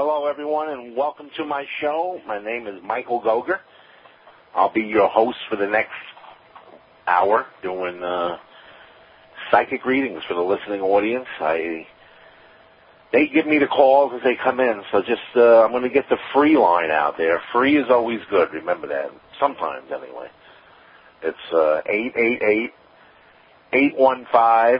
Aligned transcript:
Hello, 0.00 0.26
everyone, 0.26 0.68
and 0.68 0.94
welcome 0.94 1.28
to 1.36 1.44
my 1.44 1.64
show. 1.80 2.20
My 2.24 2.40
name 2.40 2.68
is 2.68 2.80
Michael 2.84 3.20
Gogger. 3.20 3.58
I'll 4.54 4.72
be 4.72 4.82
your 4.82 5.08
host 5.08 5.38
for 5.50 5.56
the 5.56 5.66
next 5.66 5.90
hour 7.08 7.46
doing 7.64 8.00
uh, 8.00 8.36
psychic 9.50 9.84
readings 9.84 10.22
for 10.28 10.34
the 10.34 10.40
listening 10.40 10.82
audience. 10.82 11.26
I 11.40 11.84
they 13.12 13.26
give 13.26 13.44
me 13.48 13.58
the 13.58 13.66
calls 13.66 14.12
as 14.14 14.22
they 14.22 14.36
come 14.36 14.60
in, 14.60 14.82
so 14.92 15.00
just 15.02 15.20
uh, 15.34 15.64
I'm 15.64 15.72
going 15.72 15.82
to 15.82 15.88
get 15.88 16.08
the 16.08 16.18
free 16.32 16.56
line 16.56 16.92
out 16.92 17.16
there. 17.18 17.42
Free 17.52 17.76
is 17.76 17.90
always 17.90 18.20
good. 18.30 18.52
Remember 18.52 18.86
that. 18.86 19.10
Sometimes, 19.40 19.86
anyway. 19.90 20.28
It's 21.24 21.52
uh, 21.52 21.80
eight 21.86 22.12
eight 22.16 22.40
eight 22.40 22.70
eight 23.72 23.96
one 23.96 24.28
five 24.30 24.78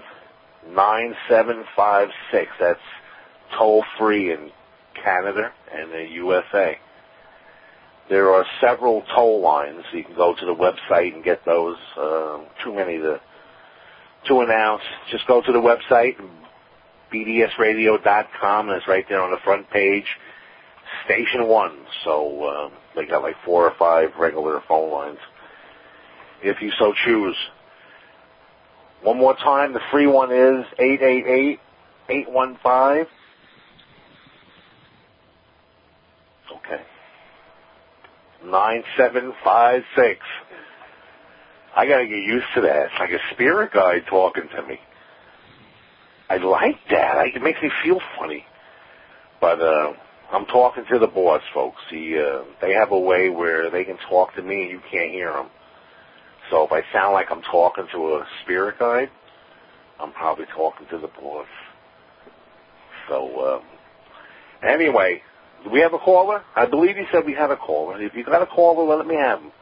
nine 0.71 1.17
seven 1.29 1.65
five 1.75 2.11
six. 2.31 2.53
That's 2.61 2.79
toll 3.59 3.83
free 3.99 4.33
in 4.33 4.53
Canada 5.03 5.53
and 5.73 5.93
the 5.93 6.07
USA. 6.13 6.79
There 8.09 8.33
are 8.33 8.45
several 8.61 9.03
toll 9.15 9.43
lines. 9.43 9.85
You 9.93 10.03
can 10.05 10.15
go 10.15 10.35
to 10.35 10.47
the 10.47 10.55
website 10.55 11.15
and 11.15 11.23
get 11.23 11.45
those. 11.45 11.77
Uh, 11.97 12.39
too 12.65 12.75
many 12.75 12.99
to 12.99 13.21
to 14.29 14.41
announce. 14.41 14.83
Just 15.11 15.27
go 15.27 15.43
to 15.43 15.53
the 15.53 15.59
website, 15.59 16.17
bbsradio.com, 17.13 18.69
and 18.69 18.77
it's 18.77 18.89
right 18.89 19.05
there 19.09 19.23
on 19.23 19.31
the 19.31 19.39
front 19.45 19.71
page. 19.71 20.07
Station 21.05 21.47
one. 21.47 21.77
So 22.05 22.45
uh, 22.45 22.71
they 22.97 23.07
got 23.07 23.23
like 23.23 23.37
four 23.45 23.65
or 23.67 23.75
five 23.79 24.11
regular 24.19 24.63
phone 24.67 24.91
lines, 24.91 25.19
if 26.43 26.63
you 26.63 26.71
so 26.79 26.95
choose. 27.05 27.37
One 29.03 29.19
more 29.19 29.35
time, 29.37 29.75
the 29.75 29.81
free 29.93 30.07
one 30.07 30.33
is 30.33 30.65
eight 30.79 31.03
eight 31.03 31.27
eight 31.27 31.61
eight 32.09 32.31
one 32.31 32.59
five. 32.63 33.07
Okay. 36.51 36.83
9756. 38.51 40.21
I 41.77 41.87
gotta 41.87 42.07
get 42.07 42.19
used 42.19 42.47
to 42.55 42.63
that. 42.63 42.87
It's 42.87 42.95
like 42.99 43.11
a 43.11 43.21
spirit 43.33 43.73
guide 43.73 44.05
talking 44.09 44.49
to 44.57 44.63
me. 44.67 44.81
I 46.31 46.37
like 46.39 46.77
that. 46.91 47.17
I, 47.17 47.27
it 47.35 47.43
makes 47.43 47.63
me 47.63 47.71
feel 47.83 48.01
funny. 48.19 48.45
But, 49.41 49.61
uh, 49.61 49.93
I'm 50.31 50.45
talking 50.47 50.85
to 50.91 50.99
the 50.99 51.07
boss, 51.07 51.43
folks. 51.55 51.81
He, 51.91 52.19
uh, 52.19 52.43
they 52.61 52.73
have 52.75 52.93
a 52.93 52.99
way 52.99 53.31
where 53.31 53.71
they 53.71 53.85
can 53.85 53.97
talk 54.09 54.35
to 54.35 54.43
me 54.43 54.63
and 54.63 54.71
you 54.71 54.81
can't 54.91 55.11
hear 55.11 55.33
them. 55.33 55.49
So 56.51 56.65
if 56.65 56.73
I 56.73 56.83
sound 56.93 57.15
like 57.15 57.31
I'm 57.31 57.43
talking 57.43 57.87
to 57.93 57.99
a 58.17 58.27
spirit 58.43 58.79
guide, 58.79 59.11
I'm 60.01 60.13
probably 60.13 60.47
talking 60.55 60.87
to 60.91 60.99
the 60.99 61.09
boss. 61.09 61.47
So, 63.09 63.57
um, 63.57 63.63
anyway, 64.63 65.23
do 65.65 65.71
we 65.71 65.81
have 65.81 65.93
a 65.93 65.99
caller? 65.99 66.43
I 66.55 66.67
believe 66.67 66.97
you 66.97 67.07
said 67.13 67.25
we 67.27 67.35
have 67.35 67.51
a 67.51 67.57
caller. 67.57 68.01
If 68.01 68.15
you 68.15 68.25
got 68.25 68.43
a 68.43 68.47
caller, 68.47 68.97
let 68.97 69.07
me 69.07 69.17
have 69.17 69.41
him. 69.41 69.53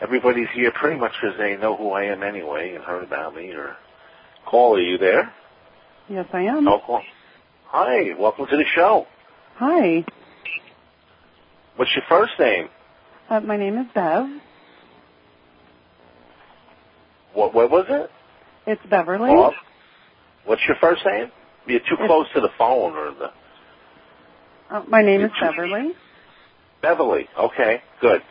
Everybody's 0.00 0.48
here 0.54 0.72
pretty 0.72 0.98
much 0.98 1.12
because 1.20 1.36
they 1.38 1.56
know 1.56 1.76
who 1.76 1.90
I 1.90 2.04
am 2.04 2.22
anyway 2.22 2.74
and 2.74 2.84
heard 2.84 3.02
about 3.02 3.34
me. 3.34 3.50
Or 3.50 3.76
caller, 4.46 4.78
are 4.78 4.82
you 4.82 4.98
there? 4.98 5.32
Yes, 6.08 6.26
I 6.32 6.42
am. 6.42 6.64
No 6.64 6.78
call. 6.78 7.02
Hi, 7.66 8.14
welcome 8.18 8.46
to 8.46 8.56
the 8.56 8.64
show. 8.74 9.06
Hi. 9.56 10.04
What's 11.76 11.90
your 11.94 12.04
first 12.08 12.32
name? 12.38 12.68
Uh, 13.28 13.40
my 13.40 13.56
name 13.56 13.76
is 13.78 13.86
Bev. 13.94 14.26
What? 17.34 17.54
What 17.54 17.70
was 17.70 17.86
it? 17.88 18.10
It's 18.66 18.82
Beverly. 18.88 19.30
Bob? 19.30 19.52
What's 20.44 20.62
your 20.66 20.76
first 20.80 21.02
name? 21.04 21.30
You're 21.66 21.80
too 21.80 21.96
close 22.06 22.26
to 22.34 22.40
the 22.40 22.48
phone 22.56 22.94
or 22.94 23.12
the. 23.12 23.30
Uh, 24.70 24.82
my 24.88 25.02
name 25.02 25.22
is 25.22 25.30
Beverly. 25.40 25.92
Beverly. 26.82 27.28
Okay, 27.38 27.82
good. 28.00 28.22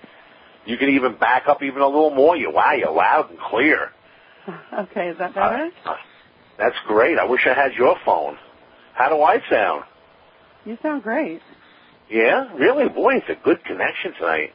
You 0.66 0.78
can 0.78 0.90
even 0.90 1.18
back 1.18 1.48
up 1.48 1.64
even 1.64 1.82
a 1.82 1.88
little 1.88 2.14
more. 2.14 2.36
You 2.36 2.52
wow, 2.52 2.74
you're 2.74 2.92
loud 2.92 3.30
and 3.30 3.40
clear. 3.40 3.92
Okay, 4.80 5.10
is 5.10 5.18
that 5.18 5.36
better? 5.36 5.70
Uh, 5.86 5.96
that's 6.58 6.76
great. 6.88 7.18
I 7.20 7.26
wish 7.26 7.42
I 7.46 7.54
had 7.54 7.74
your 7.74 7.98
phone. 8.06 8.38
How 8.94 9.10
do 9.10 9.22
I 9.22 9.40
sound? 9.50 9.84
You 10.64 10.78
sound 10.82 11.04
great. 11.04 11.42
Yeah, 12.10 12.54
really, 12.56 12.88
boy, 12.88 13.16
it's 13.16 13.30
a 13.30 13.44
good 13.44 13.64
connection 13.66 14.14
tonight. 14.14 14.52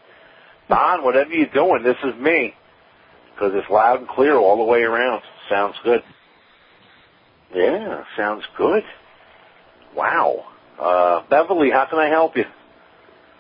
Don, 0.71 1.05
whatever 1.05 1.31
you're 1.31 1.47
doing, 1.53 1.83
this 1.83 1.97
is 2.05 2.19
me. 2.19 2.55
Because 3.35 3.53
it's 3.55 3.69
loud 3.69 4.01
and 4.01 4.09
clear 4.09 4.37
all 4.37 4.57
the 4.57 4.65
way 4.65 4.81
around. 4.81 5.23
Sounds 5.51 5.75
good. 5.85 6.03
Yeah, 7.55 8.05
sounds 8.17 8.45
good. 8.57 8.83
Wow. 9.95 10.47
Uh, 10.81 11.23
Beverly, 11.29 11.71
how 11.71 11.87
can 11.89 11.99
I 11.99 12.09
help 12.09 12.37
you? 12.37 12.45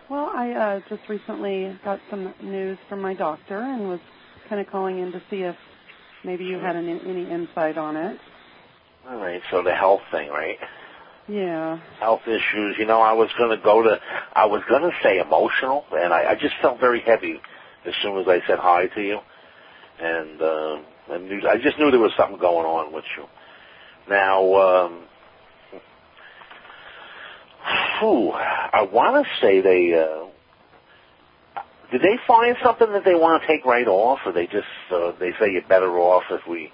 Well, 0.09 0.31
I 0.34 0.50
uh, 0.50 0.81
just 0.88 1.09
recently 1.09 1.78
got 1.84 2.00
some 2.10 2.34
news 2.43 2.78
from 2.88 3.00
my 3.00 3.15
doctor 3.15 3.60
and 3.60 3.88
was 3.88 4.00
kind 4.48 4.60
of 4.60 4.70
calling 4.70 4.98
in 4.98 5.12
to 5.12 5.22
see 5.31 5.38
if 5.38 5.56
maybe 6.25 6.44
you 6.44 6.59
had 6.59 6.76
any, 6.76 6.93
any 6.93 7.31
insight 7.31 7.78
on 7.78 7.97
it. 7.97 8.19
All 9.09 9.16
right, 9.16 9.41
so 9.50 9.62
the 9.62 9.75
health 9.75 10.03
thing, 10.10 10.28
right? 10.28 10.59
Yeah. 11.28 11.81
Health 11.98 12.22
issues. 12.26 12.76
You 12.78 12.87
know, 12.87 13.00
I 13.00 13.12
was 13.15 13.31
going 13.38 13.56
to 13.56 13.62
go 13.64 13.82
to, 13.82 13.99
I 14.34 14.47
was 14.47 14.62
going 14.69 14.82
to 14.82 14.91
say 15.03 15.19
emotional, 15.19 15.84
and 15.93 16.12
I, 16.12 16.32
I 16.32 16.34
just 16.34 16.54
felt 16.60 16.78
very 16.78 17.00
heavy 17.00 17.41
as 17.87 17.94
soon 18.03 18.19
as 18.19 18.26
I 18.28 18.41
said 18.47 18.59
hi 18.59 18.87
to 18.87 19.00
you. 19.00 19.19
And, 20.00 20.43
uh, 20.43 20.76
I, 21.12 21.19
knew, 21.19 21.41
I 21.49 21.56
just 21.62 21.78
knew 21.78 21.91
there 21.91 22.00
was 22.00 22.12
something 22.16 22.38
going 22.38 22.66
on 22.66 22.93
with 22.93 23.04
you. 23.16 23.25
Now, 24.09 24.54
um, 24.54 25.04
whew, 28.00 28.30
I 28.32 28.82
want 28.90 29.24
to 29.26 29.30
say 29.40 29.60
they, 29.60 29.94
uh, 29.94 30.26
did 31.90 32.00
they 32.02 32.18
find 32.26 32.56
something 32.62 32.90
that 32.92 33.04
they 33.04 33.14
want 33.14 33.42
to 33.42 33.46
take 33.46 33.64
right 33.64 33.86
off, 33.86 34.20
or 34.24 34.32
they 34.32 34.46
just, 34.46 34.66
uh, 34.90 35.12
they 35.18 35.32
say 35.32 35.50
you're 35.52 35.62
better 35.68 35.98
off 35.98 36.24
if 36.30 36.46
we, 36.48 36.72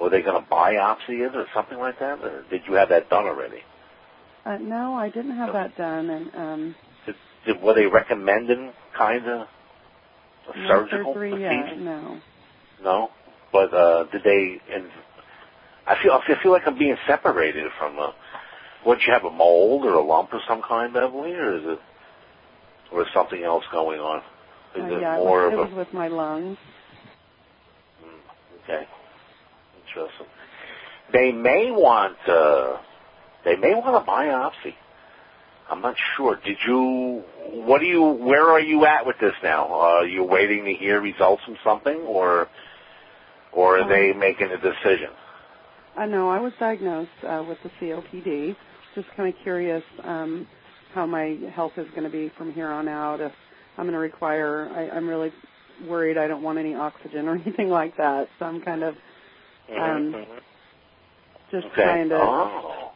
or 0.00 0.10
they 0.10 0.22
going 0.22 0.42
to 0.42 0.50
biopsy 0.50 1.26
it 1.26 1.34
or 1.34 1.46
something 1.54 1.78
like 1.78 1.98
that? 2.00 2.20
Or 2.24 2.44
did 2.50 2.62
you 2.66 2.74
have 2.74 2.88
that 2.90 3.08
done 3.08 3.24
already? 3.24 3.62
Uh, 4.44 4.58
no, 4.58 4.94
I 4.94 5.10
didn't 5.10 5.36
have 5.36 5.52
that 5.52 5.76
done, 5.76 6.10
and 6.10 6.34
um, 6.34 6.74
Did, 7.06 7.16
did, 7.46 7.62
were 7.62 7.74
they 7.74 7.86
recommending 7.86 8.72
kind 8.96 9.26
of 9.26 9.48
a 10.54 10.58
no 10.58 10.68
surgical 10.68 11.14
surgery 11.14 11.30
procedure? 11.30 11.66
yet. 11.66 11.78
No. 11.78 12.20
No, 12.82 13.10
but 13.52 13.74
uh, 13.74 14.04
did 14.04 14.22
they? 14.22 14.60
And 14.72 14.90
I 15.86 15.96
feel 16.02 16.12
I 16.12 16.42
feel 16.42 16.52
like 16.52 16.62
I'm 16.66 16.78
being 16.78 16.96
separated 17.06 17.66
from. 17.78 17.98
Uh, 17.98 18.12
would 18.88 18.98
you 19.06 19.12
have 19.12 19.24
a 19.24 19.30
mold 19.30 19.84
or 19.84 19.92
a 19.92 20.02
lump 20.04 20.32
of 20.32 20.40
some 20.48 20.62
kind, 20.66 20.94
Beverly, 20.94 21.32
or 21.34 21.56
is 21.58 21.62
it, 21.64 21.78
or 22.90 23.02
is 23.02 23.08
something 23.12 23.42
else 23.44 23.64
going 23.70 24.00
on? 24.00 24.18
Is 24.74 24.82
Uh, 24.82 24.96
it 24.96 25.00
yeah, 25.02 25.16
it 25.16 25.18
more 25.24 25.44
was, 25.44 25.52
it 25.52 25.58
of 25.60 25.68
was 25.70 25.76
with 25.86 25.92
my 25.94 26.08
lungs. 26.08 26.56
Okay, 28.64 28.86
interesting. 29.86 30.26
They 31.12 31.32
may 31.32 31.70
want. 31.70 32.16
Uh, 32.26 32.78
they 33.44 33.56
may 33.56 33.74
want 33.74 33.94
a 33.96 34.10
biopsy. 34.10 34.74
I'm 35.70 35.82
not 35.82 35.96
sure. 36.16 36.36
Did 36.42 36.56
you? 36.66 37.22
What 37.68 37.80
do 37.80 37.86
you? 37.86 38.02
Where 38.02 38.48
are 38.50 38.60
you 38.60 38.86
at 38.86 39.06
with 39.06 39.16
this 39.20 39.34
now? 39.42 39.66
Uh, 39.66 39.76
are 40.00 40.06
you 40.06 40.24
waiting 40.24 40.64
to 40.64 40.72
hear 40.72 41.00
results 41.00 41.42
from 41.44 41.56
something, 41.62 41.96
or, 42.06 42.48
or 43.52 43.78
are 43.78 43.82
Um, 43.82 43.88
they 43.88 44.12
making 44.14 44.48
a 44.50 44.56
decision? 44.58 45.10
I 45.96 46.06
know 46.06 46.30
I 46.30 46.40
was 46.40 46.52
diagnosed 46.60 47.10
uh, 47.22 47.42
with 47.48 47.58
the 47.62 47.70
COPD. 47.80 48.56
Just 48.98 49.16
kind 49.16 49.28
of 49.32 49.34
curious 49.44 49.82
um, 50.02 50.44
how 50.92 51.06
my 51.06 51.38
health 51.54 51.70
is 51.76 51.86
going 51.90 52.02
to 52.02 52.10
be 52.10 52.32
from 52.36 52.52
here 52.52 52.68
on 52.72 52.88
out. 52.88 53.20
If 53.20 53.30
I'm 53.76 53.84
going 53.84 53.92
to 53.92 53.98
require, 54.00 54.68
I, 54.74 54.90
I'm 54.96 55.06
really 55.08 55.30
worried. 55.86 56.18
I 56.18 56.26
don't 56.26 56.42
want 56.42 56.58
any 56.58 56.74
oxygen 56.74 57.28
or 57.28 57.36
anything 57.46 57.68
like 57.68 57.96
that. 57.96 58.28
So 58.40 58.46
I'm 58.46 58.60
kind 58.60 58.82
of 58.82 58.94
um, 59.78 60.14
Mhm. 60.16 60.26
just 61.52 61.66
Okay. 61.66 61.82
trying 61.84 62.08
to 62.08 62.16
Oh. 62.16 62.90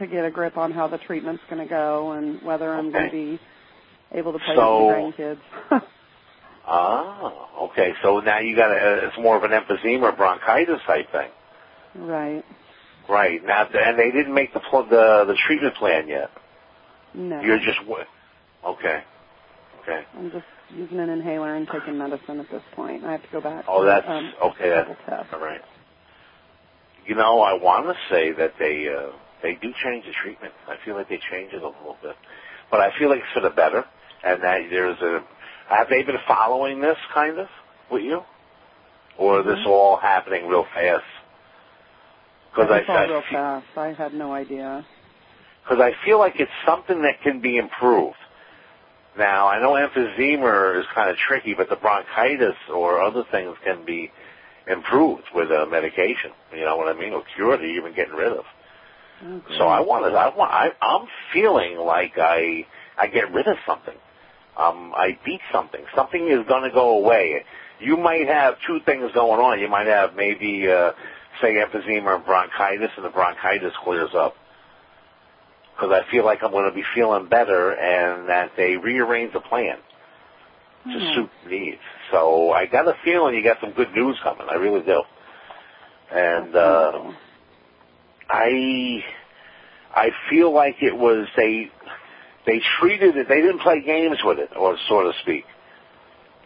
to 0.00 0.06
get 0.08 0.24
a 0.24 0.30
grip 0.32 0.56
on 0.58 0.72
how 0.72 0.88
the 0.88 0.98
treatment's 0.98 1.44
going 1.48 1.62
to 1.62 1.68
go 1.72 2.12
and 2.12 2.42
whether 2.42 2.74
I'm 2.74 2.90
going 2.90 3.04
to 3.10 3.12
be 3.12 3.38
able 4.12 4.32
to 4.32 4.40
play 4.40 4.56
So- 4.56 4.88
with 4.88 5.14
my 5.16 5.22
grandkids. 5.24 5.82
Ah. 6.66 7.30
Okay. 7.64 7.92
So 8.02 8.18
now 8.20 8.38
you 8.40 8.56
got 8.56 8.70
a. 8.72 9.06
It's 9.06 9.18
more 9.18 9.36
of 9.36 9.44
an 9.44 9.50
emphysema 9.52 10.02
or 10.02 10.12
bronchitis 10.16 10.80
type 10.86 11.12
thing. 11.12 11.30
right. 11.94 12.42
Right. 13.08 13.44
Now, 13.44 13.66
and 13.72 13.98
they 13.98 14.10
didn't 14.10 14.34
make 14.34 14.54
the 14.54 14.60
pl- 14.60 14.86
the 14.86 15.24
the 15.26 15.36
treatment 15.46 15.74
plan 15.76 16.08
yet. 16.08 16.30
No. 17.14 17.40
You're 17.42 17.58
just. 17.58 17.78
Okay. 18.64 19.02
Okay. 19.82 20.04
I'm 20.16 20.30
just 20.30 20.44
using 20.74 20.98
an 20.98 21.10
inhaler 21.10 21.54
and 21.54 21.68
taking 21.70 21.98
medicine 21.98 22.40
at 22.40 22.50
this 22.50 22.62
point. 22.74 23.04
I 23.04 23.12
have 23.12 23.22
to 23.22 23.28
go 23.30 23.40
back. 23.40 23.66
Oh, 23.68 23.84
that's 23.84 24.06
um, 24.08 24.32
okay. 24.50 24.70
That's 24.70 24.88
couple 25.28 25.38
all 25.38 25.44
right. 25.44 25.60
You 27.06 27.14
know, 27.14 27.42
I 27.42 27.52
want 27.52 27.86
to 27.86 28.14
say 28.14 28.32
that 28.32 28.54
they 28.58 28.88
uh, 28.88 29.12
they 29.42 29.54
do 29.54 29.72
change 29.84 30.06
the 30.06 30.12
treatment. 30.22 30.54
I 30.66 30.76
feel 30.84 30.94
like 30.94 31.08
they 31.08 31.20
change 31.30 31.52
it 31.52 31.62
a 31.62 31.66
little 31.68 31.98
bit, 32.02 32.16
but 32.70 32.80
I 32.80 32.98
feel 32.98 33.10
like 33.10 33.18
it's 33.20 33.32
for 33.34 33.40
the 33.40 33.50
better. 33.50 33.84
And 34.24 34.42
that 34.42 34.60
there's 34.70 35.00
a 35.02 35.22
have 35.68 35.88
they 35.90 36.02
been 36.02 36.16
following 36.26 36.80
this 36.80 36.96
kind 37.12 37.38
of 37.38 37.48
with 37.90 38.02
you, 38.02 38.22
or 39.18 39.40
is 39.40 39.46
this 39.46 39.66
all 39.66 39.98
happening 39.98 40.48
real 40.48 40.64
fast? 40.74 41.04
Because 42.54 42.70
I 42.70 42.92
I 42.92 43.06
real 43.06 43.22
fast. 43.30 43.66
I 43.76 43.92
had 43.92 44.14
no 44.14 44.32
idea. 44.32 44.86
because 45.64 45.80
I 45.80 45.92
feel 46.04 46.18
like 46.18 46.34
it's 46.38 46.52
something 46.66 47.02
that 47.02 47.20
can 47.22 47.40
be 47.40 47.56
improved. 47.56 48.16
Now, 49.18 49.48
I 49.48 49.60
know 49.60 49.72
emphysema 49.72 50.78
is 50.80 50.86
kind 50.94 51.10
of 51.10 51.16
tricky, 51.16 51.54
but 51.54 51.68
the 51.68 51.76
bronchitis 51.76 52.56
or 52.72 53.00
other 53.02 53.22
things 53.30 53.56
can 53.64 53.84
be 53.84 54.10
improved 54.68 55.24
with 55.34 55.50
a 55.50 55.66
medication. 55.66 56.30
You 56.52 56.64
know 56.64 56.76
what 56.76 56.94
I 56.94 56.98
mean? 56.98 57.12
Or 57.12 57.22
cured, 57.34 57.60
or 57.60 57.64
even 57.64 57.94
getting 57.94 58.14
rid 58.14 58.32
of. 58.32 58.44
Okay. 59.24 59.54
So 59.58 59.64
I 59.68 59.80
wanted, 59.80 60.14
I 60.14 60.34
want, 60.36 60.50
I, 60.50 60.70
I'm 60.82 61.06
feeling 61.32 61.78
like 61.78 62.14
I, 62.18 62.66
I 62.98 63.06
get 63.06 63.32
rid 63.32 63.46
of 63.46 63.56
something. 63.66 63.94
Um, 64.56 64.92
I 64.96 65.18
beat 65.24 65.40
something. 65.52 65.84
Something 65.94 66.28
is 66.28 66.46
going 66.48 66.68
to 66.68 66.74
go 66.74 66.98
away. 66.98 67.44
You 67.80 67.96
might 67.96 68.26
have 68.28 68.54
two 68.66 68.78
things 68.84 69.10
going 69.12 69.40
on. 69.40 69.60
You 69.60 69.68
might 69.68 69.86
have 69.86 70.14
maybe, 70.14 70.68
uh, 70.70 70.92
say, 71.40 71.54
emphysema 71.54 72.16
and 72.16 72.24
bronchitis, 72.24 72.90
and 72.96 73.04
the 73.04 73.10
bronchitis 73.10 73.72
clears 73.82 74.10
up. 74.14 74.34
Because 75.74 75.92
I 75.92 76.10
feel 76.10 76.24
like 76.24 76.42
I'm 76.42 76.52
going 76.52 76.68
to 76.68 76.74
be 76.74 76.84
feeling 76.94 77.28
better, 77.28 77.72
and 77.72 78.28
that 78.28 78.52
they 78.56 78.76
rearrange 78.76 79.32
the 79.32 79.40
plan 79.40 79.76
to 80.84 80.90
Hmm. 81.00 81.14
suit 81.14 81.30
needs. 81.48 81.80
So 82.12 82.52
I 82.52 82.66
got 82.66 82.86
a 82.86 82.94
feeling 83.04 83.34
you 83.34 83.42
got 83.42 83.56
some 83.60 83.72
good 83.72 83.92
news 83.92 84.18
coming. 84.22 84.46
I 84.50 84.54
really 84.54 84.82
do. 84.82 85.02
And 86.12 86.54
uh, 86.54 87.12
I 88.30 89.04
I 89.94 90.10
feel 90.30 90.52
like 90.52 90.76
it 90.82 90.94
was 90.96 91.26
they 91.36 91.70
they 92.46 92.60
treated 92.80 93.16
it. 93.16 93.28
They 93.28 93.40
didn't 93.40 93.60
play 93.60 93.80
games 93.80 94.18
with 94.22 94.38
it, 94.38 94.50
or 94.56 94.76
so 94.88 95.02
to 95.04 95.12
speak. 95.22 95.44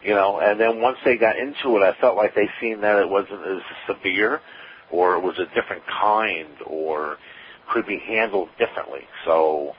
You 0.03 0.15
know, 0.15 0.39
and 0.39 0.57
then 0.59 0.79
once 0.81 0.97
they 1.03 1.17
got 1.17 1.37
into 1.37 1.75
it, 1.77 1.83
I 1.83 1.93
felt 1.99 2.15
like 2.15 2.33
they 2.33 2.47
seen 2.61 2.81
that 2.81 2.99
it 2.99 3.09
wasn't 3.09 3.45
as 3.45 3.61
severe, 3.85 4.39
or 4.91 5.15
it 5.15 5.23
was 5.23 5.37
a 5.39 5.45
different 5.55 5.83
kind, 5.87 6.49
or 6.65 7.17
could 7.73 7.85
be 7.85 7.99
handled 7.99 8.49
differently. 8.57 9.01
So 9.25 9.73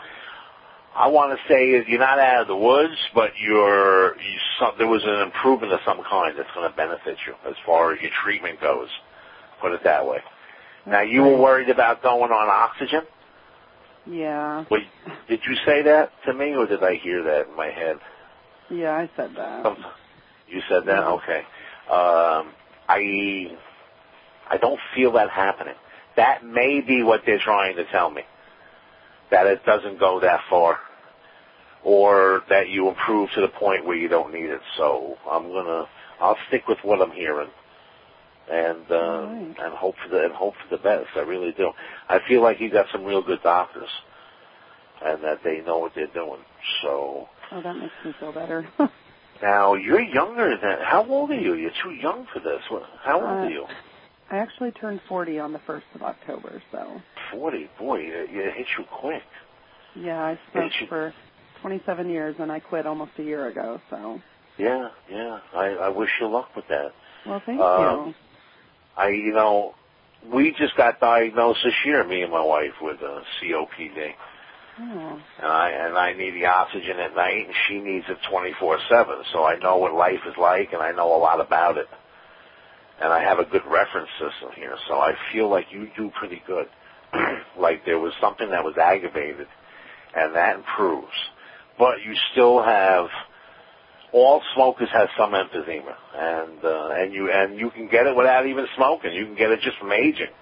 I 0.94 1.08
want 1.08 1.38
to 1.38 1.52
say 1.52 1.70
is 1.70 1.86
you're 1.88 2.00
not 2.00 2.18
out 2.18 2.42
of 2.42 2.48
the 2.48 2.56
woods, 2.56 2.96
but 3.14 3.30
you're 3.40 4.16
you, 4.16 4.38
some, 4.58 4.72
there 4.78 4.88
was 4.88 5.02
an 5.04 5.22
improvement 5.22 5.72
of 5.72 5.80
some 5.84 6.02
kind 6.08 6.36
that's 6.36 6.50
going 6.54 6.70
to 6.70 6.76
benefit 6.76 7.18
you 7.26 7.34
as 7.48 7.56
far 7.64 7.92
as 7.92 8.00
your 8.00 8.10
treatment 8.24 8.60
goes. 8.60 8.88
Put 9.60 9.72
it 9.72 9.82
that 9.84 10.06
way. 10.06 10.18
Now 10.86 11.02
you 11.02 11.22
were 11.22 11.38
worried 11.38 11.68
about 11.68 12.02
going 12.02 12.30
on 12.32 12.48
oxygen. 12.48 13.02
Yeah. 14.06 14.64
Wait, 14.70 14.86
did 15.28 15.40
you 15.46 15.54
say 15.66 15.82
that 15.82 16.10
to 16.26 16.34
me, 16.34 16.54
or 16.54 16.66
did 16.66 16.82
I 16.82 16.94
hear 16.94 17.22
that 17.22 17.48
in 17.48 17.56
my 17.56 17.70
head? 17.70 17.96
Yeah, 18.70 18.92
I 18.92 19.10
said 19.16 19.30
that. 19.36 19.76
You 20.48 20.60
said 20.68 20.82
that, 20.86 21.04
okay. 21.04 21.42
Um, 21.90 22.52
I 22.88 23.56
I 24.50 24.56
don't 24.58 24.80
feel 24.94 25.12
that 25.12 25.30
happening. 25.30 25.74
That 26.16 26.44
may 26.44 26.80
be 26.80 27.02
what 27.02 27.22
they're 27.24 27.38
trying 27.38 27.76
to 27.76 27.84
tell 27.90 28.10
me. 28.10 28.22
That 29.30 29.46
it 29.46 29.64
doesn't 29.64 30.00
go 30.00 30.18
that 30.20 30.40
far, 30.50 30.78
or 31.84 32.42
that 32.48 32.68
you 32.68 32.88
improve 32.88 33.30
to 33.36 33.40
the 33.40 33.48
point 33.48 33.86
where 33.86 33.96
you 33.96 34.08
don't 34.08 34.32
need 34.34 34.50
it. 34.50 34.60
So 34.76 35.16
I'm 35.30 35.44
gonna 35.48 35.84
I'll 36.20 36.36
stick 36.48 36.66
with 36.66 36.78
what 36.82 37.00
I'm 37.00 37.12
hearing, 37.12 37.48
and 38.50 38.90
uh, 38.90 38.94
Alright. 38.94 39.56
and 39.58 39.74
hope 39.74 39.94
for 40.02 40.08
the 40.08 40.24
and 40.24 40.34
hope 40.34 40.54
for 40.68 40.76
the 40.76 40.82
best. 40.82 41.06
I 41.14 41.20
really 41.20 41.52
do. 41.52 41.70
I 42.08 42.18
feel 42.26 42.42
like 42.42 42.60
you 42.60 42.70
got 42.70 42.86
some 42.90 43.04
real 43.04 43.22
good 43.22 43.42
doctors, 43.44 43.88
and 45.04 45.22
that 45.22 45.38
they 45.44 45.60
know 45.60 45.78
what 45.78 45.92
they're 45.94 46.08
doing. 46.08 46.40
So. 46.82 47.28
Oh, 47.52 47.62
that 47.62 47.76
makes 47.76 47.94
me 48.04 48.12
feel 48.18 48.32
better. 48.32 48.68
Now 49.42 49.72
you're 49.72 50.02
younger 50.02 50.50
than. 50.60 50.78
How 50.84 51.06
old 51.08 51.30
are 51.30 51.34
you? 51.34 51.54
You're 51.54 51.70
too 51.82 51.92
young 51.92 52.26
for 52.30 52.40
this. 52.40 52.60
How 53.02 53.14
old 53.14 53.24
Uh, 53.24 53.46
are 53.46 53.50
you? 53.50 53.64
I 54.30 54.36
actually 54.38 54.70
turned 54.72 55.00
40 55.08 55.38
on 55.40 55.52
the 55.52 55.58
1st 55.60 55.94
of 55.96 56.02
October, 56.02 56.62
so 56.72 57.02
Forty. 57.32 57.68
Boy, 57.78 58.00
it, 58.00 58.30
it 58.30 58.54
hit 58.56 58.66
you 58.78 58.84
quick. 59.00 59.22
yeah, 59.96 60.18
I 60.20 60.38
smoked 60.52 60.74
you- 60.80 60.86
for 60.88 61.14
27 61.62 62.08
years 62.10 62.36
and 62.38 62.50
I 62.50 62.60
quit 62.60 62.86
almost 62.86 63.12
a 63.18 63.22
year 63.22 63.48
ago, 63.48 63.80
so 63.90 64.20
Yeah, 64.58 64.88
yeah. 65.10 65.38
I, 65.54 65.66
I 65.84 65.88
wish 65.90 66.10
you 66.20 66.28
luck 66.28 66.50
with 66.56 66.66
that. 66.68 66.90
well, 67.26 67.42
thank 67.46 67.60
Um, 67.60 68.14
I, 68.96 69.08
you 69.08 69.32
know, 69.34 69.74
we 70.32 70.52
just 70.58 70.76
got 70.76 71.00
diagnosed 71.00 71.60
this 71.64 71.74
year, 71.86 72.06
me 72.06 72.22
and 72.22 72.32
my 72.32 72.44
wife, 72.44 72.74
with 72.82 72.98
uh, 73.02 73.20
COPD. 73.42 74.12
Oh, 74.80 75.20
and 75.38 75.46
I 75.46 75.70
and 75.70 75.98
I 75.98 76.12
need 76.14 76.34
the 76.34 76.46
oxygen 76.46 76.98
at 76.98 77.14
night, 77.14 77.46
and 77.46 77.54
she 77.68 77.80
needs 77.80 78.06
it 78.08 78.18
twenty 78.30 78.52
four 78.60 78.78
seven. 78.90 79.22
So 79.32 79.44
I 79.44 79.58
know 79.58 79.78
what 79.78 79.94
life 79.94 80.20
is 80.26 80.34
like, 80.40 80.72
and 80.72 80.82
I 80.82 80.92
know 80.92 81.14
a 81.16 81.18
lot 81.18 81.40
about 81.40 81.78
it, 81.78 81.86
and 83.00 83.12
I 83.12 83.22
have 83.22 83.38
a 83.38 83.44
good 83.44 83.62
reference 83.66 84.08
system 84.18 84.50
here. 84.56 84.76
So 84.88 84.94
I 84.94 85.12
feel 85.32 85.48
like 85.48 85.66
you 85.70 85.88
do 85.96 86.10
pretty 86.18 86.42
good. 86.46 86.66
like 87.58 87.84
there 87.84 87.98
was 87.98 88.12
something 88.20 88.50
that 88.50 88.62
was 88.62 88.76
aggravated, 88.80 89.48
and 90.14 90.34
that 90.36 90.56
improves, 90.56 91.16
but 91.78 92.02
you 92.04 92.14
still 92.32 92.62
have. 92.62 93.06
All 94.12 94.42
smokers 94.54 94.88
have 94.92 95.08
some 95.16 95.32
emphysema, 95.32 95.94
and 96.14 96.64
uh, 96.64 96.88
and 96.94 97.12
you 97.12 97.30
and 97.30 97.58
you 97.58 97.70
can 97.70 97.88
get 97.88 98.06
it 98.06 98.16
without 98.16 98.46
even 98.46 98.66
smoking. 98.76 99.12
You 99.12 99.24
can 99.24 99.36
get 99.36 99.50
it 99.50 99.60
just 99.60 99.78
from 99.78 99.92
aging. 99.92 100.34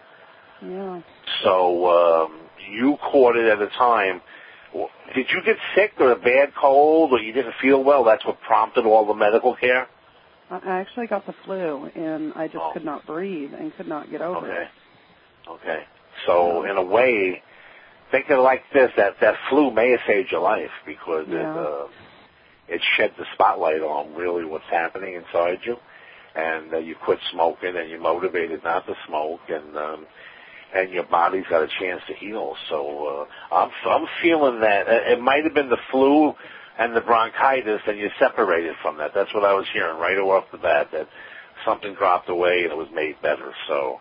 yeah. 0.63 1.03
So 1.45 2.25
um, 2.25 2.41
you 2.71 2.97
caught 3.13 3.37
it 3.37 3.47
at 3.47 3.61
a 3.61 3.69
time. 3.69 4.23
Did 5.15 5.27
you 5.31 5.43
get 5.45 5.57
sick 5.75 5.93
or 5.99 6.13
a 6.13 6.17
bad 6.17 6.55
cold 6.61 7.13
or 7.13 7.21
you 7.21 7.33
didn't 7.33 7.55
feel 7.61 7.83
well? 7.83 8.05
That's 8.05 8.25
what 8.25 8.41
prompted 8.41 8.85
all 8.85 9.07
the 9.07 9.15
medical 9.15 9.55
care. 9.57 9.87
I 10.51 10.81
actually 10.81 11.07
got 11.07 11.27
the 11.27 11.35
flu 11.45 11.91
and 11.95 12.33
I 12.35 12.47
just 12.47 12.59
Oh. 12.59 12.73
could 12.73 12.85
not 12.85 13.07
breathe 13.07 13.53
and 13.53 13.75
could 13.77 13.89
not 13.89 14.11
get 14.11 14.23
over 14.23 14.51
Okay. 14.51 14.63
it. 14.63 14.69
Okay. 15.49 15.83
So 16.27 16.65
in 16.65 16.77
a 16.77 16.83
way, 16.83 17.43
think 18.11 18.27
of 18.31 18.39
it 18.39 18.43
like 18.43 18.63
this: 18.73 18.91
that 18.97 19.17
that 19.21 19.35
flu 19.49 19.71
may 19.71 19.91
have 19.91 20.01
saved 20.07 20.31
your 20.33 20.41
life 20.41 20.71
because 20.87 21.27
it 21.29 21.47
uh, 21.57 21.87
it 22.69 22.81
shed 22.97 23.13
the 23.19 23.25
spotlight 23.35 23.81
on 23.81 24.15
really 24.15 24.45
what's 24.45 24.69
happening 24.71 25.15
inside 25.15 25.59
you, 25.65 25.77
and 26.35 26.75
uh, 26.75 26.79
you 26.79 26.97
quit 27.05 27.19
smoking 27.33 27.77
and 27.77 27.89
you're 27.89 28.01
motivated 28.01 28.63
not 28.65 28.87
to 28.87 28.95
smoke, 29.07 29.41
and 29.49 29.77
um, 29.77 30.07
and 30.75 30.91
your 30.91 31.05
body's 31.05 31.47
got 31.49 31.63
a 31.63 31.69
chance 31.79 32.03
to 32.09 32.15
heal. 32.15 32.57
So 32.69 33.27
uh, 33.53 33.55
I'm 33.55 33.71
I'm 33.87 34.07
feeling 34.23 34.61
that 34.61 34.87
it 34.89 35.21
might 35.21 35.45
have 35.45 35.55
been 35.55 35.71
the 35.71 35.79
flu 35.91 36.35
and 36.79 36.95
the 36.95 37.01
bronchitis, 37.01 37.81
and 37.87 37.99
you 37.99 38.09
separated 38.19 38.75
from 38.83 38.99
that. 38.99 39.13
That's 39.15 39.33
what 39.35 39.45
I 39.45 39.55
was 39.55 39.67
hearing 39.73 39.99
right 39.99 40.19
off 40.19 40.45
the 40.53 40.59
bat 40.59 40.89
that 40.93 41.09
something 41.65 41.95
dropped 41.95 42.29
away 42.29 42.63
and 42.65 42.73
it 42.73 42.77
was 42.77 42.89
made 42.95 43.21
better. 43.23 43.53
So. 43.69 44.01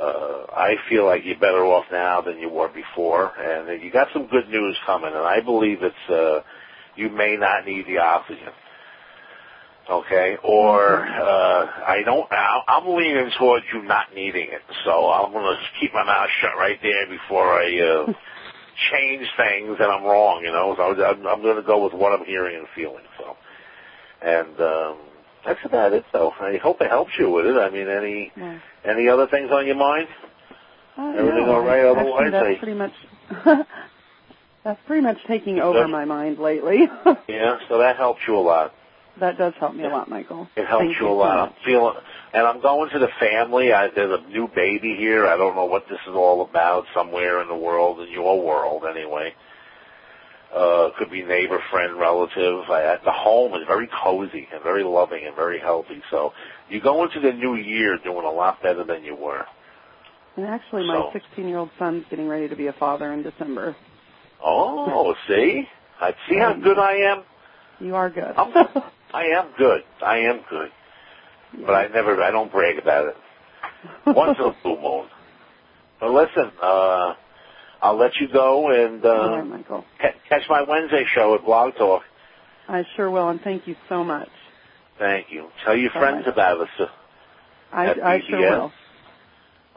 Uh, 0.00 0.46
I 0.56 0.76
feel 0.88 1.04
like 1.04 1.22
you're 1.24 1.38
better 1.38 1.64
off 1.66 1.84
now 1.92 2.22
than 2.22 2.38
you 2.38 2.48
were 2.48 2.68
before, 2.68 3.32
and 3.38 3.82
you 3.82 3.90
got 3.90 4.08
some 4.14 4.28
good 4.28 4.48
news 4.48 4.74
coming, 4.86 5.10
and 5.12 5.26
I 5.26 5.40
believe 5.44 5.82
it's 5.82 6.10
uh, 6.10 6.40
you 6.96 7.10
may 7.10 7.36
not 7.36 7.66
need 7.66 7.86
the 7.86 7.98
oxygen. 7.98 8.48
Okay, 9.90 10.36
or 10.44 11.04
uh, 11.04 11.66
I 11.86 12.02
don't. 12.04 12.26
I'm 12.32 12.96
leaning 12.96 13.30
towards 13.38 13.66
you 13.74 13.82
not 13.82 14.14
needing 14.14 14.48
it, 14.48 14.62
so 14.84 15.10
I'm 15.10 15.32
gonna 15.32 15.56
just 15.56 15.80
keep 15.80 15.92
my 15.92 16.04
mouth 16.04 16.28
shut 16.40 16.52
right 16.56 16.78
there 16.80 17.06
before 17.08 17.60
I 17.60 17.66
uh, 17.80 18.12
change 18.92 19.26
things 19.36 19.76
and 19.80 19.90
I'm 19.92 20.04
wrong. 20.04 20.42
You 20.44 20.52
know, 20.52 20.74
so 20.76 20.82
I'm, 21.04 21.26
I'm 21.26 21.42
gonna 21.42 21.62
go 21.62 21.84
with 21.84 21.92
what 21.94 22.12
I'm 22.18 22.24
hearing 22.26 22.56
and 22.58 22.66
feeling. 22.74 23.04
So, 23.18 23.36
and 24.22 24.60
um, 24.60 24.96
that's 25.44 25.60
about 25.64 25.92
it, 25.92 26.04
though. 26.12 26.30
I 26.40 26.56
hope 26.62 26.80
it 26.80 26.88
helps 26.90 27.12
you 27.18 27.30
with 27.30 27.46
it. 27.46 27.56
I 27.56 27.70
mean, 27.70 27.88
any 27.88 28.32
Yeah. 28.36 28.58
any 28.84 29.08
other 29.08 29.26
things 29.28 29.50
on 29.50 29.66
your 29.66 29.76
mind? 29.76 30.08
Uh, 30.98 31.12
Everything 31.16 31.46
no, 31.46 31.52
all 31.54 31.60
right 31.64 31.84
I- 31.84 31.88
otherwise? 31.88 32.32
Actually, 32.32 32.32
that's 32.32 32.56
I- 32.56 32.58
pretty 32.58 32.78
much 33.54 33.66
that's 34.64 34.80
pretty 34.86 35.02
much 35.02 35.16
taking 35.26 35.58
over 35.60 35.88
my 35.88 36.04
mind 36.04 36.38
lately. 36.38 36.78
Yeah, 37.28 37.58
so 37.68 37.78
that 37.78 37.96
helps 37.96 38.20
you 38.28 38.36
a 38.36 38.40
lot. 38.40 38.74
that 39.18 39.38
does 39.38 39.54
help 39.60 39.74
me 39.74 39.84
a 39.84 39.88
lot, 39.88 40.08
Michael. 40.10 40.48
It 40.56 40.66
helps 40.66 40.86
Thank 40.86 41.00
you 41.00 41.06
a 41.06 41.10
so 41.10 41.14
lot. 41.16 41.36
much. 41.36 41.56
I'm 41.58 41.64
feeling, 41.64 41.94
and 42.32 42.46
I'm 42.46 42.60
going 42.60 42.90
to 42.90 42.98
the 42.98 43.08
family. 43.18 43.72
I, 43.72 43.88
there's 43.94 44.18
a 44.20 44.28
new 44.28 44.48
baby 44.54 44.94
here. 44.96 45.26
I 45.26 45.36
don't 45.36 45.56
know 45.56 45.64
what 45.64 45.84
this 45.88 45.98
is 46.06 46.14
all 46.14 46.42
about. 46.42 46.84
Somewhere 46.94 47.42
in 47.42 47.48
the 47.48 47.56
world, 47.56 48.00
in 48.00 48.10
your 48.12 48.44
world, 48.44 48.84
anyway. 48.88 49.34
Uh, 50.54 50.90
could 50.98 51.10
be 51.10 51.22
neighbor, 51.22 51.60
friend, 51.70 51.96
relative. 51.98 52.64
I, 52.68 52.98
the 53.04 53.12
home 53.12 53.54
is 53.54 53.60
very 53.68 53.88
cozy 54.02 54.48
and 54.52 54.62
very 54.64 54.82
loving 54.82 55.24
and 55.24 55.34
very 55.36 55.60
healthy. 55.60 56.02
So 56.10 56.32
you 56.68 56.80
go 56.80 57.04
into 57.04 57.20
the 57.20 57.32
new 57.32 57.54
year 57.54 57.98
doing 58.02 58.24
a 58.26 58.30
lot 58.32 58.60
better 58.62 58.82
than 58.84 59.04
you 59.04 59.14
were. 59.14 59.44
And 60.36 60.46
actually, 60.46 60.86
my 60.86 61.10
So- 61.12 61.18
16-year-old 61.40 61.70
son's 61.78 62.04
getting 62.10 62.26
ready 62.26 62.48
to 62.48 62.56
be 62.56 62.66
a 62.66 62.72
father 62.72 63.12
in 63.12 63.22
December. 63.22 63.76
Oh, 64.42 65.14
see, 65.28 65.68
I 66.00 66.14
see 66.28 66.38
how 66.38 66.54
good 66.54 66.78
I 66.78 66.94
am. 67.12 67.22
You 67.78 67.94
are 67.94 68.10
good. 68.10 68.34
I'm, 68.36 68.52
I 69.14 69.24
am 69.26 69.48
good. 69.56 69.82
I 70.04 70.18
am 70.18 70.40
good, 70.50 70.70
but 71.66 71.74
I 71.74 71.88
never, 71.88 72.20
I 72.22 72.30
don't 72.30 72.50
brag 72.50 72.78
about 72.78 73.08
it. 73.08 73.16
Once 74.06 74.36
in 74.38 74.44
a 74.44 74.54
blue 74.62 74.80
moon. 74.80 75.08
But 76.00 76.10
listen, 76.10 76.50
uh, 76.62 77.14
I'll 77.82 77.98
let 77.98 78.12
you 78.20 78.28
go 78.32 78.70
and 78.70 79.04
All 79.04 79.36
right, 79.36 79.64
uh, 79.70 79.82
ca- 80.00 80.18
catch 80.28 80.42
my 80.48 80.64
Wednesday 80.66 81.04
show 81.14 81.34
at 81.34 81.44
Blog 81.44 81.74
Talk. 81.76 82.02
I 82.68 82.84
sure 82.96 83.10
will, 83.10 83.28
and 83.28 83.40
thank 83.40 83.66
you 83.66 83.76
so 83.88 84.04
much. 84.04 84.28
Thank 84.98 85.26
you. 85.30 85.48
Tell 85.64 85.76
your 85.76 85.90
friends 85.90 86.24
about 86.26 86.60
us. 86.60 86.68
uh, 86.78 86.86
I, 87.72 87.84
I 88.04 88.20
sure 88.28 88.40
will. 88.40 88.72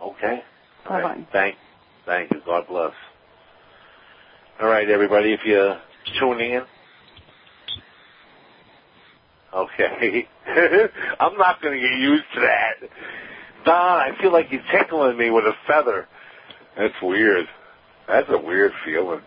Okay. 0.02 0.44
Bye-bye. 0.86 1.02
right. 1.02 1.28
Thank, 1.32 1.56
thank 2.06 2.32
you. 2.32 2.42
God 2.46 2.68
bless. 2.68 2.94
All 4.62 4.68
right, 4.68 4.90
everybody, 4.90 5.34
if 5.34 5.40
you're 5.46 5.80
tuning 6.20 6.52
in. 6.54 6.62
Okay. 9.54 10.28
I'm 11.20 11.38
not 11.38 11.62
going 11.62 11.80
to 11.80 11.88
get 11.88 11.98
used 12.00 12.26
to 12.36 12.42
that. 12.42 12.90
Don, 13.66 13.76
I 13.76 14.12
feel 14.22 14.32
like 14.32 14.52
you're 14.52 14.64
tickling 14.72 15.18
me 15.18 15.30
with 15.30 15.46
a 15.46 15.54
feather. 15.68 16.08
That's 16.78 16.96
weird. 17.02 17.48
That's 18.08 18.30
a 18.30 18.38
weird 18.38 18.74
feeling. 18.84 19.22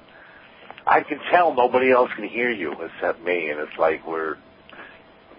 I 0.87 1.00
can 1.00 1.18
tell 1.30 1.54
nobody 1.54 1.90
else 1.90 2.11
can 2.14 2.28
hear 2.28 2.50
you 2.50 2.73
except 2.73 3.21
me, 3.23 3.50
and 3.50 3.59
it's 3.61 3.76
like 3.78 4.06
we're 4.06 4.37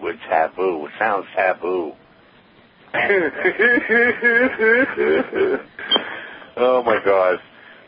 we're 0.00 0.16
taboo. 0.28 0.86
It 0.86 0.92
sounds 0.98 1.26
taboo. 1.34 1.92
oh 6.56 6.82
my 6.82 7.00
God! 7.04 7.38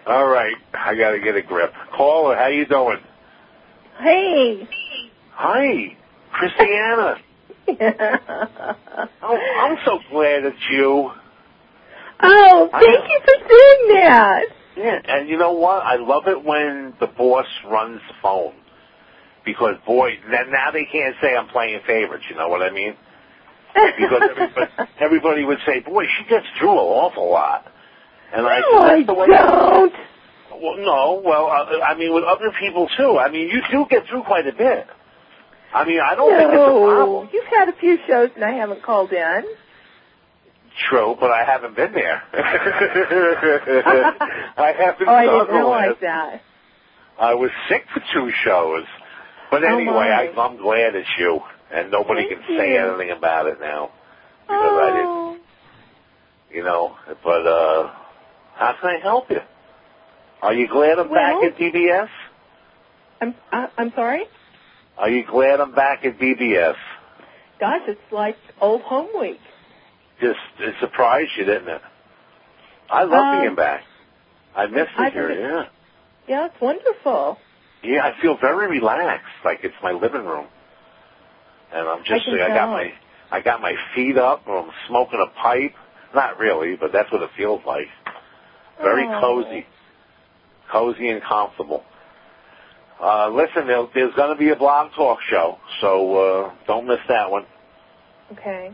All 0.07 0.27
right, 0.27 0.55
I 0.73 0.95
got 0.95 1.11
to 1.11 1.21
get 1.21 1.37
a 1.37 1.43
grip. 1.43 1.73
Caller, 1.95 2.37
how 2.37 2.47
you 2.47 2.67
doing? 2.67 2.99
Hey. 3.99 4.69
Hi, 5.33 5.97
Christiana. 6.33 7.17
oh, 9.23 9.39
I'm 9.61 9.79
so 9.85 9.99
glad 10.11 10.45
it's 10.45 10.57
you. 10.71 11.11
Oh, 12.23 12.69
thank 12.73 13.09
you 13.09 13.21
for 13.25 13.35
saying 13.35 13.97
that. 13.97 14.45
Yeah, 14.77 15.01
and 15.05 15.29
you 15.29 15.37
know 15.37 15.53
what? 15.53 15.83
I 15.83 15.97
love 15.97 16.27
it 16.27 16.45
when 16.45 16.95
the 17.01 17.07
boss 17.07 17.47
runs 17.71 18.01
the 18.09 18.15
phone. 18.23 18.55
Because, 19.45 19.77
boy, 19.87 20.11
then 20.31 20.51
now 20.53 20.71
they 20.71 20.85
can't 20.85 21.17
say 21.23 21.35
I'm 21.35 21.49
playing 21.49 21.81
favorites, 21.87 22.25
you 22.29 22.37
know 22.37 22.49
what 22.49 22.63
I 22.63 22.71
mean? 22.71 22.95
Because 23.75 24.23
everybody, 24.31 24.71
everybody 25.01 25.45
would 25.45 25.59
say, 25.67 25.81
boy, 25.81 26.05
she 26.19 26.29
gets 26.29 26.47
through 26.59 26.73
an 26.73 26.77
awful 26.77 27.31
lot. 27.31 27.67
And 28.33 28.47
I 28.47 28.61
said, 28.61 28.89
that's 28.89 29.07
the 29.07 29.15
way 29.15 29.27
I 29.33 29.47
don't. 29.47 29.95
Well, 30.51 30.77
no, 30.77 31.23
well, 31.25 31.47
uh, 31.47 31.81
I 31.81 31.97
mean, 31.97 32.13
with 32.13 32.25
other 32.25 32.53
people 32.61 32.89
too. 32.97 33.19
I 33.19 33.31
mean, 33.31 33.49
you 33.49 33.63
do 33.71 33.87
get 33.89 34.07
through 34.09 34.25
quite 34.25 34.47
a 34.47 34.53
bit. 34.53 34.87
I 35.73 35.85
mean, 35.85 36.01
I 36.01 36.15
don't 36.17 36.33
no. 36.33 36.39
think 36.39 36.53
it's 36.53 36.61
a 36.61 36.97
problem. 36.97 37.29
You've 37.33 37.47
had 37.47 37.69
a 37.69 37.73
few 37.79 37.99
shows 38.07 38.31
and 38.35 38.45
I 38.45 38.53
haven't 38.53 38.83
called 38.83 39.13
in. 39.13 39.43
True, 40.89 41.17
but 41.19 41.31
I 41.31 41.45
haven't 41.45 41.77
been 41.77 41.93
there. 41.93 42.23
I 42.33 42.39
haven't 44.79 45.09
oh, 45.09 45.15
I 45.15 45.27
didn't 45.27 45.49
realize 45.55 45.97
that. 46.01 46.41
I 47.19 47.35
was 47.35 47.51
sick 47.69 47.85
for 47.93 48.01
two 48.15 48.31
shows. 48.45 48.85
But 49.51 49.63
Oh, 49.65 49.77
anyway, 49.77 49.93
my. 49.93 50.33
I, 50.33 50.47
I'm 50.47 50.57
glad 50.57 50.95
it's 50.95 51.09
you, 51.19 51.41
and 51.73 51.91
nobody 51.91 52.29
Thank 52.29 52.47
can 52.47 52.57
say 52.57 52.73
you. 52.75 52.79
anything 52.79 53.11
about 53.11 53.47
it 53.47 53.61
now 53.61 53.91
because 54.43 54.79
I 54.81 54.91
didn't, 54.93 55.07
Oh. 55.09 55.37
you 56.53 56.63
know. 56.65 56.97
But 57.23 57.47
uh 57.47 57.91
how 58.55 58.75
can 58.81 58.91
I 58.91 58.99
help 59.03 59.31
you? 59.31 59.41
Are 60.43 60.55
you 60.55 60.69
glad 60.69 60.99
I'm 60.99 61.11
Well- 61.11 61.41
back 61.41 61.53
at 61.53 61.59
BBS? 61.59 62.09
I'm 63.21 63.35
I, 63.53 63.69
I'm 63.77 63.93
sorry. 63.95 64.25
Are 65.01 65.09
you 65.09 65.25
glad 65.25 65.61
I'm 65.61 65.75
back 65.75 66.05
at 66.05 66.19
BBS? 66.19 66.75
Gosh, 67.59 67.81
it's 67.89 68.13
like 68.13 68.37
old 68.61 68.83
home 68.83 69.09
week. 69.19 69.41
Just 70.21 70.39
it 70.59 70.75
surprised 70.79 71.31
you, 71.39 71.47
didn't 71.47 71.69
it? 71.69 71.81
I 72.91 73.05
love 73.05 73.33
Um, 73.33 73.41
being 73.41 73.55
back. 73.55 73.83
I 74.55 74.67
miss 74.67 74.89
I 74.99 75.07
it 75.07 75.13
here. 75.15 75.31
Yeah, 75.31 75.65
Yeah, 76.29 76.47
it's 76.47 76.61
wonderful. 76.61 77.39
yeah. 77.83 78.05
I 78.05 78.21
feel 78.21 78.37
very 78.39 78.69
relaxed, 78.69 79.25
like 79.43 79.61
it's 79.63 79.75
my 79.83 79.93
living 79.93 80.27
room, 80.27 80.47
and 81.73 81.89
I'm 81.89 82.05
just 82.05 82.27
can 82.27 82.35
I, 82.39 82.49
got 82.49 82.55
tell. 82.55 82.73
my 82.73 82.93
I 83.31 83.41
got 83.41 83.63
my 83.63 83.75
feet 83.95 84.19
up. 84.19 84.47
and 84.47 84.55
I'm 84.55 84.71
smoking 84.87 85.25
a 85.27 85.31
pipe. 85.41 85.75
Not 86.15 86.39
really, 86.39 86.77
but 86.77 86.93
that's 86.93 87.11
what 87.11 87.23
it 87.23 87.31
feels 87.39 87.63
like. 87.67 87.87
Very 88.83 89.07
Oh. 89.09 89.21
cozy, 89.21 89.67
cozy 90.71 91.09
and 91.09 91.23
comfortable. 91.23 91.85
Uh, 93.03 93.31
listen, 93.31 93.67
there, 93.67 93.87
there's 93.95 94.15
going 94.15 94.35
to 94.35 94.39
be 94.39 94.51
a 94.51 94.57
blog 94.57 94.93
talk 94.95 95.19
show, 95.31 95.59
so 95.81 96.17
uh, 96.17 96.55
don't 96.67 96.87
miss 96.87 96.99
that 97.09 97.31
one. 97.31 97.47
Okay. 98.33 98.71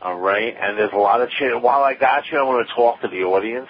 All 0.00 0.18
right, 0.18 0.54
and 0.60 0.76
there's 0.78 0.92
a 0.92 0.96
lot 0.96 1.20
of 1.20 1.28
cha- 1.30 1.58
while 1.58 1.82
I 1.82 1.94
got 1.94 2.24
you, 2.32 2.38
I 2.38 2.42
want 2.42 2.66
to 2.66 2.74
talk 2.74 3.00
to 3.02 3.08
the 3.08 3.22
audience. 3.24 3.68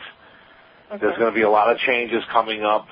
Okay. 0.91 0.99
There's 1.01 1.19
going 1.19 1.31
to 1.31 1.35
be 1.35 1.43
a 1.43 1.51
lot 1.51 1.71
of 1.71 1.79
changes 1.79 2.23
coming 2.33 2.63
up. 2.63 2.87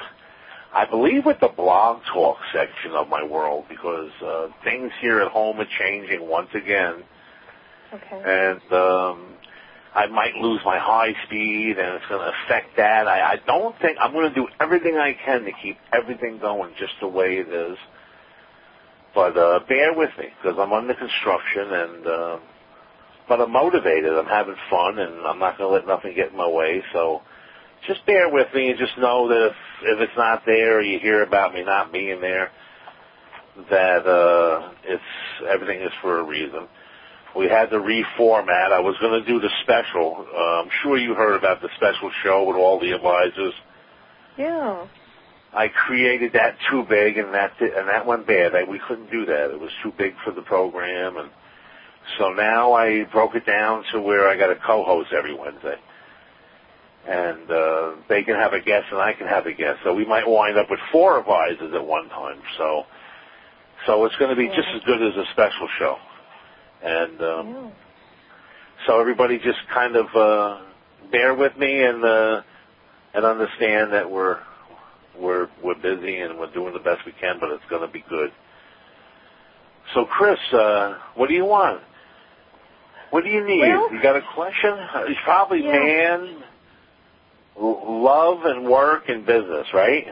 I 0.74 0.84
believe 0.84 1.24
with 1.24 1.38
the 1.40 1.48
blog 1.48 2.02
talk 2.12 2.38
section 2.52 2.92
of 2.92 3.08
my 3.08 3.24
world 3.24 3.64
because 3.68 4.10
uh, 4.22 4.48
things 4.64 4.90
here 5.00 5.20
at 5.20 5.30
home 5.32 5.58
are 5.60 5.66
changing 5.78 6.26
once 6.28 6.50
again, 6.54 7.02
Okay. 7.94 8.22
and 8.24 8.72
um, 8.72 9.26
I 9.94 10.06
might 10.06 10.34
lose 10.36 10.60
my 10.64 10.78
high 10.78 11.14
speed, 11.26 11.76
and 11.78 11.96
it's 11.96 12.06
going 12.08 12.20
to 12.20 12.32
affect 12.44 12.76
that. 12.76 13.08
I, 13.08 13.32
I 13.32 13.36
don't 13.44 13.74
think 13.80 13.98
I'm 14.00 14.12
going 14.12 14.28
to 14.28 14.34
do 14.34 14.46
everything 14.60 14.96
I 14.96 15.16
can 15.24 15.44
to 15.44 15.50
keep 15.62 15.78
everything 15.92 16.38
going 16.38 16.74
just 16.78 16.92
the 17.00 17.08
way 17.08 17.38
it 17.38 17.48
is. 17.48 17.76
But 19.14 19.36
uh, 19.36 19.60
bear 19.68 19.92
with 19.94 20.10
me 20.18 20.26
because 20.40 20.58
I'm 20.60 20.72
under 20.72 20.94
construction, 20.94 21.72
and 21.72 22.06
uh, 22.06 22.38
but 23.28 23.40
I'm 23.40 23.52
motivated. 23.52 24.12
I'm 24.12 24.26
having 24.26 24.54
fun, 24.70 24.98
and 25.00 25.26
I'm 25.26 25.40
not 25.40 25.58
going 25.58 25.68
to 25.68 25.74
let 25.74 25.86
nothing 25.86 26.14
get 26.14 26.30
in 26.30 26.36
my 26.36 26.48
way. 26.48 26.82
So 26.92 27.22
just 27.88 28.06
bear 28.06 28.30
with 28.30 28.46
me, 28.54 28.70
and 28.70 28.78
just 28.78 28.96
know 28.96 29.26
that 29.28 29.46
if 29.46 29.56
if 29.82 30.00
it's 30.00 30.16
not 30.16 30.42
there, 30.46 30.78
or 30.78 30.82
you 30.82 31.00
hear 31.00 31.24
about 31.24 31.52
me 31.52 31.64
not 31.64 31.92
being 31.92 32.20
there, 32.20 32.52
that 33.70 34.06
uh, 34.06 34.72
it's 34.84 35.02
everything 35.52 35.80
is 35.82 35.92
for 36.00 36.20
a 36.20 36.24
reason. 36.24 36.68
We 37.36 37.46
had 37.46 37.70
to 37.70 37.76
reformat. 37.76 38.72
I 38.72 38.80
was 38.80 38.96
going 39.00 39.22
to 39.22 39.26
do 39.26 39.40
the 39.40 39.50
special. 39.62 40.26
Uh, 40.32 40.62
I'm 40.62 40.70
sure 40.82 40.98
you 40.98 41.14
heard 41.14 41.36
about 41.36 41.60
the 41.60 41.68
special 41.76 42.10
show 42.22 42.44
with 42.46 42.56
all 42.56 42.80
the 42.80 42.92
advisors. 42.92 43.54
Yeah. 44.36 44.86
I 45.52 45.68
created 45.68 46.32
that 46.34 46.56
too 46.70 46.84
big, 46.88 47.18
and 47.18 47.34
that 47.34 47.52
and 47.60 47.88
that 47.88 48.06
went 48.06 48.26
bad. 48.26 48.54
I, 48.54 48.64
we 48.64 48.80
couldn't 48.86 49.10
do 49.10 49.26
that. 49.26 49.50
It 49.50 49.60
was 49.60 49.70
too 49.82 49.92
big 49.96 50.14
for 50.24 50.32
the 50.32 50.42
program, 50.42 51.16
and 51.16 51.30
so 52.18 52.30
now 52.30 52.72
I 52.72 53.04
broke 53.04 53.34
it 53.34 53.46
down 53.46 53.84
to 53.92 54.00
where 54.00 54.28
I 54.28 54.36
got 54.36 54.50
a 54.50 54.56
co-host 54.56 55.12
every 55.12 55.34
Wednesday, 55.34 55.76
and 57.06 57.50
uh, 57.50 57.92
they 58.08 58.22
can 58.22 58.36
have 58.36 58.52
a 58.52 58.60
guest 58.60 58.86
and 58.92 59.00
I 59.00 59.12
can 59.12 59.26
have 59.26 59.46
a 59.46 59.52
guest. 59.52 59.80
So 59.82 59.92
we 59.92 60.04
might 60.04 60.26
wind 60.26 60.56
up 60.56 60.70
with 60.70 60.80
four 60.92 61.18
advisors 61.18 61.74
at 61.74 61.84
one 61.84 62.08
time. 62.08 62.40
So 62.56 62.84
so 63.86 64.04
it's 64.04 64.16
going 64.16 64.30
to 64.30 64.36
be 64.36 64.48
just 64.48 64.68
as 64.74 64.82
good 64.84 65.02
as 65.02 65.16
a 65.16 65.24
special 65.32 65.68
show, 65.78 65.96
and. 66.82 67.20
Um, 67.22 67.48
yeah. 67.48 67.70
so 68.86 69.00
everybody 69.00 69.38
just 69.38 69.58
kind 69.72 69.96
of 69.96 70.06
uh, 70.14 70.62
bear 71.10 71.34
with 71.34 71.56
me 71.56 71.82
and 71.82 72.04
uh, 72.04 72.42
and 73.14 73.24
understand 73.24 73.92
that 73.92 74.10
we're 74.10 74.38
we're 75.18 75.48
we're 75.62 75.74
busy 75.80 76.18
and 76.18 76.38
we're 76.38 76.52
doing 76.52 76.72
the 76.72 76.78
best 76.80 77.04
we 77.04 77.12
can, 77.12 77.36
but 77.40 77.50
it's 77.50 77.64
going 77.68 77.82
to 77.86 77.92
be 77.92 78.04
good. 78.08 78.30
So, 79.94 80.04
Chris, 80.04 80.38
uh, 80.52 80.98
what 81.16 81.28
do 81.28 81.34
you 81.34 81.44
want? 81.44 81.82
What 83.10 83.24
do 83.24 83.30
you 83.30 83.44
need? 83.46 83.60
Well- 83.60 83.92
you 83.92 84.00
got 84.02 84.16
a 84.16 84.22
question? 84.34 84.72
It's 85.08 85.20
probably 85.24 85.64
Yeah. 85.64 85.72
man, 85.72 86.44
l- 87.58 88.02
love, 88.02 88.44
and 88.44 88.66
work 88.66 89.08
and 89.08 89.26
business, 89.26 89.66
right? 89.74 90.06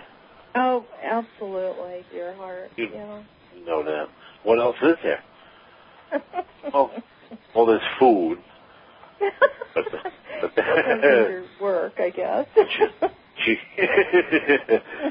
Oh, 0.57 0.85
absolutely, 1.03 2.05
dear 2.11 2.35
heart. 2.35 2.73
You- 2.77 2.91
Yeah. 2.93 3.23
You 3.57 3.65
know 3.65 3.83
that. 3.85 4.09
What 4.43 4.59
else 4.59 4.77
is 4.83 4.97
there? 5.03 5.23
Oh. 6.75 6.91
Well, 7.55 7.67
there's 7.67 7.81
food. 7.99 8.39
But 9.75 9.85
the- 9.91 10.11
but 10.41 10.55
the- 10.55 10.63
your 11.03 11.45
work, 11.61 11.95
I 11.99 12.11
guess. 12.11 12.47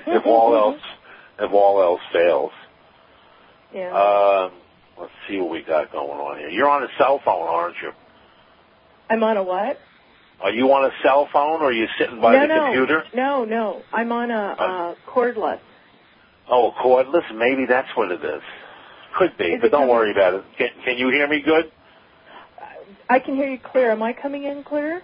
If 0.10 0.26
all 0.26 0.56
else, 0.56 0.82
if 1.40 1.52
all 1.52 1.82
else 1.82 2.02
fails. 2.14 2.52
yeah. 3.74 3.92
Um, 3.92 4.52
let's 5.00 5.12
see 5.28 5.40
what 5.40 5.50
we 5.52 5.62
got 5.64 5.92
going 5.92 6.20
on 6.20 6.38
here. 6.40 6.50
You're 6.50 6.70
on 6.70 6.84
a 6.84 6.88
cell 6.98 7.20
phone, 7.24 7.48
aren't 7.48 7.76
you? 7.82 7.92
I'm 9.10 9.24
on 9.24 9.38
a 9.38 9.44
what? 9.44 9.80
Are 10.42 10.52
you 10.52 10.66
on 10.74 10.86
a 10.86 10.92
cell 11.04 11.28
phone 11.32 11.62
or 11.62 11.68
are 11.70 11.72
you 11.74 11.88
sitting 11.98 12.22
by 12.22 12.34
no, 12.36 12.42
the 12.42 12.48
no, 12.48 12.64
computer? 12.66 13.04
no, 13.16 13.46
no. 13.46 13.84
I'm 13.94 14.12
on 14.12 14.30
a 14.30 14.56
Uh, 14.60 14.64
uh, 14.64 14.96
cordless. 15.10 15.60
Oh, 16.50 16.72
cordless. 16.84 17.34
Maybe 17.36 17.66
that's 17.68 17.90
what 17.96 18.12
it 18.12 18.24
is. 18.24 18.42
Could 19.18 19.38
be, 19.38 19.58
but 19.60 19.72
don't 19.72 19.88
worry 19.90 20.12
about 20.12 20.36
it. 20.36 20.44
Can, 20.58 20.70
can 20.86 20.98
you 20.98 21.10
hear 21.10 21.28
me 21.28 21.42
good? 21.44 21.72
I 23.10 23.20
can 23.20 23.36
hear 23.36 23.50
you 23.50 23.58
clear. 23.58 23.92
Am 23.92 24.04
I 24.04 24.14
coming 24.14 24.44
in 24.44 24.64
clear? 24.64 25.02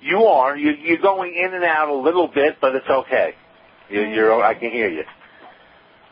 You 0.00 0.24
are. 0.24 0.56
You, 0.56 0.70
you're 0.72 0.98
going 1.02 1.34
in 1.34 1.52
and 1.54 1.64
out 1.64 1.88
a 1.88 1.94
little 1.94 2.28
bit, 2.28 2.56
but 2.60 2.74
it's 2.74 2.88
okay. 2.88 3.34
You, 3.90 4.02
you're. 4.02 4.42
I 4.42 4.54
can 4.54 4.70
hear 4.70 4.88
you. 4.88 5.04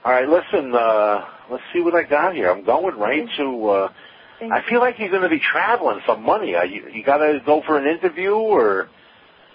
All 0.04 0.12
right. 0.12 0.28
Listen. 0.28 0.75
Uh, 0.75 1.25
let's 1.50 1.62
see 1.73 1.81
what 1.81 1.95
I 1.95 2.02
got 2.02 2.35
here. 2.35 2.50
I'm 2.50 2.64
going 2.64 2.97
right 2.99 3.26
to. 3.38 3.69
Uh, 3.69 3.93
I 4.43 4.61
feel 4.69 4.81
like 4.81 4.99
you're 4.99 5.11
going 5.11 5.23
to 5.23 5.28
be 5.31 5.40
traveling 5.40 6.00
for 6.04 6.19
money. 6.19 6.54
Are 6.54 6.66
you, 6.66 6.88
you 6.93 7.04
got 7.04 7.19
to 7.19 7.40
go 7.47 7.62
for 7.66 7.78
an 7.78 7.87
interview 7.87 8.33
or, 8.33 8.88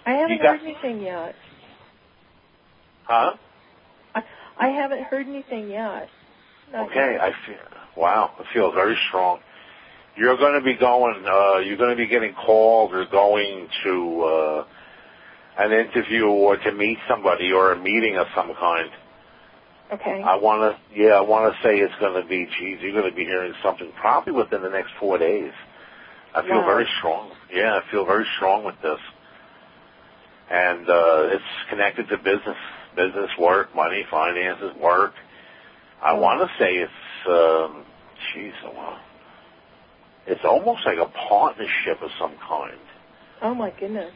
I 0.05 0.11
haven't 0.13 0.41
got- 0.41 0.57
heard 0.59 0.65
anything 0.67 1.01
yet. 1.01 1.35
huh? 3.03 3.33
I, 4.15 4.23
I 4.57 4.67
haven't 4.69 5.03
heard 5.03 5.27
anything 5.27 5.69
yet. 5.69 6.09
Okay. 6.75 7.17
I 7.19 7.31
feel. 7.45 7.55
Wow. 7.97 8.31
I 8.39 8.53
feel 8.53 8.71
very 8.71 8.97
strong. 9.07 9.39
You're 10.17 10.37
going 10.37 10.59
to 10.59 10.65
be 10.65 10.75
going. 10.75 11.23
Uh, 11.25 11.59
you're 11.59 11.77
going 11.77 11.91
to 11.91 11.95
be 11.95 12.07
getting 12.07 12.33
called 12.33 12.93
or 12.93 13.05
going 13.05 13.67
to 13.83 14.21
uh, 14.21 14.65
an 15.59 15.71
interview 15.71 16.25
or 16.25 16.57
to 16.57 16.71
meet 16.73 16.97
somebody 17.07 17.51
or 17.51 17.73
a 17.73 17.81
meeting 17.81 18.17
of 18.17 18.27
some 18.35 18.53
kind. 18.59 18.89
Okay. 19.93 20.21
I 20.23 20.35
want 20.35 20.61
to, 20.75 20.99
yeah, 21.01 21.13
I 21.13 21.21
want 21.21 21.53
to 21.53 21.59
say 21.63 21.77
it's 21.79 21.93
going 21.99 22.21
to 22.21 22.27
be, 22.27 22.45
geez, 22.45 22.77
you're 22.81 22.93
going 22.93 23.09
to 23.09 23.15
be 23.15 23.23
hearing 23.23 23.53
something 23.63 23.91
probably 23.99 24.33
within 24.33 24.61
the 24.61 24.69
next 24.69 24.91
four 24.99 25.17
days. 25.17 25.51
I 26.35 26.43
feel 26.43 26.59
Wow. 26.61 26.65
very 26.65 26.87
strong. 26.99 27.31
Yeah, 27.51 27.79
I 27.79 27.91
feel 27.91 28.05
very 28.05 28.25
strong 28.37 28.63
with 28.63 28.75
this. 28.83 28.99
And 30.51 30.87
uh, 30.89 31.29
it's 31.33 31.69
connected 31.69 32.07
to 32.09 32.17
business, 32.17 32.57
business 32.95 33.31
work, 33.39 33.73
money, 33.75 34.05
finances, 34.11 34.75
work. 34.79 35.13
I 36.01 36.13
want 36.13 36.47
to 36.47 36.63
say 36.63 36.75
it's, 36.75 37.27
um, 37.27 37.85
geez, 38.33 38.53
it's 40.27 40.41
almost 40.45 40.85
like 40.85 40.97
a 40.97 41.11
partnership 41.27 42.01
of 42.01 42.09
some 42.19 42.35
kind 42.47 42.79
oh 43.41 43.53
my 43.55 43.71
goodness. 43.79 44.13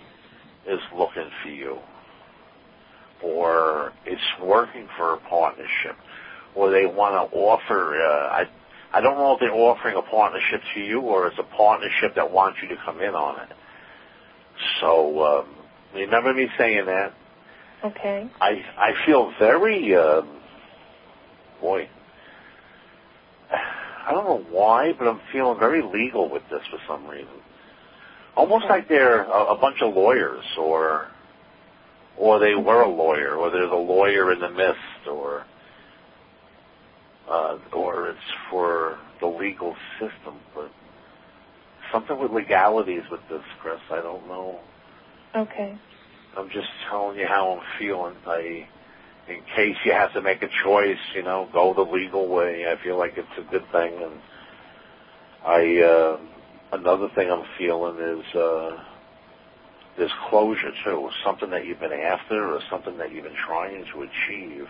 is 0.67 0.79
looking 0.95 1.29
for 1.41 1.49
you, 1.49 1.79
or 3.23 3.91
it's 4.05 4.21
working 4.41 4.87
for 4.95 5.15
a 5.15 5.17
partnership, 5.17 5.97
or 6.55 6.71
they 6.71 6.85
want 6.85 7.31
to 7.31 7.35
offer. 7.37 7.95
Uh, 7.95 8.27
I 8.29 8.43
I 8.93 9.01
don't 9.01 9.15
know 9.15 9.33
if 9.33 9.39
they're 9.39 9.51
offering 9.51 9.97
a 9.97 10.03
partnership 10.03 10.61
to 10.75 10.79
you, 10.79 11.01
or 11.01 11.27
it's 11.27 11.39
a 11.39 11.55
partnership 11.55 12.15
that 12.15 12.31
wants 12.31 12.59
you 12.61 12.69
to 12.69 12.77
come 12.85 13.01
in 13.01 13.15
on 13.15 13.41
it. 13.41 13.49
So 14.81 15.23
um, 15.25 15.55
remember 15.95 16.33
me 16.33 16.47
saying 16.57 16.85
that. 16.85 17.13
Okay. 17.83 18.29
I 18.39 18.63
I 18.77 19.05
feel 19.05 19.33
very 19.39 19.95
um, 19.95 20.29
boy. 21.61 21.89
I 23.51 24.11
don't 24.11 24.25
know 24.25 24.45
why, 24.49 24.93
but 24.97 25.07
I'm 25.07 25.21
feeling 25.31 25.59
very 25.59 25.81
legal 25.81 26.29
with 26.29 26.43
this 26.49 26.61
for 26.69 26.79
some 26.87 27.07
reason. 27.07 27.41
Almost 28.35 28.65
like 28.67 28.89
they're 28.89 29.23
a, 29.23 29.53
a 29.53 29.57
bunch 29.57 29.81
of 29.81 29.95
lawyers, 29.95 30.43
or 30.57 31.07
or 32.17 32.39
they 32.39 32.55
were 32.55 32.81
a 32.81 32.89
lawyer, 32.89 33.35
or 33.35 33.49
there's 33.49 33.71
a 33.71 33.75
lawyer 33.75 34.31
in 34.33 34.39
the 34.39 34.49
midst, 34.49 35.07
or 35.09 35.45
uh, 37.29 37.57
or 37.71 38.09
it's 38.09 38.19
for 38.49 38.97
the 39.21 39.27
legal 39.27 39.75
system. 39.99 40.39
But 40.53 40.71
something 41.91 42.19
with 42.19 42.31
legalities 42.31 43.03
with 43.09 43.21
this, 43.29 43.43
Chris. 43.61 43.79
I 43.91 44.01
don't 44.01 44.27
know. 44.27 44.59
Okay. 45.35 45.77
I'm 46.35 46.49
just 46.49 46.67
telling 46.89 47.17
you 47.17 47.27
how 47.27 47.53
I'm 47.59 47.79
feeling. 47.79 48.15
I, 48.25 48.67
in 49.27 49.41
case 49.55 49.77
you 49.85 49.93
have 49.93 50.13
to 50.13 50.21
make 50.21 50.43
a 50.43 50.49
choice, 50.63 50.97
you 51.15 51.23
know, 51.23 51.47
go 51.53 51.73
the 51.73 51.81
legal 51.81 52.27
way. 52.27 52.65
I 52.69 52.81
feel 52.83 52.97
like 52.97 53.13
it's 53.17 53.27
a 53.37 53.49
good 53.51 53.69
thing. 53.71 54.03
And 54.03 54.21
I, 55.45 55.81
uh, 55.81 56.17
another 56.73 57.09
thing 57.15 57.31
I'm 57.31 57.45
feeling 57.57 57.99
is, 57.99 58.35
uh, 58.35 58.83
there's 59.97 60.11
closure 60.29 60.71
too. 60.83 61.09
Something 61.23 61.51
that 61.51 61.65
you've 61.65 61.79
been 61.79 61.93
after 61.93 62.53
or 62.53 62.59
something 62.69 62.97
that 62.97 63.11
you've 63.11 63.23
been 63.23 63.35
trying 63.47 63.85
to 63.93 64.01
achieve. 64.01 64.67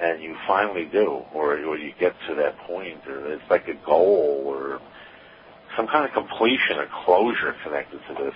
And 0.00 0.22
you 0.22 0.36
finally 0.46 0.86
do, 0.86 1.22
or, 1.32 1.54
or 1.64 1.78
you 1.78 1.92
get 1.98 2.14
to 2.28 2.34
that 2.34 2.58
point, 2.66 3.06
or 3.06 3.32
it's 3.32 3.48
like 3.48 3.68
a 3.68 3.74
goal, 3.86 4.42
or 4.44 4.80
some 5.76 5.86
kind 5.86 6.04
of 6.04 6.12
completion 6.12 6.78
or 6.78 6.88
closure 7.04 7.54
connected 7.62 8.00
to 8.08 8.14
this. 8.14 8.34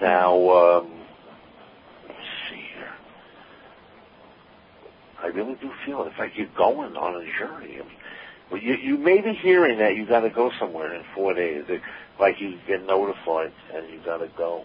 Now, 0.00 0.34
um, 0.34 0.92
let 2.02 2.08
me 2.10 2.24
see 2.50 2.62
here. 2.74 2.92
I 5.24 5.28
really 5.28 5.54
do 5.54 5.70
feel 5.86 6.02
it. 6.02 6.08
It's 6.08 6.18
like 6.18 6.32
you're 6.36 6.46
going 6.54 6.96
on 6.96 7.16
a 7.16 7.24
journey. 7.38 7.76
I 7.76 7.78
mean, 7.78 7.96
well, 8.52 8.60
you, 8.60 8.74
you 8.74 8.98
may 8.98 9.22
be 9.22 9.32
hearing 9.32 9.78
that 9.78 9.96
you 9.96 10.06
got 10.06 10.20
to 10.20 10.28
go 10.28 10.50
somewhere 10.60 10.94
in 10.94 11.02
four 11.14 11.32
days. 11.32 11.64
It, 11.68 11.80
like 12.20 12.40
you 12.40 12.58
get 12.68 12.84
notified 12.84 13.52
and 13.72 13.88
you 13.88 14.00
got 14.04 14.18
to 14.18 14.28
go. 14.36 14.64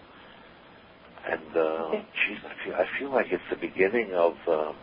And 1.25 1.56
uh, 1.56 1.92
geez, 1.92 2.39
I 2.44 2.66
feel 2.66 2.74
I 2.75 3.00
feel 3.00 3.12
like 3.12 3.28
it's 3.32 3.44
the 3.50 3.56
beginning 3.56 4.13
of 4.13 4.34
um, 4.50 4.75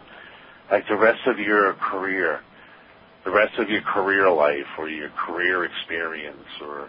like 0.71 0.89
the 0.89 0.97
rest 0.97 1.26
of 1.26 1.39
your 1.39 1.75
career, 1.75 2.41
the 3.26 3.30
rest 3.30 3.58
of 3.58 3.69
your 3.69 3.82
career 3.82 4.30
life 4.30 4.78
or 4.78 4.89
your 4.89 5.10
career 5.10 5.65
experience 5.65 6.49
or 6.62 6.89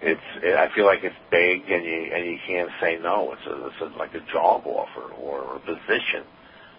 it's 0.00 0.20
I 0.42 0.74
feel 0.74 0.86
like 0.86 1.00
it's 1.04 1.14
big 1.30 1.70
and 1.70 1.84
you 1.84 2.10
and 2.14 2.24
you 2.24 2.38
can't 2.46 2.70
say 2.80 2.98
no. 3.02 3.34
It's 3.34 3.46
a, 3.46 3.66
it's 3.66 3.94
a, 3.94 3.98
like 3.98 4.14
a 4.14 4.32
job 4.32 4.62
offer 4.66 5.12
or 5.12 5.56
a 5.56 5.60
position 5.60 6.24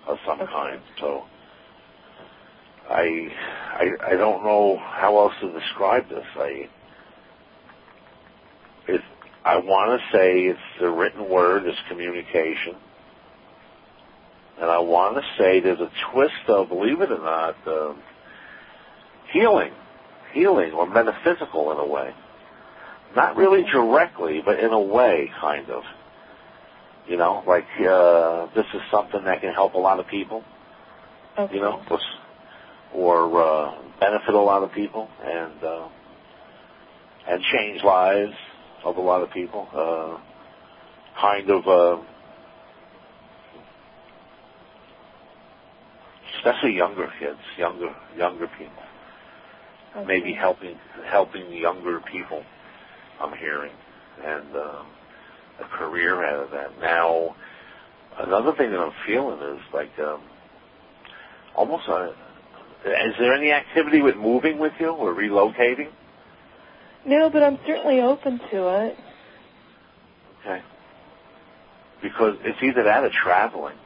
of 0.08 0.18
some 0.26 0.42
Okay. 0.42 0.52
kind. 0.52 0.82
So 1.00 1.24
I 2.90 3.30
I 3.74 4.12
I 4.12 4.16
don't 4.16 4.44
know 4.44 4.78
how 4.78 5.18
else 5.18 5.34
to 5.42 5.52
describe 5.52 6.10
this. 6.10 6.26
I 6.36 6.70
it's 8.88 9.04
I 9.46 9.58
want 9.58 10.00
to 10.00 10.18
say 10.18 10.42
it's 10.46 10.60
the 10.80 10.90
written 10.90 11.30
word 11.30 11.68
is 11.68 11.76
communication. 11.90 12.76
And 14.60 14.70
I 14.70 14.80
want 14.80 15.16
to 15.16 15.24
say 15.38 15.60
there's 15.60 15.80
a 15.80 15.90
twist 16.12 16.48
of, 16.48 16.70
believe 16.70 17.02
it 17.02 17.12
or 17.12 17.18
not, 17.18 17.56
um, 17.68 18.02
healing, 19.32 19.74
healing 20.32 20.72
or 20.74 20.86
metaphysical 20.88 21.72
in 21.72 21.80
a 21.80 21.86
way. 21.86 22.14
Not 23.16 23.36
really 23.36 23.64
directly, 23.64 24.42
but 24.46 24.60
in 24.60 24.72
a 24.72 24.80
way, 24.80 25.32
kind 25.42 25.70
of. 25.70 25.84
You 27.08 27.18
know, 27.18 27.44
like 27.46 27.68
uh, 27.80 28.48
this 28.56 28.66
is 28.74 28.82
something 28.90 29.24
that 29.26 29.42
can 29.42 29.54
help 29.54 29.74
a 29.74 29.80
lot 29.80 30.00
of 30.00 30.08
people. 30.08 30.44
Okay. 31.38 31.56
You 31.56 31.62
know, 31.62 31.82
or, 31.90 32.00
or 32.94 33.44
uh, 33.44 33.82
benefit 34.00 34.34
a 34.34 34.40
lot 34.40 34.64
of 34.64 34.72
people, 34.72 35.10
and 35.24 35.64
uh, 35.64 35.90
and 37.28 37.42
change 37.52 37.84
lives 37.84 38.34
of 38.86 38.98
a 38.98 39.02
lot 39.02 39.22
of 39.22 39.32
people. 39.32 39.68
Uh, 39.74 40.18
kind 41.20 41.50
of, 41.50 41.68
uh, 41.68 42.04
especially 46.38 46.76
younger 46.76 47.12
kids, 47.20 47.40
younger 47.58 47.94
younger 48.18 48.48
people. 48.58 48.84
Okay. 49.96 50.06
maybe 50.06 50.34
helping 50.34 50.78
helping 51.06 51.52
younger 51.52 52.00
people. 52.12 52.44
I'm 53.20 53.38
hearing, 53.38 53.74
and 54.24 54.56
um, 54.56 54.56
a 54.56 55.03
career 55.64 56.24
out 56.26 56.44
of 56.46 56.52
that. 56.52 56.80
Now, 56.80 57.36
another 58.18 58.54
thing 58.58 58.72
that 58.72 58.80
I'm 58.80 58.94
feeling 59.06 59.40
is 59.56 59.62
like 59.74 59.92
um, 60.00 60.22
almost 61.56 61.88
a. 61.88 62.14
Is 62.86 63.16
there 63.18 63.34
any 63.34 63.52
activity 63.52 64.02
with 64.02 64.18
moving 64.18 64.60
with 64.60 64.74
you 64.80 64.90
or 64.90 65.14
relocating? 65.14 65.90
No, 67.06 67.30
but 67.30 67.42
I'm 67.44 67.58
certainly 67.66 68.02
open 68.02 68.40
to 68.52 68.86
it. 68.88 68.98
Okay. 70.42 70.62
Because 72.02 72.36
it's 72.44 72.62
either 72.62 72.84
that 72.84 73.04
or 73.06 73.12
traveling. 73.24 73.78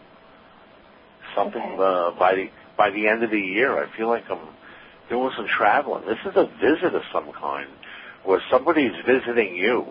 Something 1.36 1.62
Okay. 1.62 1.84
uh, 1.84 2.18
by 2.18 2.36
the 2.36 2.50
by 2.78 2.90
the 2.90 3.08
end 3.08 3.24
of 3.24 3.30
the 3.32 3.40
year, 3.40 3.84
I 3.84 3.96
feel 3.96 4.08
like 4.08 4.24
I'm 4.30 4.48
doing 5.10 5.32
some 5.36 5.48
traveling. 5.48 6.06
This 6.06 6.20
is 6.26 6.36
a 6.36 6.46
visit 6.60 6.96
of 6.96 7.02
some 7.12 7.32
kind, 7.34 7.70
where 8.24 8.42
somebody's 8.52 8.94
visiting 9.06 9.56
you. 9.56 9.86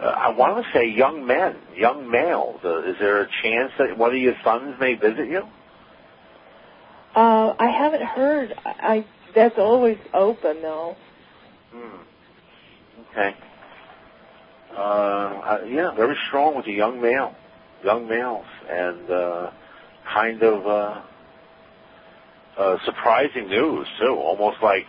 Uh, 0.00 0.04
I 0.04 0.30
want 0.30 0.64
to 0.64 0.72
say 0.72 0.88
young 0.88 1.26
men, 1.26 1.56
young 1.74 2.10
males. 2.10 2.60
Uh, 2.62 2.82
is 2.82 2.96
there 3.00 3.22
a 3.22 3.28
chance 3.42 3.72
that 3.78 3.96
one 3.96 4.10
of 4.10 4.20
your 4.20 4.34
sons 4.44 4.74
may 4.78 4.94
visit 4.94 5.28
you? 5.28 5.42
Uh, 7.14 7.54
I 7.58 7.70
haven't 7.70 8.02
heard. 8.02 8.54
I, 8.64 8.70
I 8.70 9.06
that's 9.34 9.56
always 9.58 9.98
open 10.12 10.60
though. 10.60 10.96
Hmm. 11.72 11.96
Okay. 13.10 13.36
Uh, 14.72 14.80
uh, 14.80 15.58
yeah, 15.66 15.94
very 15.94 16.16
strong 16.28 16.56
with 16.56 16.66
the 16.66 16.72
young 16.72 17.00
male, 17.00 17.34
young 17.82 18.06
males, 18.06 18.44
and 18.68 19.10
uh, 19.10 19.50
kind 20.12 20.42
of 20.42 20.66
uh, 20.66 21.02
uh, 22.58 22.76
surprising 22.84 23.48
news 23.48 23.86
too. 23.98 24.14
Almost 24.14 24.58
like 24.62 24.84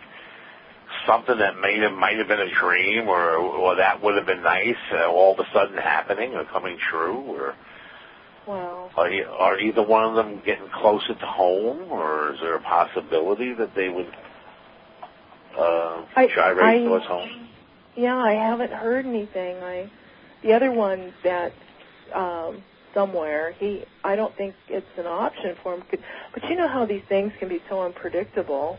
something 1.06 1.38
that 1.38 1.58
may 1.60 1.78
have 1.80 1.92
might 1.92 2.18
have 2.18 2.28
been 2.28 2.40
a 2.40 2.50
dream, 2.50 3.08
or 3.08 3.36
or 3.36 3.76
that 3.76 4.02
would 4.02 4.16
have 4.16 4.26
been 4.26 4.42
nice, 4.42 4.76
uh, 4.92 5.06
all 5.06 5.34
of 5.34 5.40
a 5.40 5.48
sudden 5.52 5.76
happening 5.76 6.34
or 6.34 6.44
coming 6.44 6.78
true, 6.90 7.16
or 7.28 7.54
Wow. 8.46 8.90
are, 8.96 9.10
you, 9.10 9.24
are 9.24 9.58
either 9.58 9.82
one 9.82 10.04
of 10.04 10.14
them 10.14 10.40
getting 10.44 10.68
closer 10.70 11.14
to 11.14 11.26
home, 11.26 11.92
or 11.92 12.32
is 12.32 12.40
there 12.40 12.54
a 12.54 12.62
possibility 12.62 13.52
that 13.52 13.74
they 13.74 13.90
would 13.90 14.10
uh, 15.58 16.04
gyrate 16.34 16.84
towards 16.84 17.04
home? 17.04 17.48
Yeah, 17.94 18.16
I 18.16 18.32
haven't 18.32 18.72
heard 18.72 19.04
anything. 19.04 19.56
I 19.56 19.90
the 20.42 20.52
other 20.52 20.70
one 20.70 21.12
that 21.24 21.52
um 22.14 22.62
somewhere 22.94 23.52
he 23.58 23.84
I 24.04 24.16
don't 24.16 24.34
think 24.36 24.54
it's 24.68 24.86
an 24.96 25.06
option 25.06 25.56
for 25.62 25.74
him. 25.74 25.82
But 26.32 26.44
you 26.48 26.56
know 26.56 26.68
how 26.68 26.86
these 26.86 27.02
things 27.08 27.32
can 27.38 27.48
be 27.48 27.60
so 27.68 27.82
unpredictable. 27.82 28.78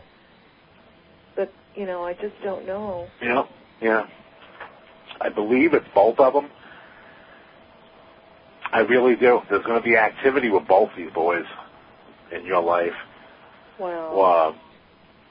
You 1.74 1.86
know, 1.86 2.04
I 2.04 2.14
just 2.14 2.34
don't 2.42 2.66
know. 2.66 3.06
Yeah, 3.22 3.44
yeah. 3.80 4.06
I 5.20 5.28
believe 5.28 5.74
it's 5.74 5.86
both 5.94 6.18
of 6.18 6.32
them. 6.32 6.50
I 8.72 8.80
really 8.80 9.16
do. 9.16 9.40
There's 9.48 9.64
going 9.64 9.80
to 9.80 9.84
be 9.84 9.96
activity 9.96 10.48
with 10.50 10.66
both 10.66 10.90
these 10.96 11.10
boys 11.12 11.44
in 12.32 12.44
your 12.46 12.62
life. 12.62 12.94
Wow. 13.78 14.16
Well, 14.16 14.56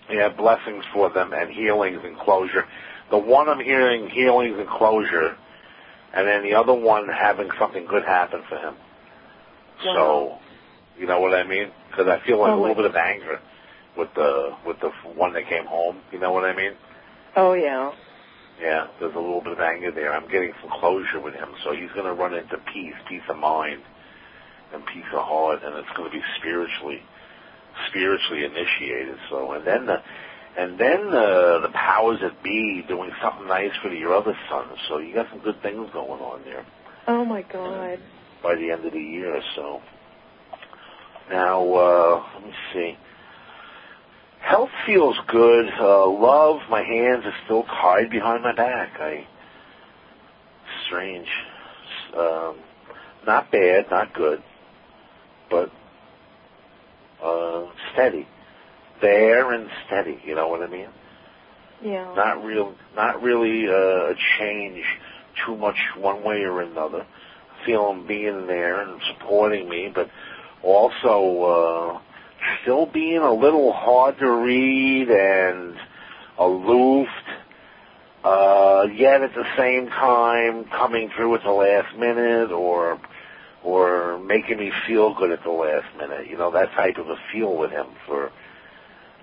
uh, 0.10 0.14
yeah, 0.14 0.30
blessings 0.30 0.84
for 0.94 1.10
them 1.10 1.34
and 1.34 1.50
healings 1.50 2.02
and 2.04 2.18
closure. 2.18 2.66
The 3.12 3.18
one 3.18 3.48
I'm 3.48 3.60
hearing 3.60 4.10
healings 4.10 4.58
and 4.58 4.68
closure, 4.68 5.38
and 6.14 6.28
then 6.28 6.44
the 6.44 6.54
other 6.56 6.74
one 6.74 7.08
having 7.08 7.50
something 7.60 7.86
good 7.86 8.04
happen 8.04 8.42
for 8.50 8.58
him. 8.58 8.76
Wow. 9.86 10.40
So, 10.96 11.00
You 11.00 11.08
know 11.08 11.20
what 11.20 11.34
I 11.34 11.44
mean? 11.44 11.72
Because 11.90 12.08
I 12.08 12.26
feel 12.26 12.40
like 12.40 12.52
Oh, 12.52 12.60
a 12.60 12.62
little 12.62 12.76
bit 12.76 12.86
of 12.86 12.96
anger 12.96 13.40
with 14.00 14.14
the 14.16 14.56
with 14.66 14.80
the 14.80 14.90
one 15.14 15.34
that 15.34 15.48
came 15.48 15.66
home. 15.66 15.98
You 16.12 16.20
know 16.20 16.32
what 16.32 16.46
I 16.46 16.56
mean? 16.56 16.72
Oh 17.36 17.54
yeah. 17.54 17.92
Yeah, 18.62 18.88
there's 19.00 19.16
a 19.16 19.20
little 19.20 19.42
bit 19.42 19.54
of 19.54 19.60
anger 19.60 19.92
there. 19.92 20.14
I'm 20.14 20.30
getting 20.30 20.52
some 20.62 20.72
closure 20.80 21.20
with 21.22 21.34
him, 21.34 21.50
so 21.64 21.72
he's 21.72 21.92
going 21.92 22.06
to 22.06 22.14
run 22.14 22.34
into 22.34 22.58
peace, 22.74 22.96
peace 23.08 23.22
of 23.30 23.38
mind, 23.38 23.82
and 24.74 24.86
peace 24.86 25.08
of 25.14 25.24
heart, 25.24 25.64
and 25.64 25.76
it's 25.78 25.88
going 25.96 26.12
to 26.12 26.18
be 26.18 26.22
spiritually, 26.40 27.02
spiritually 27.88 28.44
initiated. 28.44 29.16
So, 29.30 29.54
and 29.54 29.66
then 29.66 29.86
the, 29.86 30.04
and 30.58 30.78
then 30.78 31.08
uh, 31.08 31.60
the 31.60 31.72
powers 31.74 32.20
that 32.20 32.44
be 32.44 32.84
doing 32.86 33.12
something 33.24 33.48
nice 33.48 33.72
for 33.82 33.94
your 33.94 34.14
other 34.14 34.36
son. 34.50 34.66
So 34.90 34.98
you 34.98 35.14
got 35.14 35.30
some 35.30 35.40
good 35.40 35.62
things 35.62 35.90
going 35.94 36.20
on 36.22 36.44
there 36.44 36.66
Oh 37.08 37.24
my 37.24 37.44
God. 37.44 38.00
by 38.44 38.56
the 38.56 38.72
end 38.72 38.84
of 38.84 38.92
the 38.92 39.00
year. 39.00 39.42
So 39.56 39.80
now, 41.30 41.64
uh, 41.64 42.24
let 42.34 42.44
me 42.46 42.54
see. 42.74 42.98
Health 44.42 44.70
feels 44.86 45.18
good. 45.28 45.70
Uh, 45.80 46.08
love, 46.10 46.62
my 46.70 46.82
hands 46.84 47.26
are 47.26 47.34
still 47.46 47.64
tied 47.64 48.10
behind 48.10 48.44
my 48.44 48.54
back. 48.54 49.00
I 49.00 49.28
strange. 50.86 51.28
Um, 52.18 52.58
not 53.26 53.52
bad, 53.52 53.86
not 53.92 54.14
good, 54.14 54.42
but 55.50 55.72
uh, 57.24 57.66
steady. 57.94 58.28
There 59.02 59.52
and 59.52 59.70
steady. 59.86 60.20
You 60.26 60.36
know 60.36 60.48
what 60.48 60.62
I 60.62 60.68
mean? 60.68 60.90
Yeah. 61.84 62.14
Not 62.16 62.44
real, 62.44 62.76
not 62.96 63.22
really 63.22 63.68
uh, 63.68 64.12
a 64.12 64.16
change 64.38 64.84
too 65.46 65.56
much 65.56 65.78
one 65.98 66.24
way 66.24 66.42
or 66.42 66.62
another. 66.62 67.06
Feel 67.66 67.94
them 67.94 68.08
being 68.08 68.48
there 68.48 68.82
and 68.82 69.02
supporting 69.14 69.70
me, 69.70 69.92
but 69.94 70.10
also 70.64 71.44
uh, 71.44 72.02
still 72.62 72.86
being 72.86 73.18
a 73.20 73.34
little 73.34 73.72
hard 73.74 74.18
to 74.20 74.30
read 74.32 75.10
and 75.10 75.76
aloof. 76.38 77.08
Uh, 78.24 78.86
yet 78.94 79.22
at 79.22 79.34
the 79.34 79.46
same 79.58 79.88
time 79.88 80.66
coming 80.66 81.10
through 81.16 81.36
at 81.36 81.44
the 81.44 81.52
last 81.52 81.98
minute 81.98 82.52
or 82.52 83.00
or 83.64 84.20
making 84.20 84.58
me 84.58 84.72
feel 84.88 85.14
good 85.16 85.32
at 85.32 85.42
the 85.44 85.50
last 85.52 85.86
minute. 85.98 86.28
You 86.28 86.38
know 86.38 86.52
that 86.52 86.72
type 86.74 86.98
of 86.98 87.08
a 87.08 87.16
feel 87.32 87.56
with 87.56 87.72
him 87.72 87.88
for 88.06 88.30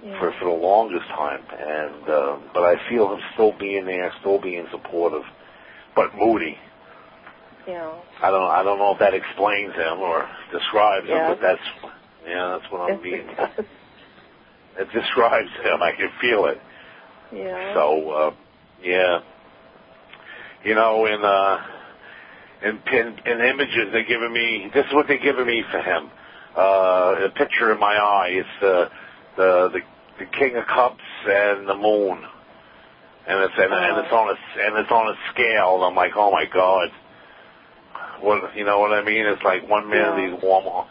yeah. 0.03 0.19
for 0.19 0.33
for 0.39 0.47
the 0.47 0.51
longest 0.57 1.07
time, 1.09 1.43
and 1.59 2.09
uh, 2.09 2.39
but 2.55 2.63
I 2.63 2.89
feel 2.89 3.13
him 3.13 3.21
still 3.35 3.53
being 3.59 3.85
there, 3.85 4.11
still 4.21 4.41
being 4.41 4.67
supportive, 4.71 5.25
but 5.95 6.15
moody. 6.17 6.57
yeah. 7.69 7.93
I 8.23 8.31
don't 8.31 8.51
I 8.51 8.63
don't 8.63 8.79
know 8.79 8.93
if 8.93 8.99
that 9.01 9.13
explains 9.13 9.75
him 9.75 9.99
or 9.99 10.27
describes 10.53 11.07
Yeah. 11.07 11.33
him, 11.33 11.37
but 11.37 11.41
that's 11.43 11.93
yeah, 12.27 12.59
that's 12.59 12.73
what 12.73 12.91
I'm 12.91 13.03
being. 13.03 13.29
it. 13.29 13.67
It 14.79 14.89
describes 14.93 15.51
him. 15.63 15.83
I 15.83 15.93
can 15.97 16.11
feel 16.21 16.47
it. 16.47 16.61
Yeah. 17.33 17.75
So 17.75 18.11
uh, 18.11 18.35
yeah, 18.83 19.21
you 20.65 20.75
know, 20.75 21.07
in 21.07 21.25
uh, 21.25 21.59
in 22.63 22.79
in, 22.93 23.07
in 23.27 23.41
images 23.41 23.89
they're 23.93 24.05
giving 24.05 24.33
me. 24.33 24.71
This 24.75 24.87
is 24.87 24.93
what 24.93 25.07
they're 25.09 25.19
giving 25.23 25.47
me 25.47 25.65
for 25.71 25.79
him. 25.81 26.11
Uh, 26.57 27.27
a 27.27 27.31
picture 27.35 27.73
in 27.73 27.81
my 27.81 27.95
eye. 27.95 28.29
It's 28.33 28.49
the 28.61 28.91
the 29.37 29.69
the, 29.73 29.81
the 30.25 30.27
King 30.39 30.57
of 30.57 30.67
Cups 30.67 31.05
and 31.27 31.69
the 31.69 31.75
Moon, 31.75 32.19
and 33.27 33.43
it's 33.45 33.55
and, 33.57 33.73
and 33.73 34.05
it's 34.05 34.13
on 34.13 34.29
a 34.29 34.67
and 34.67 34.79
it's 34.79 34.91
on 34.91 35.09
a 35.09 35.17
scale. 35.33 35.77
And 35.77 35.85
I'm 35.85 35.95
like, 35.95 36.13
oh 36.17 36.31
my 36.31 36.45
god. 36.53 36.91
What 38.21 38.57
you 38.57 38.65
know 38.65 38.79
what 38.79 38.93
I 38.93 39.05
mean? 39.05 39.27
It's 39.27 39.43
like 39.43 39.69
one 39.69 39.89
minute 39.91 40.17
Yeah. 40.17 40.35
he's 40.35 40.43
warm, 40.43 40.87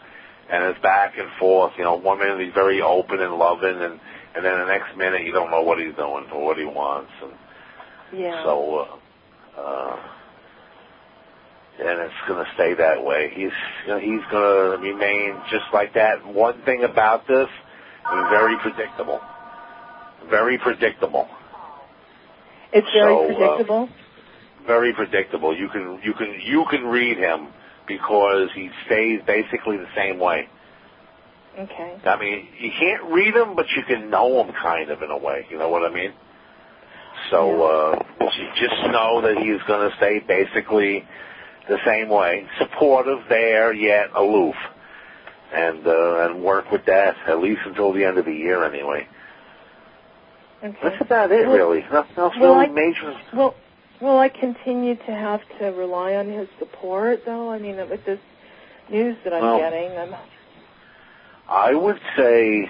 and 0.50 0.64
it's 0.64 0.80
back 0.80 1.14
and 1.18 1.28
forth. 1.38 1.72
You 1.76 1.84
know, 1.84 1.96
one 1.96 2.18
minute 2.18 2.40
he's 2.40 2.54
very 2.54 2.80
open 2.80 3.20
and 3.20 3.34
loving, 3.34 3.82
and 3.82 4.00
and 4.34 4.44
then 4.44 4.58
the 4.58 4.66
next 4.66 4.96
minute 4.96 5.24
you 5.24 5.32
don't 5.32 5.50
know 5.50 5.62
what 5.62 5.78
he's 5.78 5.94
doing 5.94 6.26
or 6.32 6.44
what 6.44 6.58
he 6.58 6.64
wants. 6.64 7.10
And 7.22 8.20
yeah. 8.20 8.42
so, 8.44 8.86
uh, 9.56 9.60
uh, 9.60 9.96
and 11.80 12.00
it's 12.00 12.14
going 12.28 12.44
to 12.44 12.50
stay 12.54 12.74
that 12.74 13.04
way. 13.04 13.32
He's 13.34 13.52
he's 13.84 14.24
going 14.30 14.30
to 14.30 14.78
remain 14.80 15.40
just 15.50 15.66
like 15.72 15.94
that. 15.94 16.26
One 16.26 16.62
thing 16.62 16.84
about 16.84 17.26
this, 17.26 17.48
very 18.30 18.56
predictable. 18.58 19.20
Very 20.30 20.58
predictable. 20.58 21.28
it's 22.72 22.88
very 22.92 23.14
so, 23.14 23.24
uh, 23.24 23.26
predictable. 23.26 23.88
Very 24.66 24.92
predictable. 24.92 25.56
You 25.56 25.68
can 25.68 26.00
you 26.02 26.12
can 26.14 26.40
you 26.42 26.64
can 26.68 26.84
read 26.84 27.16
him 27.18 27.48
because 27.86 28.48
he 28.54 28.70
stays 28.86 29.20
basically 29.26 29.76
the 29.76 29.88
same 29.94 30.18
way. 30.18 30.48
okay. 31.58 31.96
I 32.04 32.18
mean, 32.18 32.48
you 32.58 32.70
can't 32.78 33.04
read 33.12 33.34
him, 33.34 33.54
but 33.56 33.66
you 33.76 33.82
can 33.84 34.10
know 34.10 34.42
him 34.44 34.54
kind 34.54 34.90
of 34.90 35.02
in 35.02 35.10
a 35.10 35.18
way. 35.18 35.46
You 35.50 35.58
know 35.58 35.68
what 35.68 35.90
I 35.90 35.94
mean? 35.94 36.12
So 37.30 37.62
uh, 37.62 37.98
you 38.20 38.48
just 38.60 38.80
know 38.92 39.22
that 39.22 39.38
he's 39.38 39.62
going 39.66 39.90
to 39.90 39.96
stay 39.96 40.20
basically 40.26 41.04
the 41.68 41.78
same 41.84 42.08
way, 42.08 42.46
supportive 42.58 43.20
there, 43.28 43.72
yet 43.72 44.10
aloof, 44.14 44.54
and 45.52 45.86
uh, 45.86 46.26
and 46.26 46.42
work 46.44 46.70
with 46.70 46.84
that 46.86 47.16
at 47.26 47.40
least 47.40 47.62
until 47.64 47.92
the 47.92 48.04
end 48.04 48.18
of 48.18 48.24
the 48.26 48.32
year, 48.34 48.62
anyway. 48.64 49.08
Okay. 50.62 50.76
That's 50.82 51.00
about 51.00 51.32
it, 51.32 51.46
Well- 51.46 51.56
really. 51.56 51.84
Nothing 51.90 52.16
else 52.18 52.34
well, 52.38 52.54
really 52.54 52.66
I- 52.66 52.72
major. 52.72 53.14
Well, 53.32 53.54
will 54.00 54.18
I 54.18 54.28
continue 54.28 54.96
to 54.96 55.12
have 55.12 55.40
to 55.58 55.66
rely 55.66 56.14
on 56.14 56.28
his 56.28 56.48
support, 56.58 57.24
though? 57.24 57.50
I 57.50 57.58
mean, 57.58 57.76
with 57.88 58.04
this 58.04 58.20
news 58.90 59.16
that 59.24 59.32
I'm 59.32 59.42
Well, 59.42 59.58
getting, 59.58 59.96
I'm 59.96 60.14
I 61.48 61.74
would 61.74 62.00
say 62.16 62.68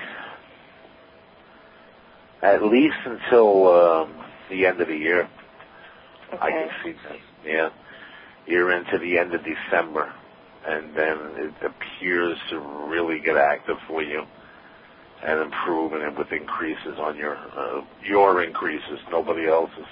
at 2.43 2.62
least 2.62 2.97
until 3.05 3.69
um, 3.73 4.15
the 4.51 4.67
end 4.67 4.81
of 4.81 4.89
the 4.89 4.97
year. 4.97 5.29
okay. 6.33 6.39
I 6.43 6.51
can 6.51 6.69
see 6.85 6.93
that. 6.93 7.19
Yeah. 7.45 7.71
You're 8.47 8.71
into 8.73 8.99
the 8.99 9.19
end 9.19 9.35
of 9.35 9.41
December, 9.45 10.12
and 10.67 10.95
then 10.95 11.19
it 11.37 11.55
appears 11.65 12.39
to 12.51 12.61
really 12.61 13.19
get 13.19 13.37
active 13.37 13.77
for 13.89 14.03
you 14.03 14.25
and 15.25 15.41
improve, 15.41 15.95
and 15.95 16.17
with 16.17 16.31
increases 16.31 16.99
on 16.99 17.17
your 17.17 17.37
uh, 17.37 17.83
your 18.05 18.43
increases, 18.45 19.01
nobody 19.11 19.49
else's. 19.49 19.87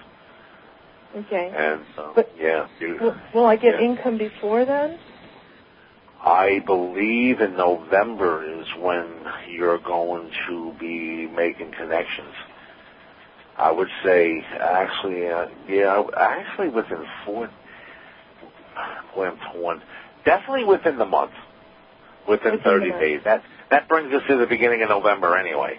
Okay. 1.16 1.52
And 1.56 1.82
uh, 1.96 2.12
But- 2.14 2.32
yeah, 2.38 2.66
Will, 3.34 3.46
I 3.46 3.56
get 3.56 3.74
Yeah. 3.80 3.86
income 3.86 4.18
before 4.18 4.64
then? 4.64 4.98
I 6.22 6.60
believe 6.64 7.40
in 7.40 7.54
November 7.56 8.60
is 8.60 8.66
when 8.80 9.06
you're 9.48 9.78
going 9.78 10.30
to 10.48 10.72
be 10.80 11.26
making 11.26 11.72
connections. 11.72 12.34
I 13.58 13.70
would 13.70 13.88
say 14.02 14.42
actually, 14.58 15.28
uh, 15.28 15.46
yeah, 15.68 16.02
actually 16.16 16.70
within 16.70 17.04
four, 17.24 17.50
I'm 19.16 19.38
torn. 19.52 19.82
Definitely 20.24 20.64
within 20.64 20.96
the 20.96 21.04
month, 21.04 21.32
within, 22.26 22.52
Within 22.52 22.64
30 22.64 22.88
month. 22.88 23.00
days. 23.00 23.20
That 23.24 23.42
that 23.70 23.86
brings 23.88 24.12
us 24.14 24.22
to 24.28 24.36
the 24.38 24.46
beginning 24.46 24.82
of 24.82 24.88
November 24.88 25.36
anyway. 25.36 25.78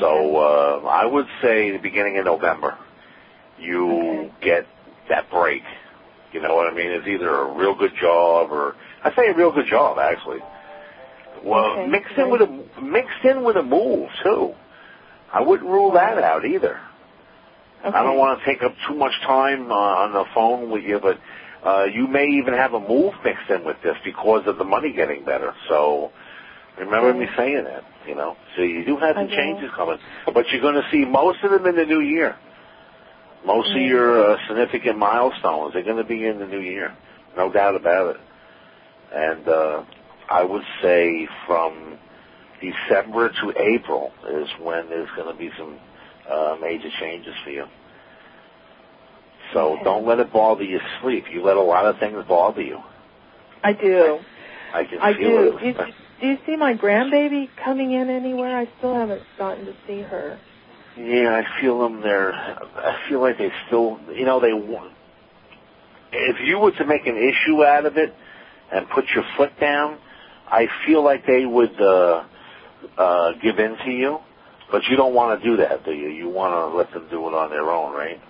So 0.00 0.36
uh, 0.36 0.86
I 0.88 1.04
would 1.04 1.26
say 1.42 1.70
the 1.70 1.78
beginning 1.78 2.18
of 2.18 2.24
November, 2.24 2.76
you 3.60 3.90
Okay. 3.90 4.32
get 4.40 4.66
that 5.08 5.30
break. 5.30 5.62
You 6.32 6.40
know 6.40 6.54
what 6.54 6.72
I 6.72 6.74
mean? 6.74 6.90
It's 6.90 7.06
either 7.06 7.28
a 7.28 7.52
real 7.52 7.74
good 7.74 7.94
job 8.00 8.52
or 8.52 8.76
I 9.04 9.10
say 9.14 9.26
a 9.28 9.34
real 9.36 9.50
good 9.52 9.66
job 9.66 9.98
actually. 9.98 10.40
Well, 11.42 11.72
Okay, 11.72 11.86
mixed 11.86 12.16
in 12.16 12.30
with 12.30 12.42
a 12.42 12.80
mixed 12.82 13.24
in 13.24 13.42
with 13.42 13.56
a 13.56 13.62
move 13.62 14.08
too. 14.22 14.54
I 15.32 15.40
wouldn't 15.42 15.68
rule 15.68 15.92
that 15.92 16.18
out 16.22 16.44
either. 16.44 16.80
Okay. 17.84 17.96
I 17.96 18.02
don't 18.02 18.18
want 18.18 18.40
to 18.40 18.44
take 18.44 18.62
up 18.62 18.72
too 18.86 18.94
much 18.94 19.12
time 19.26 19.70
uh, 19.70 19.74
on 19.74 20.12
the 20.12 20.24
phone 20.34 20.70
with 20.70 20.84
you, 20.84 21.00
but 21.00 21.18
uh, 21.66 21.84
you 21.84 22.06
may 22.06 22.26
even 22.26 22.54
have 22.54 22.74
a 22.74 22.80
move 22.80 23.14
mixed 23.24 23.48
in 23.48 23.64
with 23.64 23.76
this 23.82 23.96
because 24.04 24.46
of 24.46 24.58
the 24.58 24.64
money 24.64 24.92
getting 24.92 25.24
better. 25.24 25.54
So 25.68 26.12
remember 26.78 27.14
me 27.14 27.26
saying 27.36 27.64
that, 27.64 27.84
you 28.06 28.14
know. 28.14 28.36
So 28.56 28.62
you 28.62 28.84
do 28.84 28.96
have 28.98 29.16
some 29.16 29.28
changes 29.28 29.70
coming, 29.74 29.98
but 30.26 30.44
you're 30.52 30.60
going 30.60 30.74
to 30.74 30.88
see 30.90 31.04
most 31.06 31.42
of 31.42 31.50
them 31.52 31.66
in 31.66 31.76
the 31.76 31.86
new 31.86 32.00
year. 32.00 32.36
Most 33.44 33.70
of 33.70 33.80
your 33.80 34.32
uh, 34.32 34.36
significant 34.46 34.98
milestones 34.98 35.74
are 35.74 35.82
going 35.82 35.96
to 35.96 36.04
be 36.04 36.26
in 36.26 36.38
the 36.38 36.46
new 36.46 36.60
year, 36.60 36.94
no 37.36 37.50
doubt 37.50 37.74
about 37.74 38.16
it. 38.16 38.20
And 39.12 39.48
uh, 39.48 39.84
I 40.28 40.44
would 40.44 40.62
say 40.82 41.26
from 41.46 41.98
December 42.60 43.30
to 43.30 43.52
April 43.58 44.12
is 44.28 44.48
when 44.60 44.88
there's 44.88 45.08
going 45.16 45.32
to 45.32 45.38
be 45.38 45.50
some 45.58 45.78
uh, 46.30 46.56
major 46.60 46.90
changes 47.00 47.34
for 47.42 47.50
you. 47.50 47.64
So 49.54 49.72
Okay. 49.74 49.84
don't 49.84 50.06
let 50.06 50.20
it 50.20 50.32
bother 50.32 50.62
you 50.62 50.78
sleep. 51.02 51.24
You 51.32 51.42
let 51.42 51.56
a 51.56 51.62
lot 51.62 51.86
of 51.86 51.98
things 51.98 52.22
bother 52.28 52.60
you. 52.62 52.78
I 53.64 53.72
do. 53.72 54.20
I 54.72 54.84
can 54.84 54.98
I 55.00 55.14
feel 55.16 55.30
do. 55.30 55.56
it. 55.56 55.60
Do 55.60 55.66
you, 55.66 55.74
do 56.20 56.26
you 56.28 56.38
see 56.46 56.56
my 56.56 56.74
grandbaby 56.74 57.48
coming 57.64 57.90
in 57.92 58.08
anywhere? 58.10 58.56
I 58.56 58.68
still 58.78 58.94
haven't 58.94 59.22
gotten 59.38 59.64
to 59.66 59.74
see 59.86 60.02
her. 60.02 60.38
Yeah, 61.02 61.42
I 61.42 61.60
feel 61.60 61.78
them 61.80 62.02
there. 62.02 62.32
I 62.32 63.08
feel 63.08 63.20
like 63.20 63.38
they 63.38 63.50
still, 63.66 63.98
you 64.14 64.24
know, 64.26 64.38
they 64.40 64.52
want. 64.52 64.92
If 66.12 66.36
you 66.46 66.58
were 66.58 66.72
to 66.72 66.84
make 66.84 67.06
an 67.06 67.16
issue 67.16 67.64
out 67.64 67.86
of 67.86 67.96
it 67.96 68.12
and 68.72 68.88
put 68.90 69.04
your 69.14 69.24
foot 69.36 69.58
down, 69.60 69.98
I 70.46 70.66
feel 70.86 71.02
like 71.02 71.24
they 71.26 71.46
would 71.46 71.80
uh, 71.80 72.24
uh, 72.98 73.32
give 73.42 73.58
in 73.58 73.76
to 73.84 73.90
you, 73.90 74.18
but 74.70 74.82
you 74.90 74.96
don't 74.96 75.14
want 75.14 75.40
to 75.40 75.48
do 75.48 75.56
that, 75.58 75.84
do 75.84 75.92
you? 75.92 76.08
You 76.08 76.28
want 76.28 76.52
to 76.52 76.76
let 76.76 76.92
them 76.92 77.06
do 77.10 77.26
it 77.28 77.34
on 77.34 77.50
their 77.50 77.70
own, 77.70 77.92
right? 77.94 78.20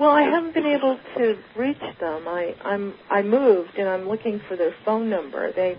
Well, 0.00 0.10
I 0.10 0.22
haven't 0.22 0.54
been 0.54 0.66
able 0.66 0.98
to 1.18 1.36
reach 1.56 1.78
them. 2.00 2.26
I 2.26 2.54
I'm 2.64 2.94
I 3.10 3.20
moved 3.22 3.76
and 3.76 3.86
I'm 3.86 4.08
looking 4.08 4.40
for 4.48 4.56
their 4.56 4.74
phone 4.84 5.10
number. 5.10 5.52
They 5.52 5.76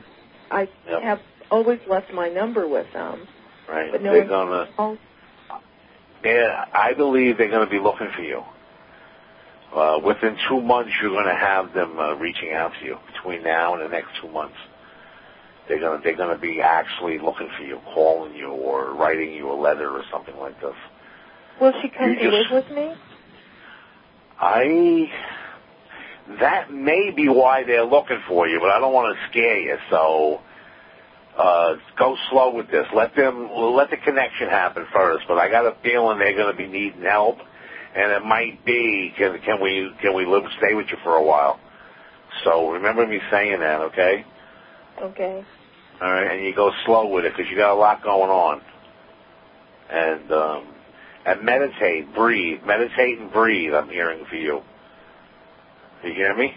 I 0.52 0.70
Yep. 0.88 1.02
have 1.02 1.20
always 1.50 1.80
left 1.90 2.14
my 2.14 2.30
number 2.30 2.68
with 2.68 2.86
them, 2.94 3.28
Right. 3.68 3.92
but 3.92 4.04
no 4.04 4.12
they're 4.14 4.28
gonna. 4.28 4.68
called. 4.78 5.00
Yeah, 6.24 6.66
I 6.74 6.94
believe 6.94 7.38
they're 7.38 7.50
gonna 7.50 7.70
be 7.70 7.80
looking 7.80 8.10
for 8.16 8.22
you. 8.22 8.44
Uh, 9.76 10.00
within 10.04 10.38
two 10.50 10.62
months, 10.62 10.92
you're 11.02 11.12
gonna 11.14 11.38
have 11.38 11.74
them 11.74 11.98
uh, 11.98 12.14
reaching 12.16 12.54
out 12.54 12.72
to 12.80 12.86
you. 12.86 12.98
Between 13.14 13.44
now 13.44 13.74
and 13.74 13.84
the 13.84 13.90
next 13.90 14.10
two 14.22 14.28
months, 14.30 14.58
they're 15.68 15.80
gonna 15.80 16.02
they're 16.04 16.16
gonna 16.18 16.38
be 16.38 16.62
actually 16.62 17.18
looking 17.20 17.50
for 17.58 17.64
you, 17.64 17.80
calling 17.94 18.36
you, 18.36 18.50
or 18.50 18.94
writing 18.94 19.32
you 19.34 19.52
a 19.52 19.56
letter 19.56 19.90
or 19.90 20.04
something 20.12 20.38
like 20.38 20.60
this. 20.62 20.76
Will 21.60 21.74
she 21.82 21.90
come 21.90 22.10
You 22.10 22.16
to 22.16 22.22
just- 22.22 22.52
live 22.52 22.66
with 22.66 22.76
me? 22.76 22.94
I 24.40 25.10
that 26.40 26.72
may 26.72 27.12
be 27.12 27.28
why 27.30 27.64
they're 27.64 27.86
looking 27.86 28.20
for 28.28 28.48
you, 28.48 28.60
but 28.60 28.70
I 28.70 28.80
don't 28.80 28.94
want 28.94 29.16
to 29.18 29.30
scare 29.30 29.58
you. 29.60 29.78
So 29.90 30.42
go 31.98 32.16
slow 32.30 32.56
with 32.56 32.70
this. 32.70 32.86
Let 32.96 33.16
them 33.16 33.50
let 33.54 33.90
the 33.90 33.98
connection 33.98 34.50
happen 34.50 34.86
first. 34.94 35.26
But 35.28 35.38
I 35.38 35.50
got 35.50 35.66
a 35.66 35.76
feeling 35.84 36.20
they're 36.20 36.36
going 36.36 36.52
to 36.52 36.58
be 36.58 36.68
needing 36.68 37.04
help, 37.04 37.38
and 37.96 38.12
it 38.12 38.24
might 38.26 38.66
be 38.66 39.14
can 39.18 39.40
can 39.42 39.62
we 39.62 39.92
can 40.02 40.16
we 40.16 40.26
live 40.26 40.44
stay 40.58 40.74
with 40.74 40.88
you 40.90 40.98
for 41.04 41.16
a 41.16 41.24
while? 41.24 41.60
So 42.44 42.72
remember 42.72 43.06
me 43.06 43.20
saying 43.30 43.60
that, 43.60 43.82
okay? 43.82 44.26
Okay. 45.02 45.46
All 46.02 46.12
right, 46.12 46.32
and 46.32 46.46
you 46.46 46.56
go 46.56 46.72
slow 46.86 47.08
with 47.08 47.26
it 47.26 47.34
because 47.36 47.50
you 47.52 47.58
got 47.58 47.74
a 47.74 47.80
lot 47.80 48.04
going 48.04 48.30
on. 48.30 48.62
And 49.90 50.32
um, 50.32 50.68
and 51.26 51.44
meditate, 51.44 52.14
breathe, 52.16 52.64
meditate 52.66 53.20
and 53.20 53.32
breathe. 53.32 53.74
I'm 53.74 53.90
hearing 53.90 54.26
for 54.30 54.36
you. 54.36 54.62
You 56.04 56.14
hear 56.14 56.36
me? 56.36 56.54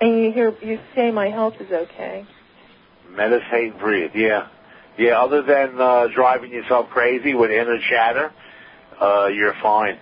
And 0.00 0.22
you 0.22 0.32
hear 0.32 0.54
you 0.62 0.78
say 0.94 1.10
my 1.10 1.28
health 1.28 1.54
is 1.60 1.72
okay. 1.72 2.26
Meditate 3.14 3.72
and 3.72 3.80
breathe. 3.80 4.10
Yeah, 4.14 4.48
yeah. 4.98 5.20
Other 5.20 5.42
than 5.42 5.80
uh, 5.80 6.06
driving 6.14 6.52
yourself 6.52 6.88
crazy 6.90 7.34
with 7.34 7.50
inner 7.50 7.78
chatter, 7.88 8.32
uh, 9.00 9.26
you're 9.26 9.54
fine. 9.62 9.98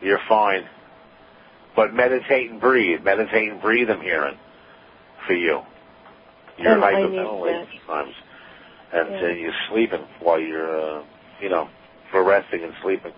You're 0.00 0.20
fine. 0.28 0.68
But 1.74 1.92
meditate 1.92 2.50
and 2.50 2.60
breathe. 2.60 3.02
Meditate 3.02 3.52
and 3.52 3.60
breathe. 3.60 3.90
I'm 3.90 4.00
hearing 4.00 4.38
for 5.26 5.34
you. 5.34 5.60
You're 6.58 6.76
hyperventilating 6.76 7.66
sometimes, 7.86 8.14
and 8.92 9.10
Yeah. 9.10 9.28
you're 9.28 9.52
sleeping 9.68 10.06
while 10.20 10.40
you're, 10.40 10.80
uh, 10.80 11.02
you 11.40 11.50
know, 11.50 11.68
for 12.10 12.22
resting 12.22 12.62
and 12.64 12.72
sleeping. 12.82 13.12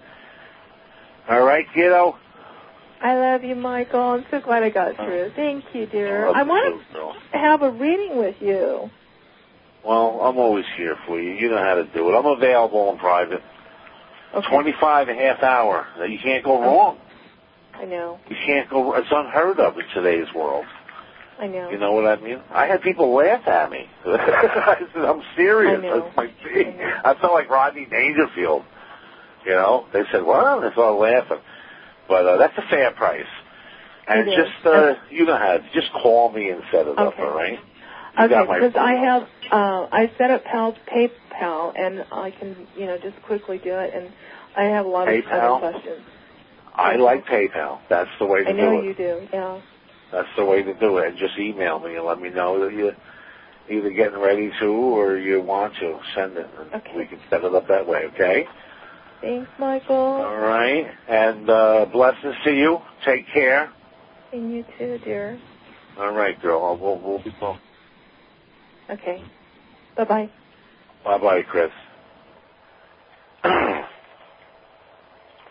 All 1.29 1.42
right, 1.42 1.66
kiddo. 1.72 2.16
I 3.00 3.14
love 3.14 3.44
you, 3.44 3.54
Michael. 3.54 4.00
I'm 4.00 4.26
so 4.30 4.40
glad 4.40 4.62
I 4.62 4.70
got 4.70 4.96
through. 4.96 5.32
Thank 5.37 5.64
you, 5.72 5.87
dear. 5.87 6.26
love 6.26 6.37
I 6.37 6.42
want 6.42 6.82
to 6.92 7.38
have 7.38 7.62
a 7.62 7.70
reading 7.70 8.18
with 8.18 8.37
you. 8.40 8.90
Well, 9.84 10.20
I'm 10.20 10.37
always 10.37 10.64
here 10.76 10.96
for 11.06 11.20
you. 11.20 11.32
You 11.32 11.50
know 11.50 11.58
how 11.58 11.76
to 11.76 11.84
do 11.84 12.11
it. 12.11 12.18
I'm 12.18 12.26
available 12.26 12.90
in 12.92 12.98
private. 12.98 13.42
Okay. 14.34 14.48
25 14.48 15.08
and 15.08 15.18
a 15.18 15.22
half 15.22 15.42
hour. 15.42 15.87
You 16.06 16.18
can't 16.18 16.44
go 16.44 16.61
wrong. 16.61 16.98
I 17.74 17.84
know. 17.84 18.18
You 18.28 18.37
can't 18.44 18.68
go. 18.68 18.94
It's 18.94 19.08
unheard 19.11 19.61
of 19.61 19.78
in 19.78 19.87
today's 19.94 20.32
world. 20.34 20.66
I 21.38 21.46
know. 21.46 21.70
You 21.70 21.78
know 21.78 21.92
what 21.92 22.06
I 22.06 22.20
mean? 22.20 22.40
I 22.50 22.66
had 22.66 22.82
people 22.82 23.14
laugh 23.14 23.46
at 23.46 23.70
me. 23.70 23.88
I 24.04 24.87
said, 24.92 25.04
I'm 25.04 25.22
serious. 25.37 25.78
I 25.78 25.82
know. 25.82 26.00
That's 26.00 26.16
my 26.16 26.26
thing. 26.42 26.80
I. 26.80 27.12
I 27.12 27.20
felt 27.20 27.32
like 27.32 27.48
Rodney 27.48 27.87
Dangerfield. 27.87 28.64
You 29.46 29.52
know? 29.52 29.87
They 29.92 30.02
said, 30.11 30.24
well, 30.24 30.61
they 30.61 30.72
started 30.72 30.96
laughing. 30.96 31.38
But 32.09 32.27
uh, 32.27 32.37
that's 32.38 32.57
a 32.59 32.68
fair 32.71 32.92
price. 32.92 33.27
And 34.09 34.29
It 34.29 34.37
just, 34.37 34.66
uh, 34.66 34.94
you 35.11 35.27
know 35.27 35.37
how, 35.37 35.59
just 35.75 35.92
call 35.92 36.33
me 36.33 36.49
and 36.49 36.62
set 36.73 36.87
it 36.87 36.99
up, 36.99 37.12
Okay. 37.12 37.23
all 37.23 37.35
right? 37.35 37.59
You 38.18 38.25
Okay, 38.25 38.35
got 38.35 38.49
my 38.49 38.59
because 38.59 38.75
I 38.81 38.94
have 39.05 39.23
uh, 39.53 39.87
I 39.92 40.11
set 40.18 40.31
up 40.31 40.44
Pal 40.44 40.75
PayPal 40.90 41.73
and 41.77 42.05
I 42.11 42.31
can 42.31 42.66
you 42.77 42.87
know 42.87 42.97
just 42.99 43.23
quickly 43.27 43.59
do 43.62 43.71
it 43.79 43.94
and 43.94 44.11
I 44.57 44.64
have 44.75 44.87
a 44.87 44.88
lot 44.88 45.07
of 45.09 45.14
other 45.31 45.71
questions. 45.71 46.01
I 46.75 46.97
like 46.97 47.27
PayPal. 47.27 47.79
That's 47.88 48.11
the 48.18 48.27
way 48.27 48.44
to 48.44 48.53
do 48.53 48.59
it. 48.59 48.62
I 48.62 48.66
know 48.75 48.83
you 48.83 48.94
do. 48.94 49.29
Yeah. 49.33 49.61
That's 50.11 50.29
the 50.37 50.44
way 50.44 50.62
to 50.62 50.75
do 50.75 50.99
it. 50.99 51.09
And 51.09 51.18
just 51.18 51.38
email 51.38 51.79
me 51.81 51.94
and 51.97 52.05
let 52.05 52.21
me 52.21 52.31
know 52.31 52.64
that 52.64 52.73
you're 52.75 52.97
either 53.71 53.90
getting 53.90 54.18
ready 54.18 54.51
to 54.61 54.66
or 54.66 55.16
you 55.18 55.42
want 55.42 55.75
to 55.77 55.99
send 56.14 56.37
it. 56.37 56.47
And 56.59 56.75
Okay. 56.75 56.92
We 56.97 57.07
can 57.07 57.21
set 57.31 57.44
it 57.44 57.55
up 57.55 57.68
that 57.68 57.87
way, 57.87 58.07
okay? 58.14 58.47
Thanks, 59.20 59.50
Michael. 59.59 59.96
All 59.96 60.37
right. 60.37 60.87
And 61.09 61.50
uh, 61.50 61.87
blessings 61.92 62.35
to 62.44 62.52
you. 62.52 62.78
Take 63.04 63.26
care. 63.33 63.70
And 64.33 64.52
you 64.52 64.64
too, 64.78 64.98
dear. 65.04 65.38
All 65.98 66.12
right, 66.12 66.40
girl. 66.40 66.76
We'll, 66.81 66.98
we'll 67.00 67.22
be 67.22 67.33
talking. 67.40 67.61
Okay. 68.90 69.22
Bye 69.96 70.04
bye. 70.04 70.31
Bye-bye, 71.04 71.42
Chris. 71.42 71.70
wow, 73.44 73.87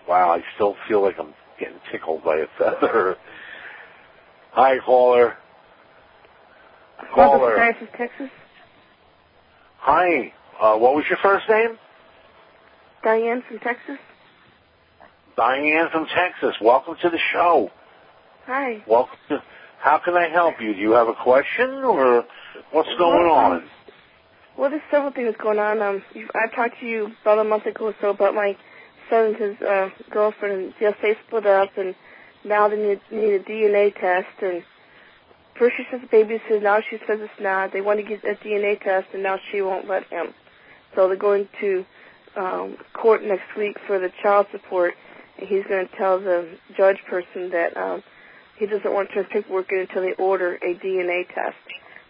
I 0.08 0.44
still 0.56 0.76
feel 0.88 1.02
like 1.02 1.16
I'm 1.20 1.34
getting 1.60 1.80
tickled 1.92 2.24
by 2.24 2.38
a 2.38 2.48
feather. 2.58 3.16
Hi, 4.52 4.80
caller. 4.86 5.38
Welcome 7.16 7.40
Caller. 7.40 7.52
to 7.52 7.58
Diocese, 7.58 7.90
Texas. 7.98 8.30
Hi. 9.80 10.34
Uh, 10.60 10.78
what 10.78 10.96
was 10.96 11.06
your 11.10 11.20
first 11.22 11.48
name? 11.50 11.78
Diane 13.04 13.44
from 13.48 13.60
Texas. 13.60 13.98
Diane 15.36 15.88
from 15.92 16.08
Texas. 16.08 16.56
Welcome 16.62 16.96
to 17.02 17.10
the 17.10 17.20
show. 17.32 17.70
Hi. 18.46 18.84
Welcome 18.88 19.18
to. 19.30 19.44
How 19.80 20.00
can 20.00 20.16
I 20.16 20.28
help 20.30 20.56
you? 20.60 20.74
Do 20.74 20.80
you 20.80 20.92
have 20.92 21.08
a 21.08 21.14
question 21.14 21.70
or 21.70 22.26
what's 22.72 22.90
going 22.98 23.26
Well, 23.28 23.36
um, 23.36 23.52
on? 23.54 23.64
Well, 24.58 24.70
there's 24.72 24.82
several 24.90 25.12
things 25.12 25.36
going 25.38 25.60
on. 25.60 25.82
Um, 25.82 26.04
I 26.34 26.48
talked 26.56 26.80
to 26.80 26.86
you 26.88 27.12
about 27.22 27.38
a 27.40 27.44
month 27.44 27.68
ago 27.68 27.86
or 27.88 27.96
so 28.02 28.10
about 28.10 28.34
my 28.34 28.58
son 29.10 29.26
and 29.28 29.36
his 29.36 29.62
uh, 29.62 29.90
girlfriend, 30.10 30.64
and 30.64 30.74
yes, 30.82 30.96
they 31.02 31.16
split 31.28 31.46
up, 31.46 31.78
and 31.78 31.94
now 32.44 32.68
they 32.68 32.78
need, 32.78 33.02
need 33.12 33.34
a 33.34 33.40
DNA 33.40 33.94
test. 33.94 34.42
And 34.42 34.64
first 35.60 35.76
she 35.78 35.84
says 35.92 36.02
the 36.02 36.08
baby's 36.08 36.42
his, 36.48 36.64
now 36.64 36.80
she 36.90 36.98
says 37.08 37.20
it's 37.22 37.40
not. 37.40 37.72
They 37.72 37.82
want 37.82 38.00
to 38.00 38.04
get 38.04 38.24
a 38.26 38.34
DNA 38.44 38.82
test, 38.82 39.10
and 39.14 39.22
now 39.22 39.38
she 39.52 39.62
won't 39.62 39.88
let 39.88 40.08
him. 40.08 40.34
So 40.96 41.08
they're 41.08 41.18
going 41.18 41.48
to 41.62 41.86
um, 42.38 42.78
court 42.94 43.24
next 43.24 43.56
week 43.58 43.78
for 43.88 44.00
the 44.00 44.12
child 44.22 44.48
support, 44.52 44.94
and 45.40 45.48
he's 45.48 45.64
going 45.68 45.88
to 45.88 45.96
tell 45.98 46.20
the 46.20 46.48
judge 46.76 46.98
person 47.10 47.50
that 47.52 47.76
um, 47.76 48.04
he 48.58 48.66
doesn't 48.66 48.92
want 48.94 49.10
to 49.10 49.16
turn 49.16 49.26
paperwork 49.26 49.72
in 49.72 49.80
until 49.80 50.02
they 50.04 50.14
order 50.14 50.56
a 50.56 50.76
DNA 50.76 51.28
test. 51.34 51.58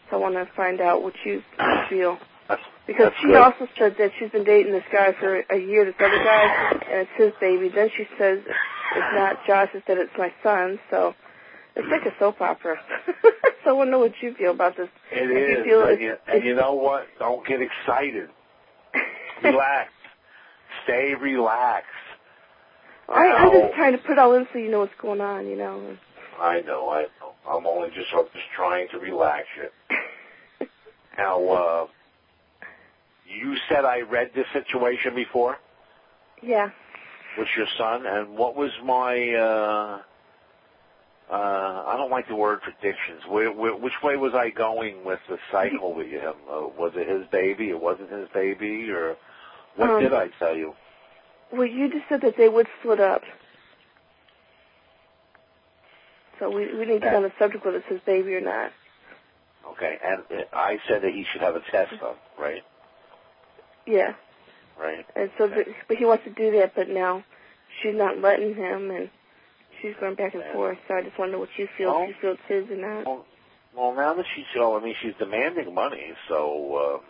So 0.09 0.17
I 0.17 0.19
want 0.19 0.35
to 0.35 0.47
find 0.55 0.79
out 0.81 1.03
what 1.03 1.13
you 1.25 1.41
feel. 1.89 2.17
That's, 2.47 2.61
Because 2.85 3.07
that's 3.07 3.15
she 3.19 3.27
good. 3.27 3.35
also 3.35 3.67
said 3.77 3.95
that 3.99 4.11
she's 4.17 4.31
been 4.31 4.45
dating 4.45 4.71
this 4.71 4.85
guy 4.91 5.13
for 5.19 5.43
a 5.49 5.57
year, 5.57 5.83
this 5.85 5.95
other 5.99 6.23
guy, 6.23 6.71
and 6.89 7.07
it's 7.07 7.11
his 7.17 7.33
baby. 7.41 7.67
Then 7.69 7.89
she 7.95 8.05
says 8.17 8.39
it's 8.45 9.13
not 9.15 9.45
Josh's, 9.45 9.83
that 9.87 9.97
it's 9.97 10.13
my 10.17 10.31
son. 10.43 10.79
So 10.89 11.13
it's 11.75 11.87
like 11.89 12.05
a 12.05 12.17
soap 12.19 12.39
opera. 12.39 12.77
so 13.63 13.69
I 13.69 13.73
want 13.73 13.87
to 13.87 13.91
know 13.91 13.99
what 13.99 14.13
you 14.21 14.33
feel 14.33 14.51
about 14.51 14.77
this. 14.77 14.87
It 15.11 15.29
if 15.29 15.57
you 15.57 15.63
feel 15.65 15.83
and, 15.87 16.01
you, 16.01 16.15
and 16.27 16.43
you 16.45 16.55
know 16.55 16.73
what? 16.75 17.07
Don't 17.19 17.45
get 17.45 17.59
excited. 17.61 18.29
Relax. 19.43 19.91
Stay 20.87 21.13
relaxed. 21.19 21.85
I, 23.09 23.25
I'm 23.27 23.51
just 23.51 23.73
trying 23.75 23.91
to 23.91 23.97
put 23.99 24.11
it 24.13 24.19
all 24.19 24.33
in 24.35 24.47
so 24.53 24.59
you 24.59 24.71
know 24.71 24.79
what's 24.79 24.93
going 25.01 25.19
on, 25.19 25.45
you 25.47 25.57
know. 25.57 25.97
I 26.39 26.61
know, 26.61 26.89
I 26.89 27.01
know. 27.19 27.33
I'm 27.49 27.67
only 27.67 27.89
just 27.89 28.07
I'm 28.13 28.23
just 28.33 28.45
trying 28.55 28.87
to 28.91 28.99
relax 28.99 29.45
you. 29.57 29.69
Now, 31.17 31.43
uh, 31.49 31.87
you 33.27 33.55
said 33.67 33.83
I 33.85 34.01
read 34.01 34.29
this 34.35 34.45
situation 34.53 35.15
before 35.15 35.57
Yeah. 36.43 36.69
with 37.39 37.47
your 37.57 37.65
son, 37.77 38.05
and 38.05 38.37
what 38.37 38.55
was 38.55 38.69
my? 38.83 39.33
uh 39.33 40.01
uh 41.31 41.83
I 41.87 41.95
don't 41.97 42.11
like 42.11 42.27
the 42.27 42.35
word 42.35 42.59
predictions. 42.61 43.23
Where, 43.27 43.51
where, 43.51 43.75
which 43.75 43.93
way 44.03 44.15
was 44.15 44.33
I 44.35 44.51
going 44.51 45.03
with 45.03 45.19
the 45.27 45.39
cycle 45.51 45.93
with 45.97 46.07
him? 46.07 46.33
Uh, 46.47 46.67
was 46.77 46.91
it 46.95 47.07
his 47.09 47.27
baby? 47.31 47.69
It 47.71 47.81
wasn't 47.81 48.11
his 48.11 48.29
baby, 48.33 48.89
or 48.91 49.15
what 49.77 49.89
Um, 49.91 49.99
did 50.01 50.13
I 50.13 50.27
tell 50.39 50.55
you? 50.55 50.75
Well, 51.51 51.65
you 51.67 51.89
just 51.89 52.09
said 52.09 52.21
that 52.21 52.35
they 52.37 52.49
would 52.49 52.67
split 52.79 52.99
up. 52.99 53.23
So 56.39 56.49
we 56.49 56.65
we 56.73 56.85
didn't 56.85 57.01
get 57.01 57.15
on 57.15 57.23
the 57.23 57.31
subject 57.39 57.65
whether 57.65 57.77
it's 57.77 57.87
his 57.87 58.01
baby 58.01 58.35
or 58.35 58.41
not. 58.41 58.71
Okay, 59.71 59.97
and 60.03 60.21
uh, 60.31 60.43
I 60.53 60.77
said 60.87 61.01
that 61.01 61.11
he 61.13 61.23
should 61.31 61.41
have 61.41 61.55
a 61.55 61.61
test 61.71 61.99
done, 61.99 62.15
right? 62.37 62.63
Yeah. 63.85 64.13
Right. 64.79 65.05
And 65.15 65.31
so, 65.37 65.47
the, 65.47 65.65
but 65.87 65.97
he 65.97 66.05
wants 66.05 66.23
to 66.25 66.29
do 66.29 66.51
that, 66.59 66.75
but 66.75 66.89
now 66.89 67.23
she's 67.81 67.95
not 67.95 68.19
letting 68.19 68.53
him, 68.55 68.91
and 68.91 69.09
she's 69.81 69.95
going 69.99 70.15
back 70.15 70.35
and 70.35 70.43
Yeah. 70.43 70.53
forth. 70.53 70.77
So 70.87 70.93
I 70.95 71.01
just 71.01 71.17
want 71.17 71.29
to 71.29 71.33
know 71.33 71.39
what 71.39 71.49
you 71.57 71.67
feel. 71.77 71.89
Well- 71.93 72.03
if 72.03 72.09
you 72.09 72.15
feel 72.21 72.31
it's 72.33 72.41
his 72.47 72.69
or 72.69 72.75
not. 72.79 73.05
Well, 73.07 73.25
well, 73.73 73.93
now 73.95 74.13
that 74.13 74.25
she's, 74.35 74.45
you 74.53 74.61
know, 74.61 74.77
I 74.77 74.83
mean, 74.83 74.95
she's 75.01 75.13
demanding 75.19 75.73
money, 75.73 76.13
so 76.27 76.95
um, 76.95 77.01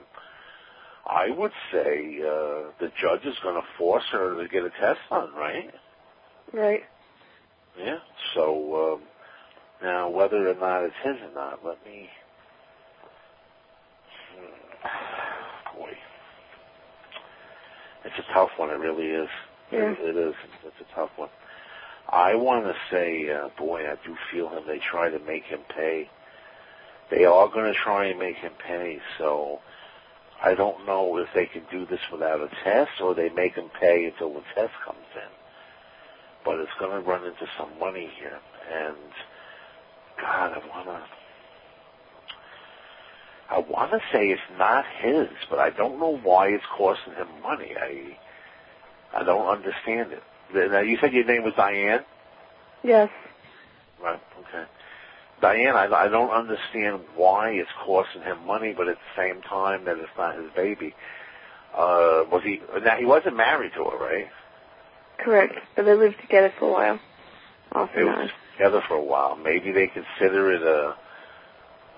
I 1.08 1.30
would 1.30 1.52
say 1.72 2.20
uh, 2.22 2.72
the 2.80 2.91
judge 3.02 3.26
is 3.26 3.36
going 3.41 3.56
to 3.56 3.67
force 3.78 4.04
her 4.12 4.41
to 4.41 4.48
get 4.50 4.63
a 4.63 4.70
test 4.70 5.00
done, 5.10 5.34
right? 5.36 5.72
Right. 6.54 6.82
Yeah. 7.80 8.00
So 8.34 8.93
um, 8.96 9.02
now, 9.82 10.10
whether 10.10 10.50
or 10.50 10.56
not 10.56 10.84
it's 10.84 10.96
his 11.04 11.15
or 11.22 11.34
not, 11.34 11.65
let 11.65 11.84
me. 11.86 12.10
Boy, 15.78 15.91
it's 18.06 18.20
a 18.20 18.34
tough 18.34 18.50
one. 18.58 18.70
It 18.70 18.80
really 18.80 19.08
is. 19.08 19.30
Yeah. 19.72 19.91
It, 19.91 20.15
it 20.15 20.17
is. 20.17 20.36
It's 20.65 20.89
a 20.91 20.96
tough 20.96 21.12
one. 21.15 21.30
I 22.10 22.36
want 22.36 22.65
to 22.65 22.74
say, 22.89 23.30
uh, 23.30 23.50
boy, 23.58 23.82
I 23.82 23.96
do 24.06 24.15
feel 24.32 24.50
him. 24.50 24.63
They 24.65 24.80
try 24.80 25.10
to 25.10 25.20
make 25.20 25.43
him 25.43 25.60
pay. 25.76 26.10
They 27.12 27.26
are 27.26 27.48
going 27.50 27.72
to 27.72 27.74
try 27.74 28.06
and 28.06 28.20
make 28.20 28.38
him 28.38 28.54
pay. 28.65 29.00
So 29.17 29.60
I 30.43 30.54
don't 30.54 30.86
know 30.86 31.17
if 31.17 31.28
they 31.34 31.45
can 31.47 31.63
do 31.71 31.86
this 31.86 32.00
without 32.12 32.41
a 32.41 32.50
test 32.63 33.02
or 33.02 33.15
they 33.15 33.30
make 33.30 33.56
him 33.56 33.69
pay 33.80 34.06
until 34.06 34.34
the 34.34 34.41
test 34.56 34.73
comes 34.86 35.00
in. 35.15 35.32
But 36.45 36.60
it's 36.60 36.71
going 36.80 36.91
to 36.91 37.00
run 37.10 37.26
into 37.26 37.47
some 37.58 37.69
money 37.80 38.10
here, 38.19 38.39
and 38.71 38.95
God, 40.21 40.54
I 40.54 40.67
want 40.69 40.86
to. 40.88 41.02
I 43.50 43.60
want 43.60 43.91
to 43.91 44.00
say 44.12 44.28
it's 44.30 44.41
not 44.58 44.86
his, 45.02 45.30
but 45.50 45.58
I 45.60 45.69
don't 45.69 46.00
know 46.00 46.17
why 46.17 46.50
it's 46.50 46.63
costing 46.78 47.13
him 47.13 47.28
money. 47.41 47.71
I 47.80 48.17
I 49.13 49.23
don't 49.23 49.47
understand 49.47 50.12
it. 50.12 50.23
Now 50.54 50.80
you 50.80 50.97
said 51.02 51.13
your 51.13 51.26
name 51.26 51.43
was 51.43 51.54
Diane, 51.56 52.04
Yes. 52.84 53.10
right? 54.02 54.19
Diane. 55.41 55.76
I, 55.76 55.86
I 55.86 56.08
don't 56.10 56.32
understand 56.32 57.02
why 57.15 57.52
it's 57.52 57.69
costing 57.86 58.21
him 58.23 58.45
money, 58.45 58.73
but 58.76 58.88
at 58.88 58.95
the 58.95 59.21
same 59.21 59.41
time 59.41 59.86
that 59.86 59.97
it's 59.97 60.10
not 60.17 60.36
his 60.36 60.52
baby. 60.56 60.95
Uh, 61.73 62.23
was 62.32 62.41
he? 62.43 62.62
Now 62.84 62.97
he 62.97 63.06
wasn't 63.06 63.38
married 63.38 63.71
to 63.76 63.84
her, 63.84 63.97
right? 63.97 64.28
Correct. 65.19 65.54
But 65.76 65.86
they 65.86 65.93
lived 65.93 66.19
together 66.21 66.52
for 66.58 66.69
a 66.69 66.73
while. 66.73 67.00
Off 67.73 67.89
They 67.95 68.04
were 68.04 68.30
together 68.58 68.82
for 68.88 68.95
a 68.95 69.04
while. 69.04 69.36
Maybe 69.36 69.71
they 69.71 69.88
consider 69.88 70.54
it 70.54 70.62
a, 70.62 70.88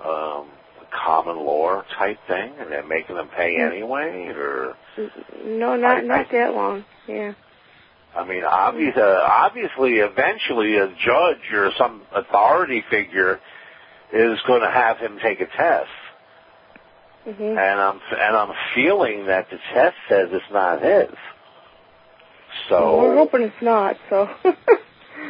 um, 0.08 0.47
a 0.82 0.86
common 0.91 1.38
law 1.38 1.82
type 1.97 2.17
thing, 2.28 2.54
and 2.60 2.71
they're 2.71 2.86
making 2.86 3.15
them 3.15 3.30
pay 3.30 3.56
Hmm. 3.56 3.62
anyway, 3.71 4.34
or 4.36 4.75
No, 5.45 5.75
not 5.75 5.97
I- 5.97 6.02
not 6.02 6.19
I- 6.19 6.32
that 6.32 6.56
long. 6.56 6.84
Yeah. 7.08 7.34
I 8.15 8.26
mean, 8.26 8.43
obvious, 8.43 8.95
uh, 8.98 9.28
obviously, 9.30 9.95
eventually, 10.00 10.78
a 10.78 10.88
judge 10.88 11.54
or 11.54 11.72
some 11.78 12.02
authority 12.13 12.84
figure 12.89 13.39
is 14.12 14.39
going 14.48 14.62
to 14.62 14.72
have 14.72 14.98
him 14.98 15.19
take 15.22 15.39
a 15.41 15.45
test, 15.45 15.89
Mhm. 17.28 17.52
and 17.52 17.80
I'm 17.82 18.02
and 18.12 18.36
I'm 18.36 18.54
feeling 18.74 19.28
that 19.28 19.50
the 19.52 19.60
test 19.74 19.95
says 20.08 20.30
it's 20.32 20.52
not 20.52 20.82
his. 20.82 21.13
So 22.67 22.98
we're 22.98 23.15
hoping 23.15 23.43
it's 23.43 23.62
not. 23.62 23.98
So. 24.10 24.28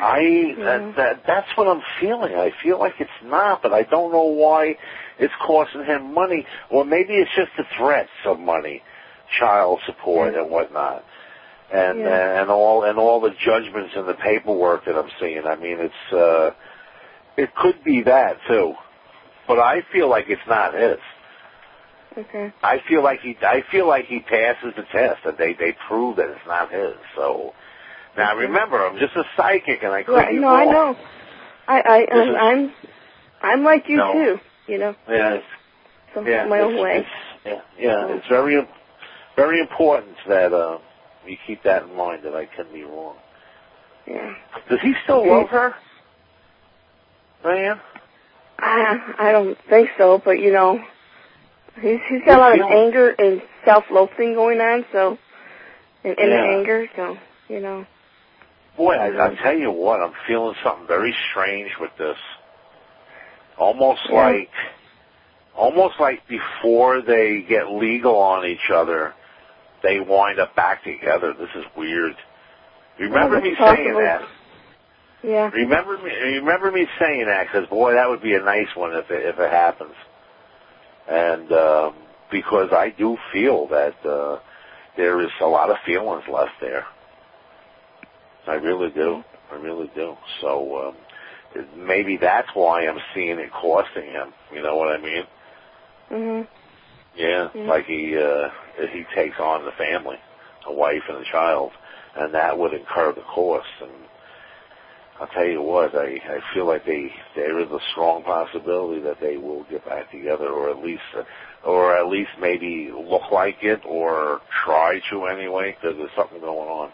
I 0.01 0.19
Yeah. 0.19 0.63
that, 0.65 0.95
that 0.95 1.23
that's 1.27 1.57
what 1.57 1.67
I'm 1.67 1.81
feeling. 1.99 2.35
I 2.35 2.51
feel 2.63 2.79
like 2.79 2.93
it's 2.99 3.09
not, 3.23 3.61
but 3.61 3.73
I 3.73 3.83
don't 3.83 4.11
know 4.11 4.23
why 4.23 4.77
it's 5.17 5.33
costing 5.45 5.83
him 5.83 6.13
money, 6.13 6.45
or 6.69 6.85
maybe 6.85 7.13
it's 7.13 7.31
just 7.35 7.51
the 7.57 7.65
threats 7.77 8.09
of 8.25 8.39
money, 8.39 8.81
child 9.39 9.79
support 9.85 10.33
Yeah. 10.33 10.41
and 10.41 10.51
whatnot, 10.51 11.03
and 11.71 11.99
Yeah. 11.99 12.41
and 12.41 12.49
all 12.49 12.83
and 12.83 12.97
all 12.97 13.19
the 13.21 13.31
judgments 13.45 13.93
and 13.95 14.07
the 14.07 14.15
paperwork 14.15 14.85
that 14.85 14.95
I'm 14.95 15.09
seeing. 15.19 15.45
I 15.45 15.55
mean, 15.55 15.79
it's 15.79 16.13
uh, 16.13 16.51
it 17.37 17.53
could 17.55 17.83
be 17.83 18.01
that 18.03 18.37
too, 18.47 18.73
but 19.47 19.59
I 19.59 19.81
feel 19.91 20.09
like 20.09 20.25
it's 20.29 20.47
not 20.47 20.73
his. 20.73 20.97
okay. 22.17 22.51
I 22.63 22.79
feel 22.87 23.03
like 23.03 23.19
he 23.21 23.37
I 23.41 23.61
feel 23.71 23.87
like 23.87 24.05
he 24.05 24.19
passes 24.19 24.73
the 24.75 24.83
test 24.83 25.23
that 25.25 25.37
they 25.37 25.53
they 25.53 25.75
prove 25.87 26.17
that 26.17 26.29
it's 26.29 26.47
not 26.47 26.71
his. 26.71 26.95
So 27.15 27.53
now 28.17 28.35
remember, 28.35 28.77
I'm 28.85 28.97
just 28.97 29.15
a 29.15 29.23
psychic 29.37 29.83
and 29.83 29.93
I 29.93 30.03
could 30.03 30.13
Right. 30.13 30.33
No. 30.33 30.47
I 30.47 30.65
know. 30.65 30.95
I 31.67 31.79
I 31.81 31.99
is- 32.01 32.35
I'm 32.39 32.73
I'm 33.41 33.63
like 33.63 33.87
you 33.87 33.97
No. 33.97 34.13
too. 34.13 34.39
You 34.67 34.77
know, 34.79 34.95
Yeah, 35.07 35.39
some 36.13 36.27
yeah, 36.27 36.45
my 36.45 36.59
own 36.59 36.77
way. 36.77 36.97
it's- 36.97 37.39
yeah, 37.45 37.61
yeah, 37.77 38.15
it's 38.15 38.27
very 38.27 38.67
very 39.35 39.59
important 39.61 40.17
that 40.27 40.51
uh 40.53 40.79
you 41.29 41.37
keep 41.45 41.63
that 41.63 41.83
in 41.83 41.95
mind 41.95 42.23
that 42.23 42.35
I 42.35 42.45
can 42.45 42.71
be 42.73 42.83
wrong. 42.83 43.15
Yeah. 44.07 44.33
Does 44.69 44.79
he 44.81 44.93
still 45.03 45.19
Okay. 45.21 45.29
love 45.29 45.49
her, 45.49 45.75
Diane? 47.43 47.79
I 48.57 49.13
I 49.17 49.31
don't 49.31 49.57
think 49.69 49.89
so, 49.97 50.21
but 50.23 50.39
you 50.39 50.51
know, 50.51 50.83
he's 51.81 51.99
he's 52.09 52.21
got 52.25 52.37
a 52.37 52.41
lot 52.41 52.59
of 52.59 52.71
anger 52.71 53.09
and 53.17 53.41
self-loathing 53.65 54.33
going 54.33 54.59
on. 54.59 54.85
So, 54.91 55.17
and 56.03 56.15
Yeah. 56.17 56.45
anger. 56.45 56.87
So, 56.95 57.17
you 57.47 57.59
know. 57.59 57.85
Boy, 58.77 58.95
I, 58.95 59.27
I 59.27 59.35
tell 59.35 59.57
you 59.57 59.71
what, 59.71 60.01
I'm 60.01 60.13
feeling 60.25 60.55
something 60.63 60.87
very 60.87 61.13
strange 61.31 61.71
with 61.79 61.91
this. 61.97 62.17
Almost 63.57 64.01
Yeah. 64.09 64.15
like, 64.15 64.51
almost 65.55 65.99
like 65.99 66.25
before 66.27 67.01
they 67.01 67.41
get 67.41 67.71
legal 67.71 68.15
on 68.15 68.45
each 68.45 68.69
other, 68.73 69.13
they 69.83 69.99
wind 69.99 70.39
up 70.39 70.55
back 70.55 70.83
together. 70.83 71.33
This 71.33 71.49
is 71.55 71.65
weird. 71.75 72.15
Remember 72.99 73.35
that's 73.35 73.45
me 73.45 73.55
saying 73.57 73.93
that? 73.93 74.21
Yeah. 75.23 75.49
Remember 75.49 75.97
me, 75.97 76.11
remember 76.11 76.71
me 76.71 76.85
saying 76.99 77.25
that 77.25 77.47
because 77.47 77.67
boy, 77.69 77.93
that 77.93 78.09
would 78.09 78.21
be 78.21 78.33
a 78.35 78.41
nice 78.41 78.73
one 78.75 78.93
if 78.93 79.09
it, 79.09 79.25
if 79.25 79.39
it 79.39 79.51
happens. 79.51 79.93
And 81.09 81.51
um, 81.51 81.95
because 82.31 82.69
I 82.71 82.93
do 82.97 83.17
feel 83.33 83.67
that 83.67 83.95
uh, 84.05 84.39
there 84.95 85.21
is 85.21 85.31
a 85.41 85.45
lot 85.45 85.69
of 85.69 85.77
feelings 85.85 86.23
left 86.31 86.53
there. 86.61 86.85
I 88.47 88.53
really 88.55 88.89
do. 88.91 89.23
I 89.51 89.55
really 89.55 89.89
do. 89.95 90.15
So 90.41 90.89
um, 90.89 90.95
maybe 91.75 92.17
that's 92.17 92.49
why 92.53 92.87
I'm 92.87 92.99
seeing 93.13 93.39
it 93.39 93.51
costing 93.51 94.05
him. 94.05 94.33
You 94.53 94.61
know 94.63 94.75
what 94.77 94.89
I 94.89 95.01
mean? 95.01 95.23
Mhm. 96.11 96.47
Yeah, 97.19 97.49
Yeah. 97.53 97.69
like 97.69 97.85
he 97.85 98.17
uh, 98.17 98.49
he 98.93 99.03
takes 99.13 99.37
on 99.39 99.65
the 99.65 99.71
family, 99.73 100.15
a 100.67 100.73
wife 100.73 101.03
and 101.09 101.17
a 101.17 101.31
child, 101.31 101.71
and 102.15 102.33
that 102.33 102.57
would 102.57 102.73
incur 102.73 103.11
the 103.13 103.21
cost. 103.23 103.67
And 103.81 103.91
I'll 105.19 105.27
tell 105.27 105.45
you 105.45 105.61
what, 105.61 105.93
I 105.95 106.15
I 106.15 106.39
feel 106.53 106.65
like 106.65 106.85
they 106.85 107.11
there 107.35 107.59
is 107.59 107.69
a 107.69 107.79
strong 107.91 108.23
possibility 108.23 109.01
that 109.01 109.19
they 109.19 109.35
will 109.35 109.65
get 109.69 109.83
back 109.85 110.09
together, 110.11 110.47
or 110.47 110.69
at 110.69 110.77
least 110.81 111.03
uh, 111.17 111.23
or 111.67 111.97
at 111.97 112.07
least 112.07 112.31
maybe 112.39 112.89
look 112.95 113.29
like 113.33 113.57
it, 113.63 113.81
or 113.85 114.39
try 114.63 115.01
to 115.11 115.25
anyway, 115.25 115.75
because 115.75 115.97
there's 115.97 116.15
something 116.15 116.39
going 116.39 116.69
on 116.69 116.89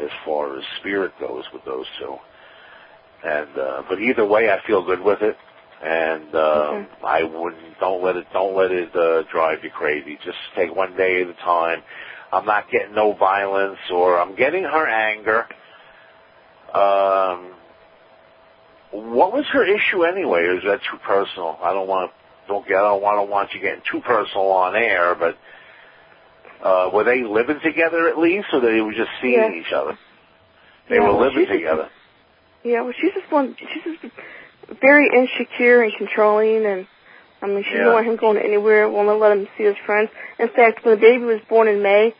as 0.00 0.10
far 0.24 0.56
as 0.56 0.62
spirit 0.78 1.12
goes 1.18 1.44
with 1.52 1.64
those 1.64 1.86
two. 1.98 2.14
And 3.24 3.58
uh, 3.58 3.82
but 3.88 3.98
either 4.00 4.24
way, 4.24 4.50
I 4.50 4.64
feel 4.68 4.84
good 4.84 5.00
with 5.00 5.20
it 5.20 5.36
and 5.82 6.34
um, 6.34 6.38
Okay. 6.38 6.86
I 7.04 7.22
wouldn't 7.24 7.78
don't 7.80 8.02
let 8.04 8.16
it 8.16 8.26
don't 8.32 8.56
let 8.56 8.70
it 8.70 8.94
uh, 8.94 9.22
drive 9.30 9.58
you 9.64 9.70
crazy. 9.70 10.18
Just 10.24 10.38
take 10.54 10.74
one 10.74 10.96
day 10.96 11.22
at 11.22 11.28
a 11.28 11.34
time. 11.34 11.82
I'm 12.32 12.46
not 12.46 12.70
getting 12.70 12.94
no 12.94 13.12
violence, 13.14 13.78
or 13.90 14.18
I'm 14.20 14.34
getting 14.36 14.64
her 14.64 14.86
anger. 14.86 15.46
Um, 16.74 17.52
what 18.90 19.32
was 19.32 19.44
her 19.52 19.64
issue 19.64 20.04
anyway? 20.04 20.40
Or 20.40 20.56
is 20.58 20.64
that 20.64 20.80
too 20.90 20.98
personal? 21.04 21.58
I 21.62 21.72
don't 21.72 21.88
want 21.88 22.10
to 22.10 22.16
don't 22.48 22.66
get 22.66 22.76
I 22.76 22.82
don't 22.82 23.02
want 23.02 23.18
to 23.18 23.30
want 23.30 23.52
you 23.54 23.60
getting 23.60 23.82
too 23.90 24.00
personal 24.00 24.46
on 24.48 24.74
air, 24.76 25.14
but 25.14 25.36
uh, 26.66 26.90
were 26.92 27.04
they 27.04 27.22
living 27.22 27.58
together 27.62 28.08
at 28.08 28.18
least, 28.18 28.48
or 28.52 28.60
they 28.60 28.80
were 28.80 28.92
just 28.94 29.10
seeing 29.20 29.34
Yeah. 29.34 29.52
each 29.60 29.72
other? 29.72 29.98
They 30.88 30.96
Yeah, 30.96 31.02
were 31.10 31.20
living 31.20 31.44
she's- 31.46 31.56
together. 31.58 31.88
Yeah. 32.64 32.82
Well, 32.82 32.92
she's 32.98 33.12
just 33.14 33.30
one. 33.32 33.56
She's 33.58 33.82
just 33.84 34.14
very 34.80 35.08
insecure 35.12 35.82
and 35.82 35.92
controlling, 35.96 36.64
and 36.66 36.86
I 37.42 37.46
mean, 37.46 37.64
she 37.64 37.70
Yeah. 37.70 37.78
didn't 37.78 37.92
want 37.92 38.06
him 38.06 38.16
going 38.16 38.38
anywhere. 38.38 38.88
Won't 38.88 39.08
let 39.20 39.32
him 39.36 39.48
see 39.56 39.64
his 39.64 39.76
friends. 39.84 40.10
In 40.38 40.48
fact, 40.48 40.84
when 40.84 40.94
the 40.94 41.00
baby 41.00 41.24
was 41.24 41.40
born 41.48 41.68
in 41.68 41.82
May, 41.82 42.14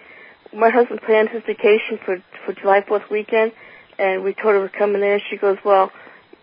my 0.53 0.69
husband 0.71 1.01
planned 1.03 1.31
his 1.31 1.43
vacation 1.45 1.99
for 2.05 2.23
for 2.45 2.53
July 2.53 2.83
Fourth 2.83 3.09
weekend, 3.11 3.53
and 3.99 4.23
we 4.25 4.35
told 4.35 4.55
her 4.55 4.61
we're 4.61 4.69
coming 4.69 5.01
there. 5.01 5.21
She 5.31 5.37
goes, 5.37 5.59
"Well, 5.65 5.93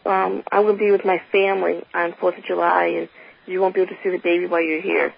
um, 0.05 0.43
I'm 0.51 0.63
going 0.63 0.77
to 0.77 0.83
be 0.83 0.91
with 0.91 1.05
my 1.05 1.19
family 1.31 1.83
on 1.93 2.13
Fourth 2.13 2.37
of 2.37 2.45
July, 2.45 2.85
and 2.97 3.09
you 3.45 3.61
won't 3.61 3.75
be 3.75 3.81
able 3.81 3.93
to 3.95 4.01
see 4.03 4.09
the 4.09 4.17
baby 4.17 4.45
while 4.47 4.61
you're 4.61 4.81
here." 4.81 5.13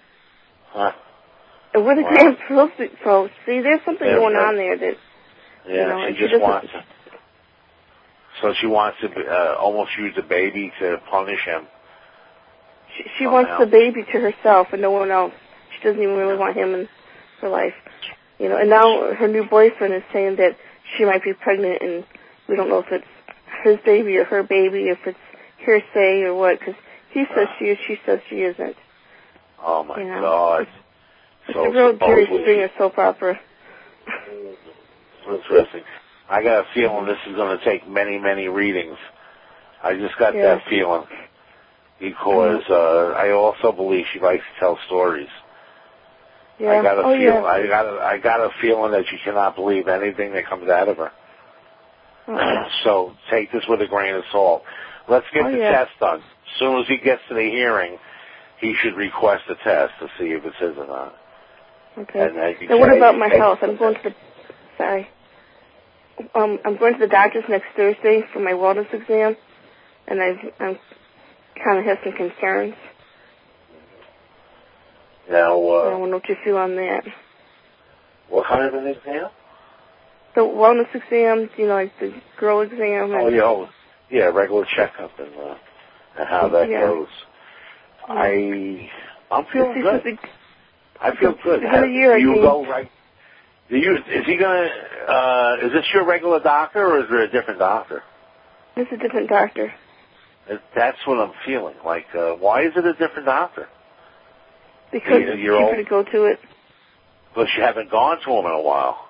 Huh? 0.70 0.92
And 1.74 1.86
we're 1.86 1.94
the 1.94 2.02
Wow. 2.02 2.08
grand 2.08 2.36
to, 2.78 2.90
so 3.04 3.28
see, 3.46 3.60
there's 3.60 3.80
something 3.84 4.06
going 4.06 4.36
on 4.36 4.56
there 4.56 4.76
that 4.76 4.96
Yeah, 5.66 5.74
You 5.74 5.86
know, 5.88 6.06
she 6.16 6.26
just 6.28 6.40
wants. 6.42 6.68
So 8.40 8.54
she 8.60 8.66
wants 8.66 8.98
to 9.00 9.08
uh, 9.08 9.56
almost 9.60 9.90
use 9.98 10.14
the 10.16 10.22
baby 10.22 10.72
to 10.80 11.00
punish 11.10 11.40
him. 11.44 11.66
she, 12.96 13.04
she 13.18 13.26
wants 13.26 13.50
the 13.58 13.66
baby 13.66 14.02
to 14.04 14.20
herself 14.20 14.68
and 14.72 14.80
no 14.82 14.90
one 14.90 15.10
else. 15.10 15.32
She 15.76 15.84
doesn't 15.84 16.02
even 16.02 16.16
really 16.16 16.36
want 16.36 16.56
him 16.56 16.74
in 16.74 16.88
her 17.40 17.48
life. 17.48 17.74
You 18.38 18.48
know, 18.48 18.56
and 18.56 18.70
now 18.70 19.12
her 19.14 19.28
new 19.28 19.44
boyfriend 19.44 19.94
is 19.94 20.02
saying 20.12 20.36
that 20.36 20.56
she 20.96 21.04
might 21.04 21.22
be 21.22 21.32
pregnant, 21.32 21.80
and 21.82 22.04
we 22.48 22.56
don't 22.56 22.68
know 22.68 22.80
if 22.80 22.90
it's 22.90 23.06
his 23.62 23.76
baby 23.84 24.16
or 24.16 24.24
her 24.24 24.42
baby, 24.42 24.88
if 24.88 24.98
it's 25.06 25.18
hearsay 25.58 26.22
or 26.22 26.34
what, 26.34 26.58
because 26.58 26.74
He 27.12 27.24
says 27.34 27.46
she 27.58 27.66
is. 27.66 27.78
She 27.86 27.96
says 28.04 28.20
she 28.28 28.36
isn't. 28.36 28.76
Oh 29.62 29.84
my 29.84 30.00
Yeah. 30.02 30.20
God! 30.20 30.66
It's 31.46 31.54
So 31.54 31.64
a 31.64 31.70
real 31.70 31.96
Jerry 31.98 32.24
Springer 32.24 32.70
soap 32.78 32.98
opera. 32.98 33.38
Interesting. 35.28 35.82
I 36.28 36.42
got 36.42 36.60
a 36.60 36.64
feeling 36.74 37.06
this 37.06 37.18
is 37.26 37.34
going 37.36 37.58
to 37.58 37.64
take 37.64 37.88
many, 37.88 38.18
many 38.18 38.48
readings. 38.48 38.96
I 39.82 39.94
just 39.94 40.16
got 40.18 40.34
Yeah. 40.34 40.56
that 40.56 40.64
feeling 40.68 41.04
because 42.00 42.62
uh, 42.70 43.14
I 43.16 43.30
also 43.32 43.72
believe 43.72 44.04
she 44.12 44.20
likes 44.20 44.42
to 44.54 44.60
tell 44.60 44.78
stories. 44.86 45.28
Yeah. 46.58 46.70
I 46.70 46.82
got 46.82 46.98
a 46.98 47.02
oh 47.06 47.16
feel. 47.16 47.34
yeah. 47.34 47.42
I 47.42 47.66
got 47.66 47.86
a, 47.86 47.98
I 48.00 48.18
got 48.18 48.40
a 48.40 48.50
feeling 48.60 48.92
that 48.92 49.10
you 49.10 49.18
cannot 49.24 49.56
believe 49.56 49.88
anything 49.88 50.32
that 50.32 50.46
comes 50.46 50.68
out 50.68 50.88
of 50.88 50.96
her. 50.98 51.10
Uh-uh. 52.28 52.68
so 52.84 53.14
take 53.30 53.50
this 53.52 53.64
with 53.68 53.80
a 53.82 53.86
grain 53.88 54.14
of 54.14 54.22
salt. 54.30 54.62
Let's 55.08 55.26
get 55.34 55.46
Oh, 55.46 55.50
the 55.50 55.58
yeah. 55.58 55.70
test 55.84 55.90
done. 55.98 56.20
As 56.20 56.58
soon 56.58 56.78
as 56.78 56.86
he 56.86 56.98
gets 56.98 57.22
to 57.28 57.34
the 57.34 57.40
hearing, 57.50 57.98
he 58.60 58.74
should 58.80 58.94
request 58.94 59.44
a 59.50 59.56
test 59.56 59.92
to 60.00 60.06
see 60.18 60.30
if 60.30 60.44
it's 60.44 60.56
his 60.58 60.76
or 60.78 60.86
not. 60.86 61.16
Okay. 61.98 62.20
And 62.20 62.36
Now, 62.70 62.78
what 62.78 62.96
about 62.96 63.18
my 63.18 63.28
health? 63.28 63.58
I'm 63.62 63.76
going 63.76 63.94
to 63.94 64.00
the. 64.04 64.14
Sorry. 64.78 65.08
Um, 66.34 66.58
I'm 66.64 66.76
going 66.78 66.94
to 66.94 66.98
the 67.00 67.06
doctor's 67.08 67.44
next 67.48 67.66
Thursday 67.76 68.22
for 68.32 68.40
my 68.40 68.52
wellness 68.52 68.92
exam, 68.92 69.36
and 70.06 70.20
I've 70.22 70.38
I'm 70.60 70.78
kind 71.64 71.78
of 71.78 71.84
have 71.84 71.98
some 72.04 72.12
concerns. 72.14 72.74
Now, 75.30 75.60
I 75.62 75.86
uh, 75.86 75.90
don't 75.90 76.10
know 76.10 76.16
what 76.16 76.28
you 76.28 76.36
feel 76.44 76.56
on 76.56 76.76
that. 76.76 77.04
what 78.28 78.46
kind 78.46 78.64
of 78.66 78.74
an 78.74 78.88
exam? 78.88 79.30
The 80.34 80.40
wellness 80.40 80.94
exam, 80.94 81.50
you 81.58 81.66
know, 81.66 81.74
like 81.74 81.92
the 82.00 82.14
girl 82.38 82.62
exam. 82.62 83.12
Oh, 83.12 83.26
and- 83.26 83.36
yeah, 83.36 83.42
oh, 83.42 83.68
yeah, 84.10 84.24
regular 84.24 84.64
checkup 84.64 85.18
and 85.18 85.34
uh, 85.36 85.54
and 86.18 86.28
how 86.28 86.48
that 86.48 86.68
Yeah. 86.68 86.80
goes. 86.80 87.08
I 88.08 88.90
I'm 89.30 89.46
feeling 89.52 89.80
good. 89.80 90.18
I 91.00 91.16
feel 91.16 91.34
good. 91.42 91.60
Beginning 91.60 91.78
of 91.84 91.88
the 91.88 91.94
year, 91.94 92.14
I 92.14 92.18
do 92.18 92.22
you 92.30 92.34
go 92.42 92.66
right? 92.66 92.90
Do 93.72 93.78
you 93.78 93.96
is 93.96 94.26
he 94.26 94.36
gonna? 94.36 94.68
uh 95.08 95.66
Is 95.66 95.72
this 95.72 95.86
your 95.94 96.04
regular 96.04 96.40
doctor 96.40 96.86
or 96.86 97.00
is 97.00 97.06
there 97.08 97.22
a 97.22 97.30
different 97.30 97.58
doctor? 97.58 98.02
This 98.76 98.86
is 98.88 98.98
a 99.00 99.02
different 99.02 99.30
doctor. 99.30 99.72
That's 100.76 100.98
what 101.06 101.16
I'm 101.18 101.32
feeling. 101.46 101.76
Like, 101.82 102.04
uh, 102.14 102.32
why 102.32 102.66
is 102.66 102.72
it 102.76 102.84
a 102.84 102.92
different 102.92 103.24
doctor? 103.24 103.68
Because 104.92 105.22
it's 105.24 105.40
you're 105.40 105.58
cheaper 105.58 105.76
old. 105.76 106.04
to 106.04 106.12
go 106.12 106.12
to 106.12 106.24
it. 106.26 106.40
But 107.34 107.48
you 107.56 107.62
haven't 107.62 107.90
gone 107.90 108.18
to 108.20 108.30
him 108.30 108.44
in 108.44 108.52
a 108.52 108.60
while. 108.60 109.08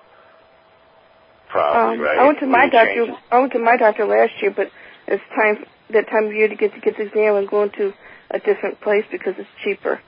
Probably 1.49 1.97
Um, 1.97 2.01
right. 2.01 2.19
I 2.19 2.23
went 2.25 2.39
to 2.39 2.47
my 2.47 2.69
doctor. 2.69 3.05
changed- 3.05 3.19
I 3.31 3.39
went 3.39 3.51
to 3.51 3.59
my 3.59 3.75
doctor 3.75 4.05
last 4.05 4.41
year, 4.41 4.51
but 4.51 4.71
it's 5.07 5.23
time 5.35 5.65
that 5.89 6.07
time 6.07 6.27
of 6.27 6.33
year 6.33 6.47
to 6.47 6.55
get 6.55 6.73
to 6.73 6.79
get 6.79 6.95
the 6.95 7.03
exam 7.03 7.35
and 7.35 7.49
going 7.49 7.71
to 7.71 7.93
a 8.31 8.39
different 8.39 8.79
place 8.79 9.03
because 9.11 9.35
it's 9.37 9.49
cheaper. 9.61 9.99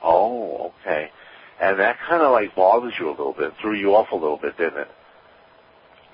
Oh, 0.00 0.72
okay. 0.86 1.10
And 1.60 1.78
that 1.78 1.96
kind 2.08 2.22
of 2.22 2.32
like 2.32 2.54
bothers 2.54 2.94
you 2.98 3.08
a 3.08 3.10
little 3.10 3.32
bit, 3.36 3.52
threw 3.60 3.74
you 3.78 3.94
off 3.94 4.08
a 4.12 4.16
little 4.16 4.38
bit, 4.38 4.56
didn't 4.56 4.78
it? 4.78 4.88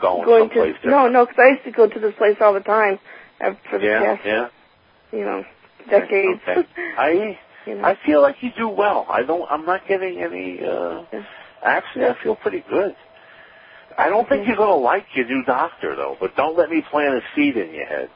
Going, 0.01 0.25
going 0.25 0.49
to 0.49 0.55
someplace 0.55 0.75
no, 0.85 0.91
different. 0.91 1.13
no, 1.13 1.27
because 1.27 1.39
I 1.39 1.49
used 1.53 1.65
to 1.65 1.73
go 1.73 1.89
to 1.89 1.99
this 2.01 2.15
place 2.17 2.37
all 2.41 2.55
the 2.55 2.61
time 2.61 2.99
uh, 3.41 3.53
for 3.69 3.79
the 3.79 3.87
yeah, 3.87 4.01
past, 4.17 4.27
yeah. 4.27 4.49
you 5.13 5.25
know, 5.25 5.45
decades. 5.89 6.41
Okay. 6.49 6.67
I 6.99 7.39
you 7.67 7.75
know. 7.75 7.85
I 7.85 7.97
feel 8.07 8.23
like 8.23 8.37
you 8.41 8.51
do 8.57 8.69
well. 8.69 9.07
I 9.11 9.23
don't. 9.23 9.47
I'm 9.51 9.67
not 9.67 9.87
getting 9.87 10.23
any. 10.23 10.61
uh 10.65 11.03
Yeah. 11.13 11.25
Actually, 11.63 12.07
I 12.07 12.15
feel 12.23 12.37
pretty 12.37 12.65
good. 12.69 12.97
I 13.99 14.09
don't 14.09 14.27
think 14.27 14.43
Okay. 14.43 14.49
you're 14.49 14.57
going 14.57 14.79
to 14.79 14.83
like 14.83 15.05
your 15.15 15.27
new 15.27 15.43
doctor 15.45 15.95
though. 15.97 16.17
But 16.19 16.35
don't 16.37 16.57
let 16.57 16.71
me 16.71 16.83
plant 16.91 17.15
a 17.17 17.21
seed 17.37 17.57
in 17.57 17.75
your 17.75 17.85
head. 17.87 18.09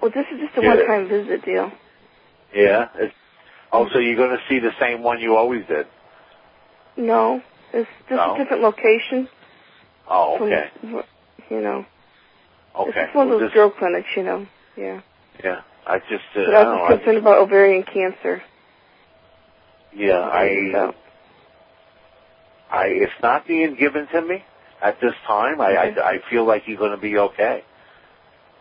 well, 0.00 0.12
this 0.14 0.26
is 0.32 0.38
just 0.40 0.56
a 0.56 0.62
one-time 0.62 1.08
visit 1.08 1.44
deal. 1.44 1.72
Yeah. 2.54 2.86
It's, 2.94 3.14
oh, 3.72 3.88
so 3.92 3.98
you're 3.98 4.16
going 4.16 4.36
to 4.36 4.42
see 4.48 4.60
the 4.60 4.70
same 4.78 5.02
one 5.02 5.18
you 5.20 5.34
always 5.36 5.66
did? 5.66 5.86
No, 7.00 7.42
it's 7.72 7.88
just 8.08 8.16
No? 8.16 8.34
a 8.34 8.38
different 8.38 8.62
location. 8.62 9.28
Oh, 10.08 10.36
from- 10.38 10.48
okay. 10.48 10.70
you 11.50 11.60
know, 11.60 11.86
Okay. 12.76 12.88
it's 12.90 12.96
just 12.96 13.14
one 13.14 13.28
Well, 13.28 13.36
of 13.36 13.40
those 13.40 13.48
this- 13.50 13.54
girl 13.54 13.70
clinics, 13.70 14.08
you 14.16 14.22
know. 14.22 14.46
Yeah. 14.76 15.00
Yeah. 15.42 15.60
I 15.86 15.98
just. 15.98 16.24
Uh, 16.36 16.44
But 16.46 16.54
I 16.54 16.60
I 16.60 16.64
don't 16.64 16.72
was 16.72 16.78
know. 16.78 16.84
I 16.84 16.88
just 16.90 16.98
concerned 17.04 17.18
about 17.18 17.38
ovarian 17.38 17.82
cancer. 17.84 18.42
Yeah, 19.92 20.20
I, 20.20 20.70
So, 20.72 20.94
I, 22.70 22.84
it's 22.86 23.12
not 23.22 23.46
being 23.46 23.74
given 23.74 24.06
to 24.08 24.20
me 24.22 24.44
at 24.82 25.00
this 25.00 25.14
time. 25.26 25.60
I, 25.60 25.70
Okay. 25.76 26.00
I, 26.00 26.10
I 26.10 26.18
feel 26.30 26.44
like 26.44 26.68
you're 26.68 26.78
going 26.78 26.92
to 26.92 26.96
be 26.96 27.18
okay. 27.18 27.64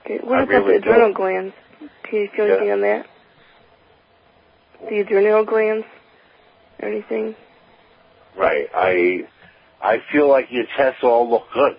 okay. 0.05 0.17
What 0.23 0.39
I 0.39 0.43
about 0.43 0.49
really 0.49 0.73
the 0.77 0.81
do. 0.81 0.89
adrenal 0.89 1.13
glands? 1.13 1.53
Can 2.03 2.19
you 2.19 2.29
feel 2.35 2.47
Yeah. 2.47 2.53
anything 2.55 2.71
on 2.71 2.81
that? 2.81 3.05
The 4.89 4.99
adrenal 5.01 5.45
glands? 5.45 5.85
Or 6.81 6.87
anything? 6.89 7.35
Right. 8.37 8.67
I, 8.73 9.27
I 9.81 9.97
feel 10.11 10.29
like 10.29 10.45
your 10.51 10.65
tests 10.77 11.03
all 11.03 11.29
look 11.29 11.43
good. 11.53 11.77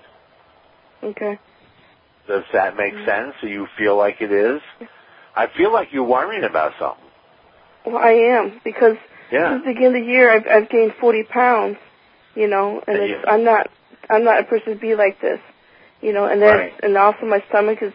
Okay. 1.03 1.39
Does 2.29 2.45
that 2.53 2.77
make 2.77 2.95
Mm-hmm. 2.95 3.05
sense? 3.07 3.35
Do 3.41 3.49
you 3.49 3.67
feel 3.79 3.97
like 3.97 4.21
it 4.21 4.31
is? 4.33 4.61
I 5.35 5.47
feel 5.57 5.73
like 5.73 5.89
you're 5.93 6.05
worrying 6.05 6.45
about 6.45 6.73
something. 6.79 7.05
Well, 7.87 7.97
I 7.97 8.11
am 8.39 8.61
because 8.65 8.97
Yeah. 9.33 9.51
since 9.53 9.65
the 9.65 9.73
beginning 9.73 9.87
of 10.03 10.07
the 10.07 10.13
year, 10.13 10.31
I've, 10.31 10.47
I've 10.47 10.69
gained 10.71 10.93
40 11.01 11.23
pounds. 11.25 11.77
You 12.35 12.47
know, 12.47 12.81
and 12.87 12.97
And 12.97 13.11
it's, 13.11 13.25
you- 13.25 13.31
I'm 13.31 13.45
not 13.45 13.71
I'm 14.09 14.25
not 14.25 14.41
a 14.41 14.45
person 14.45 14.75
to 14.75 14.79
be 14.79 14.95
like 14.95 15.21
this. 15.21 15.41
You 16.01 16.13
know, 16.13 16.27
and 16.27 16.41
then 16.41 16.49
Right. 16.57 16.73
and 16.83 16.97
also 16.97 17.27
my 17.27 17.43
stomach 17.49 17.79
is 17.83 17.93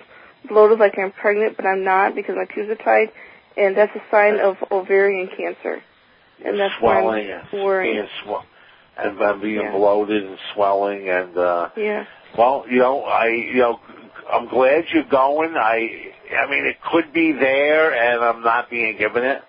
bloated 0.48 0.80
like 0.80 0.98
I'm 1.00 1.12
pregnant, 1.12 1.56
but 1.56 1.66
I'm 1.66 1.84
not 1.84 2.16
because 2.16 2.36
my 2.36 2.46
pubes 2.46 2.70
are 2.70 2.76
tight, 2.76 3.14
and 3.58 3.76
that's 3.78 3.96
a 3.96 4.02
sign 4.12 4.40
of 4.40 4.58
ovarian 4.72 5.30
cancer. 5.36 5.82
And 6.44 6.60
that's 6.60 6.74
why 6.82 6.98
I'm 6.98 7.04
swelling 7.50 7.98
and 7.98 8.10
sw- 8.24 8.46
and 8.98 9.22
uh, 9.22 9.34
being 9.42 9.62
Yeah. 9.62 9.72
bloated 9.72 10.24
and 10.26 10.38
swelling 10.54 11.10
and 11.10 11.38
uh 11.38 11.70
Yeah. 11.76 12.06
Well, 12.38 12.66
you 12.70 12.80
know, 12.80 13.04
I, 13.04 13.28
you 13.28 13.60
know, 13.60 13.80
I'm 14.32 14.48
glad 14.50 14.84
you're 14.94 15.04
going. 15.10 15.56
I, 15.56 16.12
I 16.36 16.50
mean, 16.50 16.66
it 16.66 16.78
could 16.92 17.14
be 17.14 17.32
there, 17.32 17.94
and 17.94 18.22
I'm 18.24 18.42
not 18.42 18.70
being 18.70 18.98
given 18.98 19.24
it. 19.24 19.42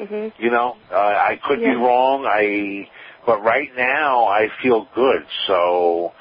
Mhm. 0.00 0.32
You 0.38 0.50
know, 0.50 0.76
uh, 0.90 0.96
I 0.96 1.38
could 1.46 1.60
be 1.60 1.74
wrong. 1.76 2.26
I, 2.26 2.88
but 3.26 3.42
right 3.42 3.68
now, 3.76 4.24
I 4.24 4.48
feel 4.60 4.88
good. 4.94 5.24
So, 5.46 6.12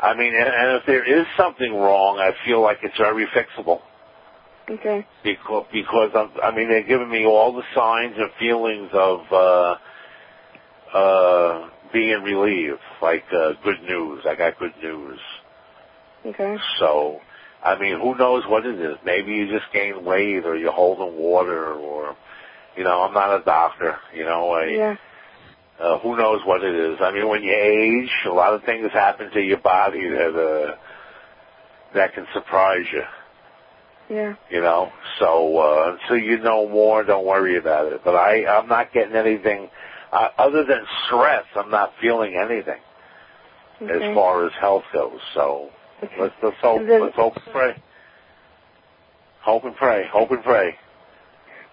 I 0.00 0.14
mean, 0.14 0.32
and, 0.34 0.48
and 0.48 0.76
if 0.76 0.86
there 0.86 1.02
is 1.02 1.26
something 1.36 1.74
wrong, 1.74 2.18
I 2.20 2.32
feel 2.46 2.60
like 2.60 2.78
it's 2.82 2.96
very 2.96 3.26
fixable 3.26 3.80
Okay. 4.70 5.06
because 5.22 5.66
because 5.72 6.10
I'm, 6.14 6.30
I 6.42 6.54
mean, 6.56 6.68
they're 6.68 6.82
giving 6.86 7.10
me 7.10 7.24
all 7.26 7.52
the 7.54 7.62
signs 7.74 8.14
and 8.16 8.30
feelings 8.38 8.90
of. 8.92 9.20
uh 9.32 9.74
uh 10.94 11.70
being 11.92 12.22
relieved, 12.24 12.80
like 13.00 13.22
uh, 13.32 13.52
good 13.62 13.80
news. 13.82 14.24
I 14.28 14.34
got 14.34 14.58
good 14.58 14.72
news. 14.82 15.20
Okay. 16.26 16.56
So, 16.80 17.20
I 17.62 17.78
mean, 17.78 18.00
who 18.00 18.16
knows 18.16 18.42
what 18.48 18.66
it 18.66 18.80
is? 18.80 18.96
Maybe 19.04 19.32
you 19.32 19.46
just 19.46 19.72
gained 19.72 20.04
weight, 20.04 20.44
or 20.44 20.56
you're 20.56 20.72
holding 20.72 21.16
water, 21.16 21.72
or 21.72 22.16
you 22.76 22.82
know, 22.82 23.02
I'm 23.02 23.14
not 23.14 23.40
a 23.40 23.44
doctor. 23.44 23.96
You 24.12 24.24
know, 24.24 24.50
I, 24.50 24.64
Yeah. 24.66 24.96
uh, 25.78 25.98
who 26.00 26.16
knows 26.16 26.40
what 26.44 26.64
it 26.64 26.74
is? 26.74 26.98
I 27.00 27.12
mean, 27.12 27.28
when 27.28 27.44
you 27.44 27.52
age, 27.54 28.10
a 28.26 28.32
lot 28.32 28.54
of 28.54 28.64
things 28.64 28.90
happen 28.92 29.30
to 29.30 29.40
your 29.40 29.58
body 29.58 30.08
that 30.08 30.34
uh, 30.34 30.76
that 31.94 32.12
can 32.14 32.26
surprise 32.32 32.86
you. 32.92 33.02
Yeah. 34.10 34.34
You 34.50 34.60
know, 34.60 34.92
so 35.18 35.56
uh, 35.58 35.96
until 36.00 36.18
you 36.18 36.38
know 36.38 36.68
more, 36.68 37.02
don't 37.04 37.24
worry 37.26 37.56
about 37.56 37.92
it. 37.92 38.02
But 38.04 38.14
I, 38.14 38.44
I'm 38.46 38.68
not 38.68 38.92
getting 38.92 39.14
anything 39.16 39.70
uh, 40.12 40.28
other 40.38 40.64
than 40.64 40.84
stress. 41.06 41.44
I'm 41.56 41.70
not 41.70 41.92
feeling 42.00 42.34
anything 42.36 42.80
Okay. 43.82 43.92
as 44.10 44.14
far 44.14 44.46
as 44.46 44.52
health 44.60 44.84
goes. 44.92 45.20
So. 45.34 45.70
Okay. 46.02 46.14
Let's 46.20 46.34
let's 46.42 46.56
hope 46.60 46.86
then- 46.86 47.02
let's 47.02 47.16
hope 47.16 47.34
and 47.36 47.44
pray. 47.52 47.82
Hope 49.42 49.64
and 49.64 49.74
pray. 49.76 50.06
Hope 50.12 50.30
and 50.30 50.42
pray. 50.42 50.76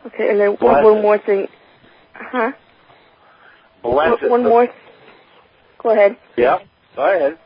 Okay. 0.08 0.30
And 0.30 0.40
then 0.40 0.56
Bless 0.56 0.84
one, 0.84 0.94
one 0.96 1.02
more 1.02 1.18
thing. 1.18 1.48
Huh? 2.14 2.52
Bless 3.84 4.22
One- 4.24 4.44
more. 4.44 4.68
Go 5.82 5.90
ahead. 5.90 6.18
Yeah. 6.38 6.60
Go 6.96 7.16
ahead. 7.16 7.38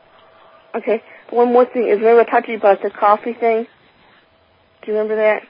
Okay. 0.74 1.02
One 1.30 1.52
more 1.52 1.64
thing 1.64 1.88
is 1.88 1.98
remember 1.98 2.20
I 2.20 2.24
talked 2.24 2.46
to 2.46 2.52
you 2.52 2.58
about 2.58 2.82
the 2.82 2.90
coffee 2.90 3.32
thing? 3.32 3.66
Do 4.86 4.92
you 4.92 4.98
remember 4.98 5.16
that? 5.16 5.42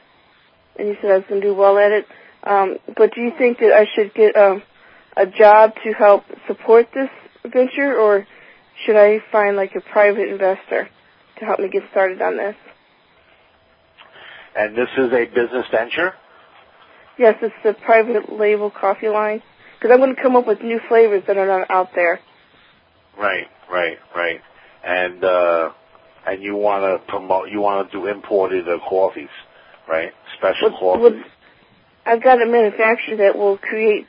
And 0.79 0.89
you 0.89 0.97
said 1.01 1.11
I 1.11 1.17
was 1.17 1.25
going 1.29 1.43
to 1.43 1.47
do 1.47 1.55
well 1.55 1.77
at 1.77 1.93
it. 1.93 2.07
Um, 2.43 2.79
but 2.97 3.15
do 3.15 3.21
you 3.21 3.33
think 3.37 3.59
that 3.59 3.73
I 3.73 3.87
should 3.95 4.15
get 4.15 4.35
um, 4.35 4.63
a 5.15 5.27
job 5.27 5.75
to 5.85 5.93
help 5.93 6.25
support 6.47 6.87
this 6.95 7.11
venture, 7.45 7.99
or 7.99 8.27
should 8.85 8.97
I 8.97 9.19
find 9.31 9.57
like 9.57 9.75
a 9.75 9.81
private 9.81 10.29
investor 10.29 10.89
to 11.39 11.45
help 11.45 11.61
me 11.61 11.69
get 11.69 11.83
started 11.91 12.23
on 12.23 12.39
this? 12.39 12.57
And 14.57 14.75
this 14.75 14.89
is 14.97 15.13
a 15.13 15.27
business 15.27 15.67
venture. 15.71 16.15
Yes, 17.19 17.37
it's 17.43 17.55
the 17.63 17.75
private 17.75 18.33
label 18.33 18.71
coffee 18.71 19.09
line. 19.09 19.43
Because 19.79 19.93
I'm 19.93 20.01
going 20.01 20.17
to 20.17 20.23
come 20.23 20.37
up 20.37 20.47
with 20.47 20.63
new 20.63 20.81
flavors 20.89 21.25
that 21.27 21.37
are 21.37 21.47
not 21.47 21.71
out 21.71 21.91
there. 21.95 22.21
Right. 23.19 23.49
Right. 23.71 23.99
Right. 24.15 24.41
And 24.83 25.23
uh, 25.23 25.73
and 26.27 26.43
you 26.43 26.57
want 26.57 26.83
to 26.83 27.07
promote. 27.11 27.51
You 27.51 27.61
want 27.61 27.91
to 27.91 27.99
do 27.99 28.07
imported 28.07 28.69
uh, 28.69 28.79
coffees, 28.89 29.29
right? 29.89 30.13
Special 30.39 30.71
Would, 30.71 30.79
coffees. 30.79 31.03
would, 31.03 31.25
I've 32.05 32.23
got 32.23 32.43
a 32.43 32.47
manufacturer 32.47 33.17
that 33.19 33.37
will 33.37 33.59
create 33.59 34.07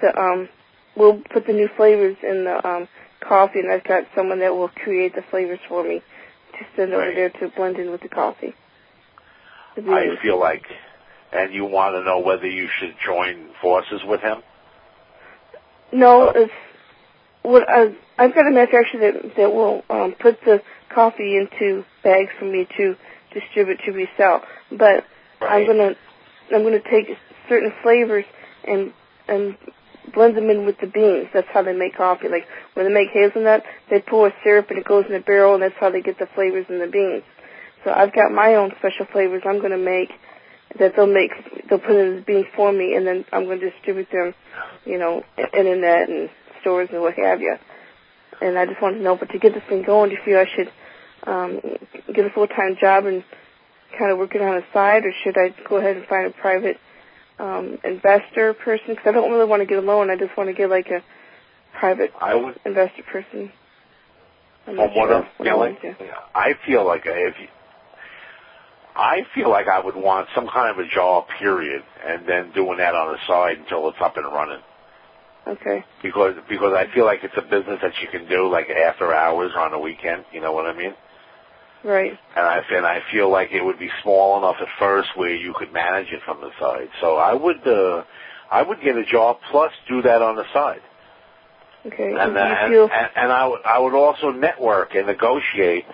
the 0.00 0.18
um 0.18 0.48
will 0.96 1.20
put 1.32 1.46
the 1.46 1.52
new 1.52 1.68
flavors 1.76 2.16
in 2.22 2.44
the 2.44 2.66
um 2.66 2.88
coffee, 3.20 3.60
and 3.60 3.70
I've 3.70 3.84
got 3.84 4.04
someone 4.14 4.40
that 4.40 4.54
will 4.54 4.68
create 4.68 5.14
the 5.14 5.22
flavors 5.30 5.60
for 5.68 5.82
me 5.82 6.02
to 6.58 6.66
send 6.76 6.92
over 6.92 7.12
there 7.14 7.30
to 7.30 7.48
blend 7.56 7.78
in 7.78 7.90
with 7.90 8.02
the 8.02 8.08
coffee. 8.08 8.54
I 9.76 10.16
feel 10.22 10.38
like, 10.38 10.64
and 11.32 11.52
you 11.52 11.64
want 11.64 11.94
to 11.94 12.04
know 12.04 12.20
whether 12.20 12.46
you 12.46 12.68
should 12.78 12.94
join 13.04 13.48
forces 13.60 14.02
with 14.04 14.20
him? 14.20 14.42
No, 15.92 16.28
it's 16.28 16.52
what 17.44 17.68
I 17.68 17.94
I've 18.18 18.34
got 18.34 18.46
a 18.46 18.50
manufacturer 18.50 19.12
that 19.12 19.36
that 19.36 19.52
will 19.52 19.82
um 19.88 20.14
put 20.18 20.40
the 20.44 20.62
coffee 20.92 21.36
into 21.36 21.84
bags 22.02 22.30
for 22.38 22.46
me 22.46 22.66
to 22.76 22.96
distribute 23.32 23.78
to 23.84 23.92
resell. 23.92 24.42
But 24.72 25.04
I'm 25.40 25.66
gonna 25.66 25.94
I'm 26.52 26.62
gonna 26.64 26.80
take 26.90 27.06
certain 27.48 27.72
flavors 27.82 28.24
and 28.66 28.92
and 29.28 29.56
blend 30.14 30.36
them 30.36 30.50
in 30.50 30.64
with 30.64 30.76
the 30.80 30.86
beans. 30.86 31.28
That's 31.32 31.46
how 31.52 31.62
they 31.62 31.74
make 31.74 31.96
coffee. 31.96 32.28
Like 32.28 32.46
when 32.72 32.86
they 32.86 32.92
make 32.92 33.08
hazelnut, 33.12 33.62
they 33.90 34.00
pour 34.00 34.28
a 34.28 34.32
syrup 34.42 34.70
and 34.70 34.78
it 34.78 34.86
goes 34.86 35.04
in 35.08 35.14
a 35.14 35.20
barrel, 35.20 35.54
and 35.54 35.62
that's 35.62 35.74
how 35.78 35.90
they 35.90 36.00
get 36.00 36.18
the 36.18 36.28
flavors 36.34 36.66
in 36.68 36.78
the 36.78 36.88
beans. 36.88 37.22
So 37.84 37.92
I've 37.92 38.14
got 38.14 38.32
my 38.32 38.54
own 38.54 38.72
special 38.78 39.06
flavors 39.12 39.42
I'm 39.44 39.60
gonna 39.60 39.76
make 39.76 40.10
that 40.78 40.94
they'll 40.96 41.06
make 41.06 41.30
they'll 41.68 41.78
put 41.78 41.94
in 41.94 42.16
the 42.16 42.22
beans 42.22 42.46
for 42.56 42.72
me, 42.72 42.94
and 42.94 43.06
then 43.06 43.26
I'm 43.32 43.44
gonna 43.44 43.60
distribute 43.60 44.08
them, 44.10 44.34
you 44.86 44.98
know, 44.98 45.22
internet 45.52 46.08
and 46.08 46.30
stores 46.64 46.88
and 46.90 47.00
what 47.02 47.14
have 47.14 47.40
you. 47.40 47.56
And 48.40 48.58
I 48.58 48.66
just 48.66 48.80
wanted 48.80 48.98
to 48.98 49.04
know, 49.04 49.16
but 49.16 49.30
to 49.30 49.38
get 49.38 49.54
this 49.54 49.62
thing 49.68 49.84
going, 49.84 50.10
do 50.10 50.16
you 50.16 50.22
feel 50.24 50.38
I 50.38 50.46
should 50.56 50.72
um, 51.26 51.60
get 52.12 52.24
a 52.24 52.30
full 52.30 52.48
time 52.48 52.76
job 52.80 53.06
and 53.06 53.22
kind 53.98 54.10
of 54.10 54.18
work 54.18 54.34
it 54.34 54.42
on 54.42 54.56
the 54.56 54.64
side, 54.72 55.04
or 55.04 55.12
should 55.22 55.36
I 55.38 55.54
go 55.68 55.76
ahead 55.76 55.96
and 55.96 56.06
find 56.06 56.26
a 56.26 56.30
private 56.30 56.78
um, 57.38 57.78
investor 57.84 58.54
person? 58.54 58.86
Because 58.88 59.06
I 59.06 59.12
don't 59.12 59.30
really 59.30 59.48
want 59.48 59.60
to 59.60 59.66
get 59.66 59.78
a 59.78 59.86
loan. 59.86 60.10
I 60.10 60.16
just 60.16 60.36
want 60.36 60.48
to 60.48 60.54
get 60.54 60.70
like 60.70 60.88
a 60.88 61.02
private 61.78 62.12
I 62.20 62.34
would, 62.34 62.58
investor 62.64 63.02
person. 63.04 63.52
I'm 64.66 64.76
from 64.76 64.94
what 64.94 65.08
sure 65.08 65.14
I'm 65.14 65.24
I 65.24 65.44
feeling. 65.44 65.76
I 66.34 66.54
feel 66.66 66.86
like 66.86 67.02
if 67.04 67.34
you, 67.38 67.48
I 68.96 69.22
feel 69.34 69.50
like 69.50 69.68
I 69.68 69.80
would 69.80 69.96
want 69.96 70.28
some 70.34 70.48
kind 70.48 70.70
of 70.70 70.84
a 70.84 70.88
job, 70.88 71.26
period, 71.38 71.82
and 72.06 72.26
then 72.26 72.52
doing 72.52 72.78
that 72.78 72.94
on 72.94 73.12
the 73.12 73.18
side 73.26 73.58
until 73.58 73.88
it's 73.88 73.98
up 74.00 74.16
and 74.16 74.26
running. 74.26 74.60
Okay. 75.46 75.84
Because 76.02 76.34
because 76.48 76.74
I 76.76 76.92
feel 76.94 77.04
like 77.04 77.20
it's 77.22 77.34
a 77.36 77.42
business 77.42 77.78
that 77.82 77.92
you 78.02 78.08
can 78.08 78.28
do 78.28 78.50
like 78.50 78.68
after 78.70 79.12
hours 79.12 79.52
or 79.54 79.60
on 79.60 79.72
the 79.72 79.78
weekend. 79.78 80.24
You 80.32 80.40
know 80.40 80.52
what 80.52 80.66
I 80.66 80.76
mean? 80.76 80.94
Right. 81.84 82.12
And 82.36 82.46
I 82.46 82.62
and 82.72 82.86
I 82.86 83.00
feel 83.12 83.30
like 83.30 83.50
it 83.52 83.62
would 83.62 83.78
be 83.78 83.90
small 84.02 84.38
enough 84.38 84.56
at 84.60 84.68
first 84.78 85.08
where 85.16 85.34
you 85.34 85.54
could 85.56 85.72
manage 85.72 86.08
it 86.12 86.20
from 86.24 86.40
the 86.40 86.50
side. 86.58 86.88
So 87.00 87.16
I 87.16 87.34
would 87.34 87.66
uh, 87.66 88.04
I 88.50 88.62
would 88.62 88.80
get 88.82 88.96
a 88.96 89.04
job 89.04 89.38
plus 89.50 89.72
do 89.88 90.00
that 90.02 90.22
on 90.22 90.36
the 90.36 90.44
side. 90.52 90.80
Okay. 91.86 92.10
And, 92.10 92.18
And 92.18 92.38
uh, 92.38 92.68
feel 92.68 92.88
and, 92.90 93.10
and 93.16 93.32
I 93.32 93.46
would 93.46 93.60
I 93.66 93.78
would 93.78 93.94
also 93.94 94.30
network 94.30 94.94
and 94.94 95.06
negotiate 95.06 95.84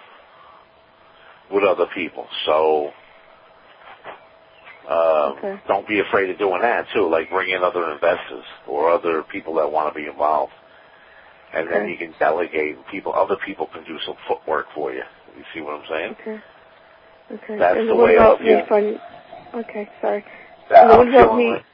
with 1.53 1.64
other 1.64 1.86
people. 1.92 2.26
So 2.46 2.92
um, 4.91 5.38
Okay. 5.38 5.61
don't 5.68 5.86
be 5.86 6.01
afraid 6.01 6.30
of 6.30 6.38
doing 6.38 6.61
that 6.62 6.86
too. 6.93 7.09
Like 7.09 7.30
bring 7.30 7.51
in 7.51 7.62
other 7.62 7.91
investors 7.93 8.45
or 8.66 8.91
other 8.91 9.22
people 9.22 9.55
that 9.55 9.70
want 9.70 9.95
to 9.95 9.99
be 9.99 10.07
involved, 10.09 10.53
and 11.55 11.70
then 11.70 11.88
you 11.88 11.97
can 11.97 12.14
delegate. 12.18 12.76
People, 12.91 13.14
other 13.14 13.36
people 13.47 13.68
can 13.72 13.84
do 13.84 13.99
some 14.05 14.16
footwork 14.26 14.66
for 14.74 14.93
you. 14.93 15.03
You 15.36 15.45
see 15.55 15.61
what 15.61 15.74
I'm 15.74 15.86
saying? 15.88 16.16
okay? 16.20 16.41
Okay. 17.32 17.57
That's 17.59 17.78
and 17.78 17.88
the 17.88 17.95
what 17.95 18.07
way 18.07 18.16
about 18.16 18.41
I 18.41 18.45
me 18.45 18.62
fund? 18.68 19.01
Okay. 19.55 19.88
Sorry. 20.01 20.24
That, 20.70 20.86
what 20.88 21.01
I'm 21.01 21.14
about 21.14 21.36
me? 21.36 21.51
like 21.51 21.64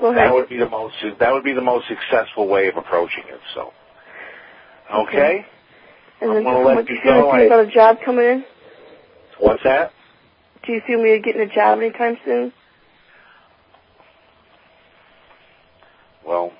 Go 0.00 0.10
ahead. 0.10 0.24
that 0.28 0.34
would 0.34 0.48
be 0.48 0.56
the 0.58 0.68
most 0.68 0.94
that 1.20 1.32
would 1.32 1.44
be 1.44 1.52
the 1.52 1.60
most 1.62 1.86
successful 1.86 2.48
way 2.48 2.68
of 2.68 2.76
approaching 2.76 3.24
it. 3.28 3.40
So, 3.54 3.72
okay. 5.04 5.18
Okay. 5.18 5.46
and 6.22 6.30
I'm 6.30 6.36
then 6.36 6.44
gonna 6.44 6.66
let 6.66 6.88
you 6.88 6.94
you 6.96 7.00
go. 7.04 7.36
you 7.36 7.48
got 7.48 7.60
a 7.60 7.70
job 7.70 7.96
coming 8.04 8.24
in? 8.24 8.44
What's 9.38 9.62
that? 9.64 9.92
Do 10.66 10.72
you 10.72 10.80
feel 10.86 11.02
me 11.02 11.20
getting 11.24 11.40
a 11.42 11.54
job 11.54 11.78
anytime 11.78 12.18
soon? 12.24 12.52
Well, 16.26 16.44
let's 16.44 16.54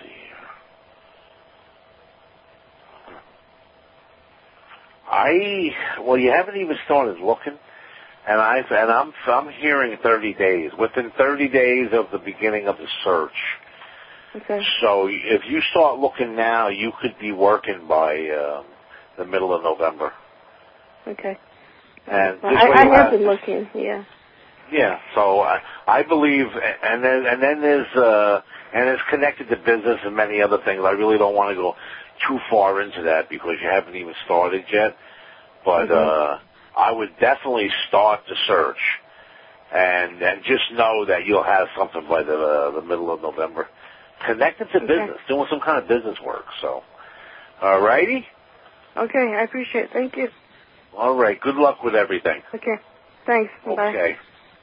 see 0.00 0.08
here. 0.08 0.46
I 5.10 6.00
well, 6.02 6.16
you 6.18 6.30
haven't 6.30 6.56
even 6.56 6.76
started 6.84 7.18
looking, 7.18 7.58
and 8.28 8.40
I 8.40 8.58
and 8.58 8.90
I'm 8.90 9.12
I'm 9.26 9.52
hearing 9.52 9.96
30 10.02 10.34
days. 10.34 10.70
Within 10.78 11.10
30 11.16 11.48
days 11.48 11.88
of 11.92 12.06
the 12.12 12.18
beginning 12.18 12.68
of 12.68 12.76
the 12.76 12.86
search. 13.02 13.32
Okay. 14.36 14.60
So 14.80 15.08
if 15.08 15.42
you 15.48 15.60
start 15.70 15.98
looking 15.98 16.34
now, 16.36 16.68
you 16.68 16.92
could 17.00 17.16
be 17.20 17.32
working 17.32 17.86
by 17.88 18.14
um, 18.30 18.66
the 19.16 19.24
middle 19.24 19.54
of 19.54 19.62
November. 19.62 20.12
Okay. 21.06 21.38
And 22.06 22.42
Well, 22.42 22.52
I, 22.56 22.68
I 22.68 22.96
have 23.02 23.10
been 23.12 23.26
looking. 23.26 23.68
Yeah. 23.74 24.04
Yeah, 24.72 24.98
so 25.14 25.40
I, 25.40 25.60
I 25.86 26.02
believe, 26.02 26.46
and 26.46 27.04
then 27.04 27.24
and 27.26 27.42
then 27.42 27.60
there's 27.60 27.96
uh, 27.96 28.40
and 28.74 28.88
it's 28.88 29.02
connected 29.10 29.48
to 29.50 29.56
business 29.56 30.00
and 30.04 30.16
many 30.16 30.40
other 30.40 30.58
things. 30.64 30.80
I 30.84 30.92
really 30.92 31.18
don't 31.18 31.34
want 31.34 31.50
to 31.50 31.56
go 31.56 31.74
too 32.28 32.38
far 32.50 32.80
into 32.80 33.02
that 33.02 33.28
because 33.28 33.56
you 33.62 33.68
haven't 33.68 33.94
even 33.96 34.14
started 34.24 34.64
yet. 34.72 34.96
But 35.64 35.88
Mhm. 35.88 35.92
uh, 35.92 36.38
I 36.76 36.92
would 36.92 37.18
definitely 37.20 37.70
start 37.88 38.20
the 38.28 38.36
search, 38.46 38.80
and 39.72 40.22
and 40.22 40.42
just 40.44 40.72
know 40.72 41.04
that 41.06 41.26
you'll 41.26 41.44
have 41.44 41.68
something 41.76 42.06
by 42.08 42.22
the 42.22 42.36
uh, 42.38 42.70
the 42.72 42.82
middle 42.82 43.12
of 43.12 43.20
November, 43.22 43.68
connected 44.26 44.70
to 44.72 44.78
Okay. 44.78 44.86
business, 44.86 45.18
doing 45.28 45.46
some 45.50 45.60
kind 45.60 45.78
of 45.82 45.88
business 45.88 46.18
work. 46.24 46.46
So, 46.62 46.82
all 47.62 47.80
righty, 47.80 48.26
Okay. 48.96 49.34
I 49.36 49.42
appreciate 49.42 49.84
it. 49.86 49.90
Thank 49.92 50.16
you. 50.16 50.28
All 50.96 51.14
right. 51.14 51.40
Good 51.40 51.56
luck 51.56 51.82
with 51.82 51.94
everything. 51.94 52.42
Okay. 52.54 52.76
Thanks. 53.26 53.52
Bye. 53.64 53.88
Okay. 53.88 54.16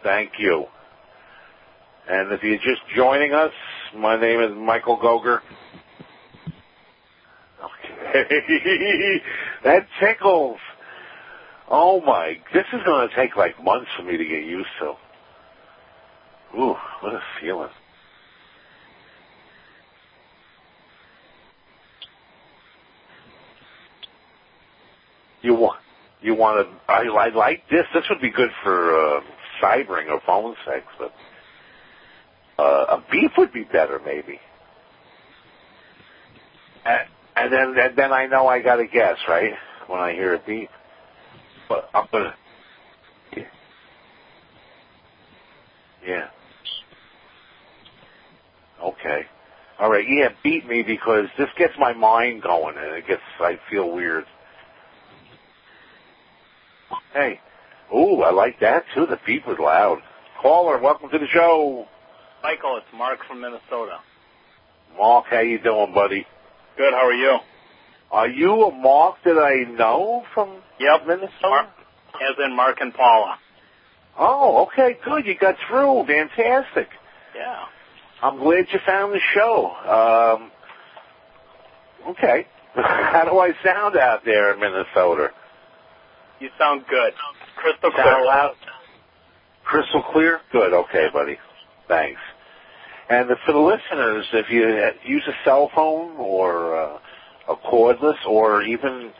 Thank 0.04 0.32
you. 0.40 0.66
And 2.10 2.32
if 2.32 2.44
you're 2.44 2.58
just 2.58 2.82
joining 2.96 3.34
us, 3.34 3.52
my 3.96 4.20
name 4.20 4.42
is 4.42 4.52
Michael 4.56 4.98
Gogger. 4.98 5.40
Okay. 7.64 9.20
that 9.64 9.88
tickles. 10.00 10.58
Oh 11.70 12.02
my, 12.02 12.38
this 12.54 12.66
is 12.74 12.82
going 12.86 13.08
to 13.08 13.16
take 13.16 13.38
like 13.38 13.64
months 13.64 13.90
for 13.96 14.04
me 14.04 14.18
to 14.18 14.26
get 14.26 14.44
used 14.44 14.68
to. 14.80 14.94
Ooh, 16.60 16.76
what 17.02 17.14
a 17.14 17.22
feeling. 17.40 17.70
You 25.42 25.56
want, 25.56 25.80
you 26.22 26.36
want 26.36 26.68
to, 26.68 26.94
I, 26.94 27.04
I 27.08 27.30
like 27.36 27.64
this. 27.72 27.86
This 27.94 28.04
would 28.10 28.22
be 28.22 28.32
good 28.32 28.50
for, 28.64 29.18
uh, 29.18 29.22
cybering 29.64 30.10
or 30.10 30.22
phone 30.26 30.56
sex, 30.66 30.86
but, 31.00 31.14
uh, 32.64 32.98
a 32.98 33.04
beep 33.12 33.32
would 33.38 33.54
be 33.54 33.64
better 33.66 34.00
maybe. 34.06 34.40
And, 36.86 37.02
and 37.38 37.54
then, 37.54 37.76
and 37.84 37.98
then 37.98 38.14
I 38.14 38.28
know 38.28 38.48
I 38.48 38.62
got 38.62 38.78
to 38.78 38.86
guess, 38.88 39.18
right? 39.30 39.52
When 39.88 40.00
I 40.00 40.14
hear 40.14 40.36
a 40.36 40.40
beep. 40.40 40.70
But 41.70 41.90
I'm 41.94 42.06
gonna, 42.12 42.36
yeah. 43.38 43.44
Yeah. 46.08 46.28
Okay. 48.84 49.22
All 49.80 49.90
right. 49.92 50.06
Yeah, 50.08 50.30
beat 50.44 50.68
me 50.68 50.84
because 50.86 51.26
this 51.38 51.50
gets 51.58 51.74
my 51.80 51.94
mind 51.94 52.44
going 52.44 52.78
and 52.78 52.98
it 52.98 53.08
gets, 53.08 53.22
I 53.40 53.60
feel 53.72 53.92
weird. 53.94 54.26
Hey. 57.14 57.40
Ooh, 57.96 58.22
I 58.22 58.32
like 58.32 58.60
that 58.62 58.84
too. 58.96 59.06
The 59.06 59.20
beep 59.26 59.46
was 59.48 59.58
loud. 59.60 60.00
Caller, 60.42 60.80
welcome 60.82 61.10
to 61.10 61.20
the 61.20 61.28
show. 61.28 61.86
Michael, 62.42 62.78
it's 62.78 62.88
Mark 62.98 63.20
from 63.28 63.42
Minnesota. 63.42 64.00
Mark, 64.98 65.26
how 65.30 65.40
you 65.42 65.60
doing, 65.60 65.94
buddy? 65.94 66.26
Good, 66.78 66.94
how 66.94 67.08
are 67.08 67.14
you? 67.14 67.38
Are 68.12 68.28
you 68.28 68.64
a 68.66 68.72
Mark 68.72 69.16
that 69.26 69.38
I 69.38 69.70
know 69.72 70.24
from 70.34 70.62
Yep. 70.80 71.08
Minnesota? 71.08 71.32
Mark, 71.44 71.68
as 72.16 72.36
in 72.46 72.56
Mark 72.56 72.78
and 72.82 72.94
Paula. 72.94 73.38
Oh, 74.18 74.68
okay, 74.68 74.98
good. 75.06 75.26
You 75.26 75.36
got 75.38 75.56
through. 75.70 76.06
Fantastic. 76.06 76.90
Yeah. 77.36 77.66
I'm 78.22 78.38
glad 78.40 78.66
you 78.72 78.80
found 78.86 79.14
the 79.14 79.20
show. 79.34 80.40
Um, 80.40 80.52
okay. 82.12 82.46
How 82.76 83.24
do 83.30 83.38
I 83.40 83.52
sound 83.64 83.98
out 83.98 84.24
there 84.26 84.54
in 84.54 84.60
Minnesota? 84.60 85.30
You 86.42 86.50
sound 86.58 86.84
good. 86.90 87.14
Crystal 87.56 87.92
Sound 87.92 88.04
clear. 88.04 88.26
loud? 88.26 88.56
Crystal 89.64 90.04
clear? 90.12 90.42
Good. 90.52 90.74
Okay, 90.74 91.08
buddy. 91.14 91.38
Thanks. 91.88 92.20
And 93.10 93.30
for 93.46 93.52
the 93.54 93.60
listeners, 93.60 94.26
if 94.34 94.50
you 94.50 94.64
use 95.06 95.24
a 95.28 95.34
cell 95.46 95.70
phone 95.76 96.18
or 96.18 96.76
uh, 96.76 96.98
a 97.50 97.56
cordless 97.56 98.26
or 98.28 98.64
even 98.64 99.12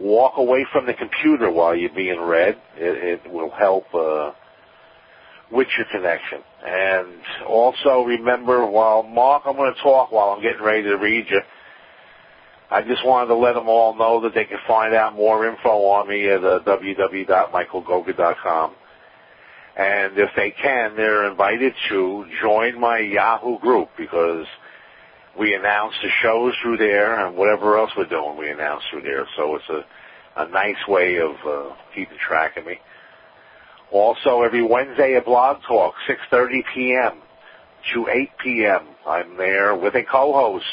walk 0.00 0.34
away 0.36 0.66
from 0.72 0.86
the 0.86 0.94
computer 0.94 1.50
while 1.50 1.76
you're 1.76 1.94
being 1.94 2.20
read. 2.20 2.56
It, 2.76 3.20
it 3.24 3.32
will 3.32 3.50
help 3.50 3.84
uh, 3.94 4.32
with 5.50 5.68
your 5.76 5.86
connection. 5.92 6.40
And 6.64 7.20
also 7.46 8.02
remember, 8.02 8.66
while 8.66 9.02
Mark, 9.02 9.42
I'm 9.46 9.56
going 9.56 9.74
to 9.74 9.82
talk 9.82 10.10
while 10.10 10.30
I'm 10.30 10.42
getting 10.42 10.62
ready 10.62 10.82
to 10.84 10.96
read 10.96 11.26
you. 11.30 11.40
I 12.72 12.82
just 12.82 13.04
wanted 13.04 13.28
to 13.28 13.36
let 13.36 13.52
them 13.52 13.68
all 13.68 13.94
know 13.94 14.22
that 14.22 14.34
they 14.34 14.46
can 14.46 14.58
find 14.66 14.94
out 14.94 15.14
more 15.14 15.46
info 15.46 15.68
on 15.68 16.08
me 16.08 16.26
at 16.28 16.42
uh, 16.42 16.60
www.michaelgogger.com. 16.64 18.74
And 19.76 20.18
if 20.18 20.30
they 20.36 20.52
can, 20.52 20.96
they're 20.96 21.30
invited 21.30 21.74
to 21.90 22.24
join 22.40 22.80
my 22.80 22.98
Yahoo 22.98 23.58
group 23.58 23.90
because 23.98 24.46
we 25.38 25.54
announce 25.54 25.92
the 26.02 26.08
shows 26.22 26.54
through 26.62 26.78
there 26.78 27.26
and 27.26 27.36
whatever 27.36 27.76
else 27.78 27.90
we're 27.96 28.06
doing, 28.06 28.38
we 28.38 28.50
announce 28.50 28.82
through 28.90 29.02
there. 29.02 29.26
So 29.36 29.56
it's 29.56 29.68
a, 29.68 29.84
a 30.42 30.48
nice 30.48 30.88
way 30.88 31.18
of 31.18 31.32
uh, 31.46 31.74
keeping 31.94 32.16
track 32.26 32.56
of 32.56 32.64
me. 32.64 32.78
Also, 33.90 34.40
every 34.42 34.62
Wednesday 34.62 35.16
at 35.16 35.26
Blog 35.26 35.58
Talk, 35.68 35.92
6.30 36.08 36.62
p.m. 36.74 37.20
to 37.92 38.08
8 38.08 38.30
p.m., 38.42 38.86
I'm 39.06 39.36
there 39.36 39.76
with 39.76 39.94
a 39.94 40.04
co-host 40.04 40.64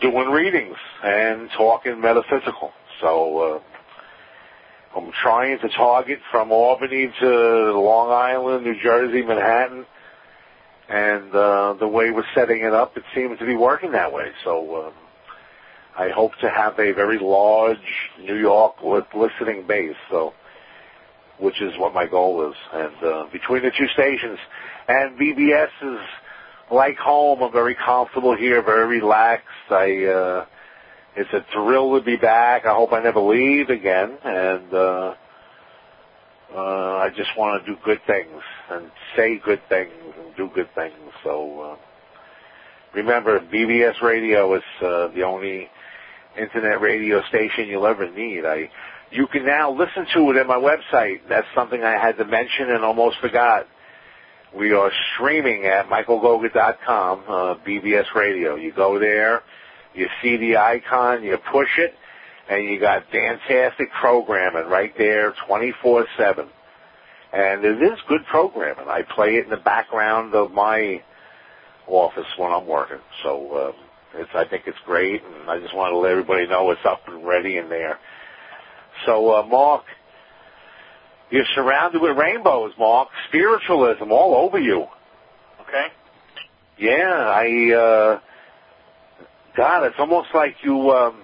doing 0.00 0.28
readings 0.28 0.76
and 1.02 1.50
talking 1.56 2.00
metaphysical. 2.00 2.72
So 3.00 3.38
uh, 3.38 4.98
I'm 4.98 5.12
trying 5.12 5.58
to 5.60 5.68
target 5.68 6.20
from 6.30 6.52
Albany 6.52 7.12
to 7.20 7.72
Long 7.78 8.10
Island, 8.10 8.64
New 8.64 8.80
Jersey, 8.80 9.22
Manhattan, 9.22 9.86
and 10.88 11.34
uh, 11.34 11.74
the 11.74 11.88
way 11.88 12.10
we're 12.10 12.24
setting 12.34 12.62
it 12.62 12.72
up, 12.72 12.96
it 12.96 13.04
seems 13.14 13.38
to 13.38 13.46
be 13.46 13.54
working 13.54 13.92
that 13.92 14.12
way. 14.12 14.32
So 14.44 14.86
um, 14.86 14.92
I 15.96 16.08
hope 16.08 16.32
to 16.40 16.50
have 16.50 16.78
a 16.78 16.92
very 16.92 17.18
large 17.18 17.78
New 18.20 18.36
York 18.36 18.76
listening 19.14 19.66
base. 19.66 19.96
So 20.10 20.34
which 21.40 21.60
is 21.60 21.76
what 21.78 21.94
my 21.94 22.06
goal 22.06 22.50
is. 22.50 22.56
And 22.72 22.94
uh, 23.02 23.26
between 23.32 23.62
the 23.62 23.70
two 23.70 23.88
stations, 23.88 24.38
and 24.88 25.18
BBS 25.18 25.70
is 25.82 26.00
like 26.70 26.96
home. 26.96 27.42
I'm 27.42 27.52
very 27.52 27.74
comfortable 27.74 28.36
here, 28.36 28.62
very 28.62 28.86
relaxed. 29.00 29.46
I 29.70 30.04
uh, 30.04 30.46
it's 31.16 31.32
a 31.32 31.44
thrill 31.52 31.98
to 31.98 32.04
be 32.04 32.16
back. 32.16 32.66
I 32.66 32.74
hope 32.74 32.92
I 32.92 33.02
never 33.02 33.20
leave 33.20 33.68
again, 33.68 34.16
and 34.24 34.72
uh, 34.72 35.14
uh, 36.54 36.58
I 36.58 37.10
just 37.16 37.30
want 37.36 37.64
to 37.64 37.72
do 37.74 37.78
good 37.84 38.00
things 38.06 38.42
and 38.70 38.90
say 39.16 39.38
good 39.44 39.60
things 39.68 39.92
and 40.18 40.36
do 40.36 40.50
good 40.54 40.68
things. 40.74 40.94
So 41.24 41.60
uh, 41.60 41.76
remember, 42.94 43.40
BBS 43.40 44.00
Radio 44.02 44.54
is 44.54 44.62
uh, 44.80 45.08
the 45.08 45.22
only 45.22 45.68
internet 46.38 46.80
radio 46.80 47.22
station 47.28 47.66
you'll 47.68 47.86
ever 47.86 48.10
need. 48.10 48.44
I 48.44 48.70
you 49.12 49.26
can 49.26 49.44
now 49.44 49.72
listen 49.72 50.06
to 50.14 50.30
it 50.30 50.36
at 50.36 50.46
my 50.46 50.56
website. 50.56 51.22
That's 51.28 51.46
something 51.54 51.82
I 51.82 52.00
had 52.00 52.16
to 52.18 52.24
mention 52.24 52.70
and 52.70 52.84
almost 52.84 53.16
forgot. 53.20 53.66
We 54.56 54.72
are 54.72 54.90
streaming 55.14 55.64
at 55.66 55.86
michaelgogger.com, 55.86 57.24
uh, 57.28 57.54
BBS 57.64 58.12
Radio. 58.16 58.56
You 58.56 58.72
go 58.72 58.98
there, 58.98 59.42
you 59.94 60.08
see 60.20 60.38
the 60.38 60.56
icon, 60.56 61.22
you 61.22 61.38
push 61.52 61.68
it, 61.78 61.94
and 62.48 62.64
you 62.64 62.80
got 62.80 63.04
fantastic 63.12 63.92
programming 64.00 64.68
right 64.68 64.92
there, 64.98 65.32
24-7. 65.48 66.48
And 67.32 67.64
it 67.64 67.80
is 67.80 67.98
good 68.08 68.26
programming. 68.28 68.88
I 68.88 69.02
play 69.02 69.36
it 69.36 69.44
in 69.44 69.50
the 69.50 69.56
background 69.56 70.34
of 70.34 70.50
my 70.50 71.00
office 71.86 72.26
when 72.36 72.50
I'm 72.50 72.66
working. 72.66 72.98
So, 73.22 73.52
uh, 73.52 73.72
it's, 74.18 74.30
I 74.34 74.44
think 74.44 74.64
it's 74.66 74.78
great, 74.84 75.22
and 75.22 75.48
I 75.48 75.60
just 75.60 75.76
want 75.76 75.92
to 75.92 75.96
let 75.96 76.10
everybody 76.10 76.48
know 76.48 76.72
it's 76.72 76.84
up 76.84 77.02
and 77.06 77.24
ready 77.24 77.56
in 77.56 77.68
there. 77.68 78.00
So, 79.06 79.32
uh, 79.32 79.44
Mark, 79.44 79.84
you're 81.30 81.44
surrounded 81.54 82.00
with 82.02 82.16
rainbows, 82.16 82.72
Mark. 82.78 83.08
Spiritualism 83.28 84.10
all 84.10 84.34
over 84.34 84.58
you. 84.58 84.86
Okay. 85.62 85.86
Yeah, 86.78 86.92
I, 87.12 87.72
uh, 87.72 88.20
God, 89.56 89.84
it's 89.86 89.96
almost 89.98 90.28
like 90.34 90.56
you, 90.62 90.90
um, 90.90 91.22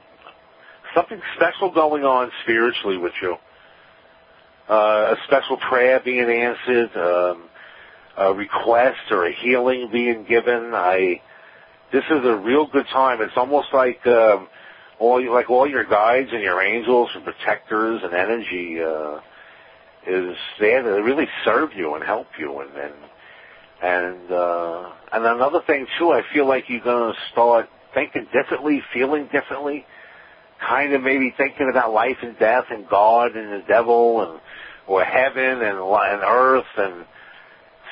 something 0.95 1.21
special 1.37 1.73
going 1.73 2.05
on 2.05 2.31
spiritually 2.43 2.99
with 2.99 3.15
you. 3.23 3.37
Uh, 4.69 5.15
a 5.15 5.17
special 5.27 5.57
prayer 5.57 6.01
being 6.05 6.29
answered, 6.29 6.91
um, 6.97 7.49
a 8.19 8.33
request 8.35 9.11
or 9.11 9.27
a 9.27 9.33
healing 9.33 9.89
being 9.93 10.25
given. 10.25 10.73
I, 10.75 11.21
this 11.93 12.05
is 12.11 12.25
a 12.25 12.37
real 12.37 12.67
good 12.67 12.87
time. 12.93 13.23
It's 13.23 13.37
almost 13.37 13.69
like, 13.73 14.07
um, 14.07 14.49
all 14.99 15.23
like 15.33 15.51
all 15.51 15.69
your 15.69 15.85
guides 15.85 16.31
and 16.33 16.43
your 16.43 16.63
angels 16.63 17.11
and 17.15 17.25
protectors 17.25 18.01
and 18.03 18.15
energy 18.15 18.79
uh, 18.83 19.21
is 20.07 20.37
there 20.61 20.83
to 20.83 21.03
really 21.03 21.29
serve 21.45 21.71
you 21.75 21.95
and 21.95 22.05
help 22.05 22.27
you 22.39 22.61
and 22.61 22.71
and 22.77 22.95
and 23.83 24.33
uh, 24.33 24.91
and 25.13 25.25
another 25.27 25.61
thing 25.67 25.87
too. 25.99 26.13
I 26.13 26.23
feel 26.33 26.47
like 26.47 26.65
you're 26.69 26.81
gonna 26.81 27.15
start 27.33 27.69
thinking 27.95 28.27
differently, 28.33 28.83
feeling 28.93 29.29
differently, 29.33 29.85
kind 30.61 30.93
of 30.93 31.03
maybe 31.03 31.35
thinking 31.37 31.69
about 31.71 31.93
life 31.93 32.19
and 32.23 32.39
death 32.39 32.67
and 32.71 32.89
God 32.89 33.37
and 33.37 33.53
the 33.53 33.67
devil 33.67 34.23
and 34.23 34.41
or 34.87 35.05
heaven 35.05 35.63
and 35.63 35.79
and 35.79 36.23
earth 36.25 36.65
and 36.77 37.05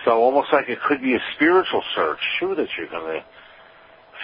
so 0.04 0.12
almost 0.20 0.48
like 0.52 0.68
it 0.68 0.78
could 0.86 1.00
be 1.00 1.14
a 1.14 1.20
spiritual 1.34 1.82
search 1.94 2.18
too 2.38 2.54
that 2.54 2.68
you're 2.76 2.88
gonna 2.88 3.24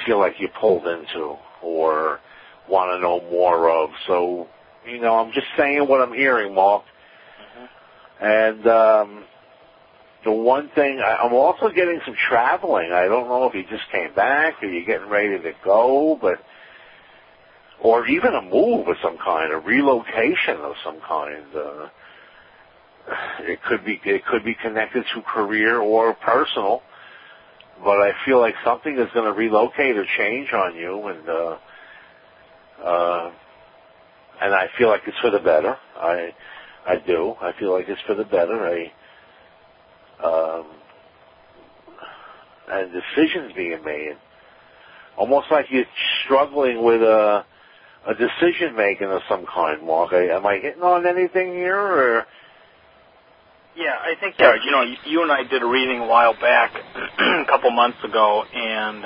feel 0.06 0.18
like 0.18 0.34
you're 0.38 0.50
pulled 0.60 0.86
into 0.86 1.36
or 1.62 2.20
want 2.68 2.90
to 2.90 3.00
know 3.00 3.20
more 3.30 3.70
of. 3.70 3.90
So, 4.06 4.46
you 4.86 5.00
know, 5.00 5.18
I'm 5.18 5.32
just 5.32 5.46
saying 5.56 5.86
what 5.88 6.00
I'm 6.00 6.12
hearing, 6.12 6.54
Mark. 6.54 6.84
And 8.20 8.66
um, 8.66 9.24
the 10.24 10.32
one 10.32 10.68
thing, 10.74 11.00
I, 11.00 11.16
I'm 11.24 11.32
also 11.32 11.70
getting 11.70 12.00
some 12.04 12.14
traveling. 12.28 12.92
I 12.92 13.06
don't 13.06 13.28
know 13.28 13.46
if 13.46 13.54
you 13.54 13.64
just 13.70 13.90
came 13.90 14.14
back 14.14 14.62
or 14.62 14.68
you're 14.68 14.84
getting 14.84 15.08
ready 15.08 15.38
to 15.38 15.52
go, 15.64 16.18
but 16.20 16.38
or 17.80 18.06
even 18.06 18.34
a 18.34 18.42
move 18.42 18.88
of 18.88 18.96
some 19.02 19.16
kind, 19.16 19.52
a 19.52 19.58
relocation 19.58 20.56
of 20.58 20.74
some 20.84 21.00
kind. 21.00 21.46
Uh, 21.54 21.88
it 23.40 23.62
could 23.62 23.84
be 23.84 24.00
it 24.04 24.24
could 24.26 24.44
be 24.44 24.54
connected 24.54 25.04
to 25.14 25.22
career 25.22 25.78
or 25.80 26.14
personal, 26.14 26.82
but 27.82 28.00
I 28.00 28.12
feel 28.26 28.38
like 28.38 28.54
something 28.64 28.98
is 28.98 29.08
going 29.14 29.26
to 29.26 29.32
relocate 29.32 29.96
or 29.96 30.04
change 30.18 30.52
on 30.52 30.76
you, 30.76 31.06
and 31.06 31.28
uh, 31.28 31.58
uh, 32.84 33.32
and 34.42 34.54
I 34.54 34.66
feel 34.78 34.88
like 34.88 35.02
it's 35.06 35.18
for 35.18 35.30
the 35.30 35.38
better. 35.38 35.76
I, 35.96 36.34
I 36.90 36.96
do. 37.06 37.34
I 37.40 37.52
feel 37.58 37.72
like 37.72 37.88
it's 37.88 38.00
for 38.06 38.14
the 38.14 38.24
better. 38.24 38.66
I, 38.66 38.92
um, 40.26 40.66
and 42.68 42.92
decisions 42.92 43.52
being 43.54 43.84
made. 43.84 44.16
Almost 45.16 45.46
like 45.50 45.66
you're 45.70 45.84
struggling 46.24 46.82
with 46.82 47.02
a, 47.02 47.44
a 48.08 48.14
decision 48.14 48.74
making 48.76 49.08
of 49.08 49.20
some 49.28 49.44
kind, 49.46 49.86
Mark. 49.86 50.12
Am 50.12 50.44
I 50.46 50.58
hitting 50.58 50.82
on 50.82 51.06
anything 51.06 51.52
here, 51.52 51.78
or? 51.78 52.26
Yeah, 53.76 53.94
I 53.94 54.18
think 54.18 54.34
yeah. 54.38 54.54
You 54.64 54.70
know, 54.72 54.82
you 55.06 55.22
and 55.22 55.30
I 55.30 55.44
did 55.44 55.62
a 55.62 55.66
reading 55.66 56.00
a 56.00 56.06
while 56.06 56.34
back, 56.34 56.72
a 57.18 57.44
couple 57.46 57.70
months 57.70 57.98
ago, 58.02 58.42
and 58.52 59.04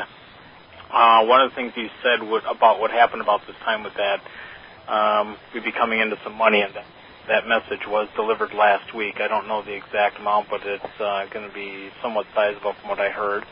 uh, 0.90 1.24
one 1.26 1.42
of 1.42 1.50
the 1.50 1.56
things 1.56 1.72
you 1.76 1.88
said 2.02 2.26
would, 2.26 2.44
about 2.44 2.80
what 2.80 2.90
happened 2.90 3.20
about 3.20 3.40
this 3.46 3.56
time 3.64 3.84
with 3.84 3.92
that, 3.94 4.20
um, 4.90 5.36
we'd 5.52 5.64
be 5.64 5.72
coming 5.72 6.00
into 6.00 6.16
some 6.24 6.34
money, 6.34 6.62
and 6.62 6.74
that, 6.74 6.84
that 7.28 7.46
message 7.46 7.86
was 7.86 8.08
delivered 8.16 8.52
last 8.52 8.94
week. 8.94 9.16
I 9.20 9.28
don't 9.28 9.48
know 9.48 9.62
the 9.62 9.74
exact 9.74 10.18
amount, 10.18 10.48
but 10.50 10.60
it's 10.64 11.00
uh, 11.00 11.26
going 11.32 11.48
to 11.48 11.54
be 11.54 11.88
somewhat 12.02 12.26
sizable 12.34 12.74
from 12.80 12.90
what 12.90 13.00
I 13.00 13.10
heard. 13.10 13.44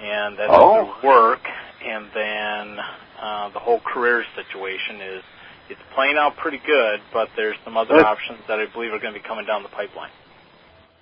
And 0.00 0.38
that's 0.38 0.52
oh. 0.52 0.94
work, 1.02 1.40
and 1.84 2.06
then 2.14 2.78
uh, 3.20 3.48
the 3.50 3.58
whole 3.58 3.80
career 3.80 4.24
situation 4.34 5.00
is 5.00 5.22
it's 5.68 5.80
playing 5.94 6.16
out 6.18 6.36
pretty 6.36 6.60
good, 6.64 7.00
but 7.12 7.28
there's 7.34 7.56
some 7.64 7.76
other 7.76 7.96
good. 7.96 8.04
options 8.04 8.40
that 8.48 8.60
I 8.60 8.66
believe 8.66 8.92
are 8.92 8.98
going 8.98 9.14
to 9.14 9.20
be 9.20 9.26
coming 9.26 9.46
down 9.46 9.62
the 9.62 9.68
pipeline. 9.70 10.10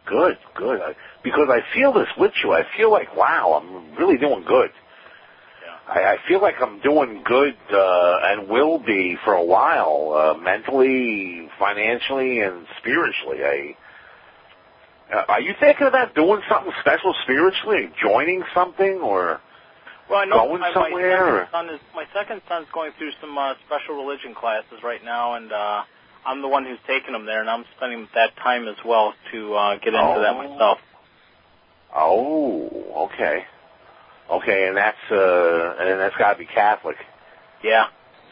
Good, 0.07 0.36
good. 0.55 0.80
I, 0.80 0.95
because 1.22 1.49
I 1.51 1.61
feel 1.74 1.92
this 1.92 2.09
with 2.16 2.32
you. 2.42 2.53
I 2.53 2.62
feel 2.76 2.90
like, 2.90 3.16
wow, 3.16 3.61
I'm 3.61 3.97
really 3.97 4.18
doing 4.18 4.45
good. 4.47 4.70
I, 5.89 6.01
I 6.01 6.16
feel 6.26 6.41
like 6.41 6.55
I'm 6.61 6.80
doing 6.80 7.22
good 7.24 7.57
uh, 7.72 8.18
and 8.22 8.49
will 8.49 8.78
be 8.78 9.16
for 9.24 9.35
a 9.35 9.45
while, 9.45 10.14
uh, 10.14 10.39
mentally, 10.39 11.49
financially, 11.59 12.41
and 12.41 12.66
spiritually. 12.78 13.45
I, 13.45 13.76
uh, 15.14 15.24
are 15.28 15.41
you 15.41 15.55
thinking 15.61 15.87
about 15.87 16.14
doing 16.14 16.41
something 16.49 16.72
special 16.80 17.14
spiritually, 17.24 17.93
joining 18.03 18.43
something, 18.55 19.01
or 19.01 19.41
well, 20.09 20.20
I 20.20 20.24
know 20.24 20.49
going 20.49 20.61
my, 20.61 20.72
somewhere? 20.72 21.32
My 21.32 21.41
second, 21.41 21.53
son 21.53 21.68
is, 21.74 21.80
my 21.95 22.05
second 22.14 22.43
son's 22.49 22.66
going 22.72 22.93
through 22.97 23.11
some 23.20 23.37
uh, 23.37 23.55
special 23.66 23.97
religion 23.97 24.35
classes 24.35 24.82
right 24.82 25.05
now, 25.05 25.35
and 25.35 25.53
uh, 25.53 25.82
I'm 26.24 26.41
the 26.41 26.49
one 26.49 26.64
who's 26.64 26.78
taking 26.87 27.14
him 27.14 27.26
there, 27.26 27.41
and 27.41 27.51
I'm 27.51 27.64
spending 27.76 28.09
that 28.14 28.37
time 28.37 28.68
as 28.68 28.76
well 28.85 29.12
to 29.32 29.55
uh, 29.55 29.76
get 29.76 29.89
into 29.89 30.01
oh. 30.01 30.22
that 30.22 30.37
myself. 30.37 30.78
Oh, 31.95 33.09
okay. 33.12 33.45
Okay, 34.31 34.66
and 34.68 34.77
that's 34.77 34.97
uh, 35.11 35.75
and 35.81 36.01
that's 36.01 36.16
got 36.16 36.33
to 36.35 36.39
be 36.39 36.47
Catholic. 36.47 36.97
Yeah. 37.62 37.85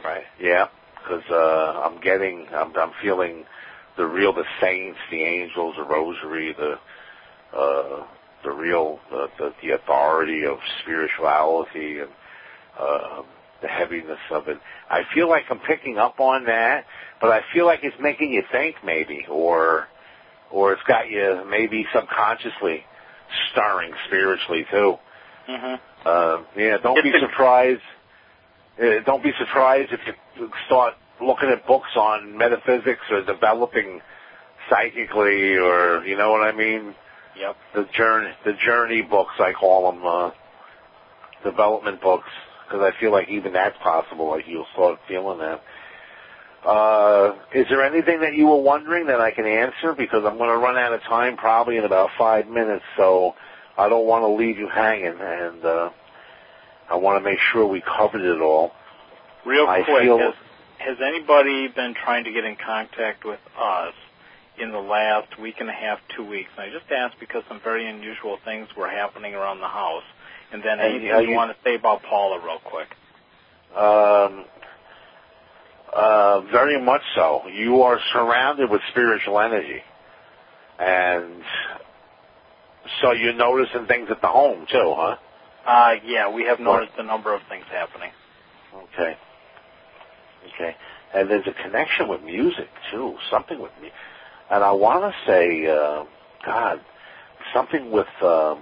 Right. 0.04 0.24
Yeah. 0.40 0.66
because 1.02 1.22
uh, 1.30 1.82
I'm 1.84 2.00
getting, 2.00 2.46
I'm, 2.54 2.72
I'm 2.76 2.92
feeling 3.02 3.44
the 3.96 4.06
real, 4.06 4.32
the 4.32 4.44
saints, 4.60 4.98
the 5.10 5.22
angels, 5.22 5.74
the 5.76 5.84
rosary, 5.84 6.54
the 6.58 6.74
uh, 7.56 8.06
the 8.44 8.50
real, 8.50 8.98
the, 9.10 9.26
the, 9.38 9.52
the 9.62 9.70
authority 9.74 10.44
of 10.46 10.58
spirituality 10.82 12.00
and 12.00 12.10
uh, 12.78 13.22
the 13.60 13.68
heaviness 13.68 14.18
of 14.32 14.48
it. 14.48 14.58
I 14.90 15.02
feel 15.14 15.28
like 15.28 15.44
I'm 15.50 15.60
picking 15.60 15.98
up 15.98 16.18
on 16.18 16.46
that, 16.46 16.84
but 17.20 17.30
I 17.30 17.40
feel 17.54 17.66
like 17.66 17.80
it's 17.82 17.96
making 18.00 18.32
you 18.32 18.42
think 18.50 18.76
maybe, 18.84 19.26
or 19.30 19.86
or 20.50 20.72
it's 20.72 20.82
got 20.88 21.08
you 21.08 21.44
maybe 21.48 21.86
subconsciously 21.94 22.84
stirring 23.52 23.92
spiritually 24.06 24.66
too. 24.70 24.96
Mhm. 25.48 25.80
Uh, 26.04 26.38
yeah, 26.56 26.78
don't 26.78 27.02
be 27.02 27.12
surprised. 27.18 27.82
Uh, 28.80 29.00
don't 29.04 29.22
be 29.22 29.32
surprised 29.38 29.92
if 29.92 30.00
you 30.06 30.50
start 30.66 30.94
looking 31.20 31.50
at 31.50 31.66
books 31.66 31.90
on 31.96 32.36
metaphysics 32.36 33.02
or 33.10 33.22
developing 33.22 34.00
psychically, 34.68 35.56
or 35.56 36.04
you 36.04 36.16
know 36.16 36.30
what 36.30 36.42
I 36.42 36.52
mean. 36.52 36.94
Yep. 37.38 37.56
The 37.74 37.84
journey, 37.96 38.30
the 38.44 38.52
journey 38.54 39.02
books, 39.02 39.34
I 39.38 39.52
call 39.52 39.90
them, 39.90 40.04
uh, 40.04 40.30
development 41.44 42.00
books, 42.00 42.28
because 42.66 42.82
I 42.82 42.98
feel 43.00 43.10
like 43.10 43.28
even 43.28 43.52
that's 43.52 43.76
possible. 43.78 44.28
Like 44.28 44.46
you'll 44.46 44.66
start 44.72 45.00
feeling 45.08 45.38
that. 45.38 45.62
Uh, 46.64 47.34
is 47.54 47.66
there 47.68 47.84
anything 47.84 48.20
that 48.20 48.34
you 48.34 48.46
were 48.46 48.60
wondering 48.60 49.06
that 49.06 49.20
I 49.20 49.32
can 49.32 49.46
answer? 49.46 49.94
Because 49.94 50.24
I'm 50.24 50.38
going 50.38 50.50
to 50.50 50.58
run 50.58 50.76
out 50.76 50.92
of 50.92 51.02
time 51.02 51.36
probably 51.36 51.76
in 51.76 51.84
about 51.84 52.10
five 52.16 52.46
minutes, 52.46 52.84
so 52.96 53.34
I 53.76 53.88
don't 53.88 54.06
want 54.06 54.22
to 54.22 54.28
leave 54.28 54.58
you 54.58 54.68
hanging, 54.68 55.18
and 55.18 55.64
uh, 55.64 55.90
I 56.90 56.96
want 56.96 57.22
to 57.22 57.24
make 57.28 57.38
sure 57.52 57.66
we 57.66 57.80
covered 57.80 58.20
it 58.22 58.40
all. 58.40 58.72
Real 59.46 59.66
I 59.66 59.82
quick, 59.82 60.08
has, 60.08 60.34
has 60.78 60.98
anybody 61.00 61.68
been 61.68 61.94
trying 61.94 62.24
to 62.24 62.32
get 62.32 62.44
in 62.44 62.56
contact 62.56 63.24
with 63.24 63.40
us 63.58 63.94
in 64.58 64.70
the 64.70 64.78
last 64.78 65.38
week 65.40 65.56
and 65.60 65.68
a 65.68 65.72
half, 65.72 65.98
two 66.16 66.24
weeks? 66.24 66.50
And 66.56 66.70
I 66.70 66.78
just 66.78 66.90
asked 66.92 67.16
because 67.18 67.42
some 67.48 67.60
very 67.60 67.88
unusual 67.88 68.38
things 68.44 68.68
were 68.76 68.88
happening 68.88 69.34
around 69.34 69.60
the 69.60 69.68
house. 69.68 70.04
And 70.52 70.62
then 70.62 70.78
And 70.78 70.82
anything 70.82 71.06
you, 71.06 71.30
you- 71.30 71.36
want 71.36 71.50
to 71.50 71.56
say 71.64 71.74
about 71.74 72.02
Paula 72.02 72.40
real 72.44 72.60
quick? 72.62 72.88
Um, 73.74 74.44
uh, 75.92 76.40
very 76.52 76.80
much 76.80 77.02
so. 77.14 77.48
You 77.48 77.82
are 77.82 77.98
surrounded 78.12 78.70
with 78.70 78.82
spiritual 78.90 79.40
energy, 79.40 79.82
and 80.78 81.42
so 83.00 83.12
you're 83.12 83.32
noticing 83.34 83.86
things 83.86 84.08
at 84.10 84.20
the 84.20 84.28
home 84.28 84.66
too, 84.70 84.94
huh? 84.96 85.16
Uh, 85.64 85.94
yeah, 86.04 86.28
we 86.34 86.44
have 86.44 86.58
noticed 86.60 86.92
a 86.98 87.02
number 87.02 87.34
of 87.34 87.40
things 87.48 87.64
happening. 87.70 88.10
Okay. 88.74 89.16
Okay. 90.54 90.76
And 91.14 91.30
there's 91.30 91.46
a 91.46 91.52
connection 91.62 92.08
with 92.08 92.22
music 92.22 92.68
too. 92.90 93.16
Something 93.30 93.60
with 93.60 93.72
me, 93.80 93.90
and 94.50 94.64
I 94.64 94.72
want 94.72 95.02
to 95.12 95.30
say, 95.30 95.66
uh, 95.66 96.04
God, 96.44 96.80
something 97.54 97.90
with 97.90 98.08
um, 98.22 98.60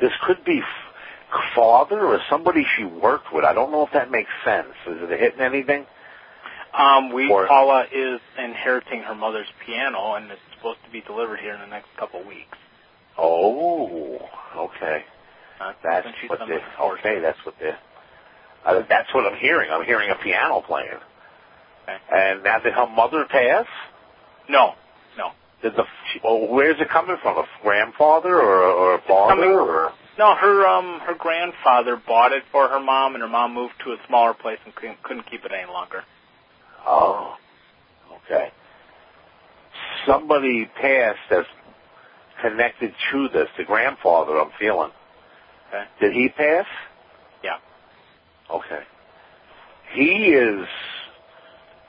this 0.00 0.12
could 0.26 0.44
be 0.44 0.58
f- 0.60 1.40
father 1.54 2.00
or 2.00 2.20
somebody 2.28 2.64
she 2.76 2.84
worked 2.84 3.32
with. 3.32 3.44
I 3.44 3.52
don't 3.54 3.70
know 3.70 3.86
if 3.86 3.92
that 3.92 4.10
makes 4.10 4.30
sense. 4.44 4.74
Is 4.86 4.98
it 5.02 5.20
hitting 5.20 5.40
anything? 5.40 5.86
Um, 6.76 7.12
we 7.12 7.30
Or- 7.30 7.46
Paula 7.46 7.86
is 7.92 8.20
inheriting 8.36 9.02
her 9.02 9.14
mother's 9.14 9.46
piano, 9.64 10.14
and 10.14 10.30
it's 10.30 10.40
supposed 10.56 10.82
to 10.84 10.90
be 10.90 11.00
delivered 11.00 11.38
here 11.38 11.54
in 11.54 11.60
the 11.60 11.68
next 11.68 11.88
couple 11.96 12.20
of 12.20 12.26
weeks. 12.26 12.58
Oh, 13.18 14.18
okay. 14.56 15.04
Uh, 15.60 15.72
That's 15.82 16.06
what 16.28 16.38
been 16.40 16.48
they. 16.48 16.54
looking 16.54 16.68
forward 16.76 16.96
to 17.02 17.08
Okay, 17.08 17.20
that's 17.20 17.38
what 17.44 17.54
they. 17.60 17.70
Uh, 18.64 18.82
that's 18.88 19.12
what 19.14 19.24
I'm 19.30 19.38
hearing. 19.38 19.70
I'm 19.70 19.84
hearing 19.84 20.10
a 20.10 20.16
piano 20.22 20.62
playing. 20.66 20.88
Okay. 21.84 21.96
And 22.12 22.42
now 22.42 22.58
did 22.60 22.72
her 22.72 22.86
mother 22.88 23.24
pass? 23.30 23.66
No, 24.48 24.72
no. 25.16 25.30
Did 25.62 25.76
the 25.76 25.84
well, 26.24 26.48
where's 26.48 26.80
it 26.80 26.88
coming 26.90 27.16
from? 27.22 27.38
A 27.38 27.44
grandfather 27.62 28.34
or 28.34 28.62
or 28.64 28.94
a 28.96 29.00
father 29.02 29.34
coming- 29.34 29.50
or? 29.50 29.92
no. 30.18 30.34
Her 30.34 30.66
um 30.66 31.00
her 31.00 31.14
grandfather 31.14 31.96
bought 32.06 32.32
it 32.32 32.42
for 32.50 32.68
her 32.68 32.80
mom, 32.80 33.14
and 33.14 33.22
her 33.22 33.28
mom 33.28 33.54
moved 33.54 33.74
to 33.84 33.92
a 33.92 33.96
smaller 34.08 34.34
place 34.34 34.58
and 34.64 34.74
couldn't, 34.74 35.02
couldn't 35.02 35.30
keep 35.30 35.44
it 35.44 35.52
any 35.52 35.70
longer. 35.70 36.02
Oh, 36.86 37.36
okay. 38.26 38.50
Somebody 40.06 40.66
passed 40.80 41.18
that's 41.30 41.48
connected 42.42 42.92
to 43.12 43.28
this. 43.28 43.48
The 43.56 43.64
grandfather, 43.64 44.38
I'm 44.38 44.50
feeling. 44.58 44.90
Okay. 45.68 45.84
Did 46.00 46.12
he 46.12 46.28
pass? 46.28 46.66
Yeah. 47.42 47.56
Okay. 48.50 48.80
He 49.94 50.34
is 50.34 50.66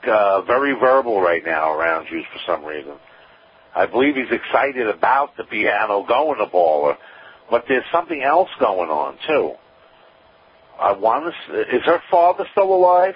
uh, 0.08 0.42
very 0.42 0.74
verbal 0.78 1.20
right 1.20 1.42
now 1.44 1.72
around 1.72 2.06
you 2.10 2.22
for 2.32 2.38
some 2.46 2.64
reason. 2.64 2.94
I 3.74 3.86
believe 3.86 4.14
he's 4.16 4.30
excited 4.30 4.88
about 4.88 5.36
the 5.36 5.44
piano 5.44 6.04
going 6.06 6.38
to 6.38 6.46
Paula, 6.46 6.96
but 7.50 7.64
there's 7.68 7.84
something 7.92 8.22
else 8.22 8.48
going 8.58 8.88
on 8.88 9.18
too. 9.26 9.52
I 10.80 10.92
want 10.92 11.34
to. 11.48 11.60
Is 11.60 11.82
her 11.84 12.00
father 12.10 12.46
still 12.52 12.72
alive? 12.74 13.14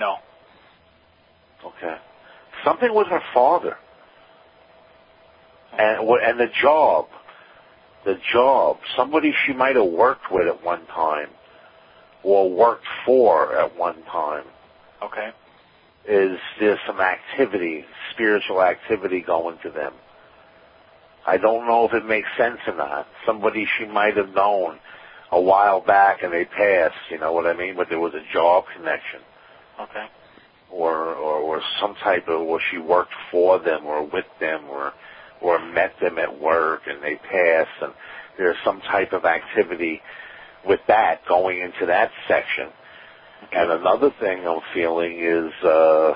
No. 0.00 0.16
Okay. 1.64 1.96
Something 2.64 2.94
with 2.94 3.08
her 3.08 3.22
father. 3.34 3.76
And 5.78 6.08
and 6.08 6.40
the 6.40 6.48
job. 6.60 7.06
The 8.04 8.16
job. 8.32 8.78
Somebody 8.96 9.32
she 9.46 9.52
might 9.52 9.76
have 9.76 9.86
worked 9.86 10.30
with 10.30 10.46
at 10.48 10.64
one 10.64 10.86
time 10.86 11.28
or 12.22 12.50
worked 12.50 12.86
for 13.06 13.56
at 13.58 13.76
one 13.76 14.02
time. 14.04 14.44
Okay. 15.02 15.30
Is 16.08 16.38
there's 16.58 16.78
some 16.86 17.00
activity, 17.00 17.84
spiritual 18.12 18.62
activity 18.62 19.20
going 19.20 19.58
to 19.62 19.70
them. 19.70 19.92
I 21.26 21.36
don't 21.36 21.66
know 21.68 21.86
if 21.86 21.94
it 21.94 22.04
makes 22.04 22.28
sense 22.36 22.58
or 22.66 22.74
not. 22.76 23.06
Somebody 23.24 23.66
she 23.78 23.86
might 23.86 24.16
have 24.16 24.30
known 24.34 24.78
a 25.30 25.40
while 25.40 25.80
back 25.80 26.22
and 26.22 26.32
they 26.32 26.44
passed, 26.44 26.96
you 27.10 27.18
know 27.18 27.32
what 27.32 27.46
I 27.46 27.56
mean? 27.56 27.76
But 27.76 27.88
there 27.88 28.00
was 28.00 28.14
a 28.14 28.32
job 28.32 28.64
connection 28.76 29.20
Okay. 29.80 30.06
or, 30.70 31.14
or 31.14 31.38
or 31.38 31.62
some 31.80 31.94
type 32.02 32.28
of 32.28 32.40
or 32.40 32.60
she 32.70 32.78
worked 32.78 33.14
for 33.30 33.58
them 33.58 33.86
or 33.86 34.02
with 34.04 34.26
them 34.40 34.64
or 34.68 34.92
or 35.42 35.58
met 35.72 35.92
them 36.00 36.18
at 36.18 36.40
work 36.40 36.82
and 36.86 37.02
they 37.02 37.16
passed 37.16 37.82
and 37.82 37.92
there's 38.38 38.56
some 38.64 38.80
type 38.82 39.12
of 39.12 39.24
activity 39.24 40.00
with 40.66 40.80
that 40.88 41.20
going 41.28 41.60
into 41.60 41.86
that 41.86 42.10
section. 42.28 42.68
And 43.52 43.70
another 43.72 44.10
thing 44.20 44.46
I'm 44.46 44.60
feeling 44.72 45.18
is 45.18 45.52
uh 45.64 46.14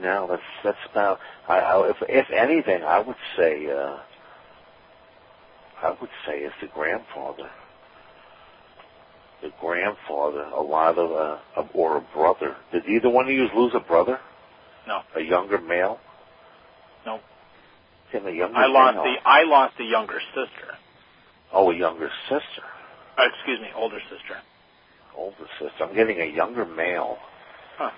no, 0.00 0.26
that's 0.28 0.42
that's 0.64 0.90
about 0.90 1.18
I, 1.48 1.58
I 1.58 1.90
if 1.90 1.96
if 2.08 2.26
anything 2.30 2.82
I 2.82 3.00
would 3.00 3.16
say 3.36 3.66
uh 3.70 3.98
I 5.82 5.90
would 6.00 6.10
say 6.26 6.38
it's 6.38 6.54
the 6.60 6.68
grandfather 6.68 7.50
the 9.42 9.50
grandfather, 9.60 10.42
a 10.54 10.62
lot 10.62 10.98
of, 10.98 11.12
uh, 11.12 11.62
or 11.74 11.98
a 11.98 12.00
brother. 12.14 12.56
Did 12.72 12.84
either 12.88 13.10
one 13.10 13.26
of 13.26 13.32
you 13.32 13.48
lose 13.54 13.72
a 13.74 13.80
brother? 13.80 14.18
No. 14.86 15.00
A 15.16 15.20
younger 15.20 15.60
male? 15.60 15.98
No. 17.04 17.20
Tim, 18.12 18.26
a 18.26 18.30
younger 18.30 18.56
I 18.58 18.66
lost 18.66 18.94
male. 18.96 19.04
the 19.04 19.16
I 19.28 19.42
lost 19.44 19.74
a 19.80 19.84
younger 19.84 20.20
sister. 20.34 20.74
Oh, 21.52 21.70
a 21.70 21.76
younger 21.76 22.10
sister. 22.28 22.62
Uh, 23.18 23.22
excuse 23.34 23.60
me, 23.60 23.68
older 23.74 23.98
sister. 24.10 24.36
Older 25.16 25.46
sister. 25.58 25.84
I'm 25.84 25.94
getting 25.94 26.20
a 26.20 26.26
younger 26.26 26.64
male. 26.64 27.16
Huh. 27.78 27.90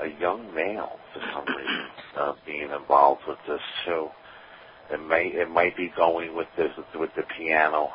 A 0.00 0.08
young 0.20 0.54
male, 0.54 0.98
for 1.12 1.20
some 1.34 1.44
reason, 1.54 1.86
uh, 2.16 2.32
being 2.46 2.70
involved 2.70 3.20
with 3.28 3.38
this 3.46 3.60
too. 3.84 4.08
It 4.90 5.06
may, 5.06 5.26
it 5.26 5.48
might 5.50 5.76
be 5.76 5.92
going 5.96 6.34
with 6.34 6.48
this, 6.56 6.70
with 6.98 7.10
the 7.16 7.22
piano. 7.36 7.90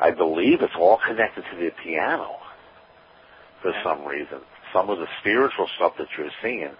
I 0.00 0.10
believe 0.10 0.60
it's 0.60 0.74
all 0.78 0.98
connected 1.06 1.44
to 1.50 1.56
the 1.56 1.70
piano 1.82 2.36
for 3.62 3.68
Okay. 3.70 3.82
some 3.82 4.04
reason. 4.04 4.40
Some 4.74 4.90
of 4.90 4.98
the 4.98 5.06
spiritual 5.20 5.68
stuff 5.76 5.92
that 5.98 6.08
you're 6.18 6.28
seeing, 6.42 6.70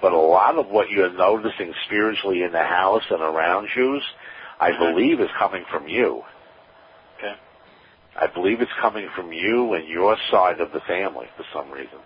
but 0.00 0.12
a 0.12 0.18
lot 0.18 0.56
of 0.56 0.68
what 0.68 0.90
you're 0.90 1.12
noticing 1.12 1.74
spiritually 1.86 2.42
in 2.42 2.52
the 2.52 2.62
house 2.62 3.04
and 3.10 3.20
around 3.20 3.68
you, 3.74 4.00
I 4.58 4.72
Mhm. 4.72 4.78
believe 4.78 5.20
is 5.20 5.30
coming 5.32 5.64
from 5.66 5.88
you. 5.88 6.24
Okay. 7.18 7.34
I 8.16 8.26
believe 8.26 8.60
it's 8.60 8.72
coming 8.74 9.08
from 9.10 9.32
you 9.32 9.74
and 9.74 9.86
your 9.88 10.16
side 10.30 10.60
of 10.60 10.72
the 10.72 10.80
family 10.80 11.28
for 11.36 11.44
some 11.52 11.70
reason. 11.70 11.98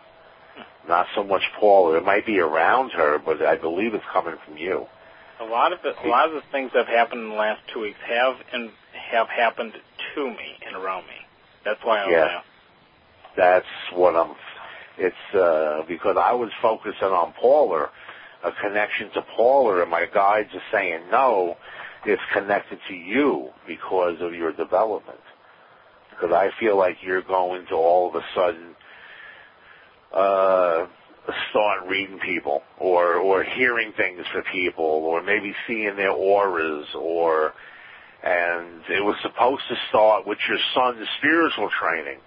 Not 0.87 1.07
so 1.15 1.25
much 1.25 1.43
Paul. 1.59 1.95
It 1.95 2.05
might 2.05 2.27
be 2.27 2.41
around 2.41 2.93
her, 2.93 3.19
but 3.19 3.41
I 3.41 3.57
believe 3.57 3.95
it's 3.95 4.05
coming 4.13 4.37
from 4.45 4.57
you. 4.59 4.87
A 5.41 5.45
lot 5.45 5.73
of 5.73 5.85
it, 5.85 5.97
a 6.05 6.09
lot 6.09 6.29
of 6.29 6.35
the 6.35 6.43
things 6.53 6.73
that 6.73 6.87
have 6.87 6.95
happened 6.95 7.23
in 7.23 7.29
the 7.31 7.35
last 7.35 7.61
two 7.73 7.81
weeks 7.81 7.99
have 8.07 8.37
and 8.53 8.71
have 8.93 9.29
happened 9.29 9.73
to 10.15 10.31
me 10.31 10.59
and 10.67 10.77
around 10.77 11.07
me. 11.07 11.27
That's 11.65 11.83
why 11.83 12.01
I'm 12.01 12.11
Yeah. 12.11 12.41
That's 13.37 13.67
what 13.93 14.15
I'm. 14.15 14.37
It's 14.99 15.35
uh, 15.35 15.83
because 15.89 16.17
I 16.21 16.33
was 16.33 16.51
focusing 16.63 17.09
on 17.09 17.33
Paula, 17.41 17.91
a 18.45 18.53
connection 18.63 19.11
to 19.15 19.23
Paula, 19.37 19.83
and 19.83 19.91
my 19.91 20.07
guides 20.13 20.51
are 20.55 20.63
saying 20.73 21.11
no. 21.11 21.57
It's 22.07 22.23
connected 22.33 22.79
to 22.89 22.95
you 22.95 23.49
because 23.67 24.17
of 24.21 24.35
your 24.35 24.53
development. 24.53 25.19
because 26.11 26.33
I 26.35 26.51
feel 26.61 26.77
like 26.77 26.97
you're 27.03 27.23
going 27.23 27.67
to 27.69 27.75
all 27.75 28.09
of 28.09 28.15
a 28.15 28.25
sudden 28.35 28.77
uh, 30.15 30.87
start 31.51 31.89
reading 31.89 32.19
people 32.21 32.63
or 32.79 33.17
or 33.17 33.43
hearing 33.45 33.93
things 33.97 34.25
for 34.33 34.43
people 34.53 34.85
or 34.85 35.23
maybe 35.23 35.55
seeing 35.67 35.97
their 35.97 36.11
auras 36.13 36.87
or 36.95 37.53
and 38.23 38.83
it 38.91 39.05
was 39.05 39.17
supposed 39.23 39.63
to 39.69 39.77
start 39.89 40.27
with 40.27 40.39
your 40.49 40.59
son's 40.75 41.07
spiritual 41.19 41.71
training 41.81 42.19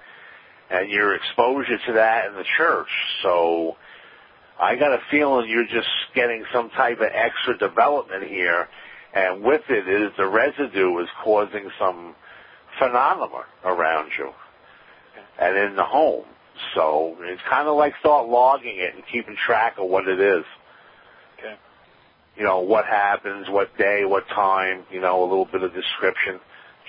and 0.69 0.89
your 0.89 1.15
exposure 1.15 1.77
to 1.87 1.93
that 1.93 2.27
in 2.27 2.35
the 2.35 2.45
church. 2.57 2.89
So 3.23 3.77
I 4.59 4.75
got 4.75 4.93
a 4.93 4.99
feeling 5.09 5.49
you're 5.49 5.65
just 5.65 5.89
getting 6.13 6.43
some 6.51 6.69
type 6.71 6.99
of 6.99 7.09
extra 7.13 7.57
development 7.57 8.23
here 8.23 8.67
and 9.13 9.43
with 9.43 9.63
it 9.69 9.87
is 9.87 10.11
the 10.17 10.27
residue 10.27 10.97
is 10.99 11.07
causing 11.23 11.69
some 11.79 12.15
phenomena 12.77 13.45
around 13.63 14.11
you 14.17 14.31
and 15.39 15.57
in 15.57 15.75
the 15.75 15.83
home. 15.83 16.25
So 16.73 17.15
it's 17.21 17.41
kind 17.49 17.67
of 17.67 17.77
like 17.77 17.93
start 17.99 18.27
logging 18.27 18.77
it 18.77 18.95
and 18.95 19.03
keeping 19.11 19.35
track 19.35 19.77
of 19.77 19.87
what 19.89 20.07
it 20.07 20.19
is. 20.19 20.43
Okay. 21.37 21.55
You 22.35 22.43
know, 22.43 22.59
what 22.59 22.85
happens, 22.85 23.47
what 23.49 23.75
day, 23.77 24.05
what 24.05 24.27
time, 24.27 24.83
you 24.91 24.99
know, 24.99 25.23
a 25.23 25.27
little 25.27 25.45
bit 25.45 25.63
of 25.63 25.73
description. 25.73 26.39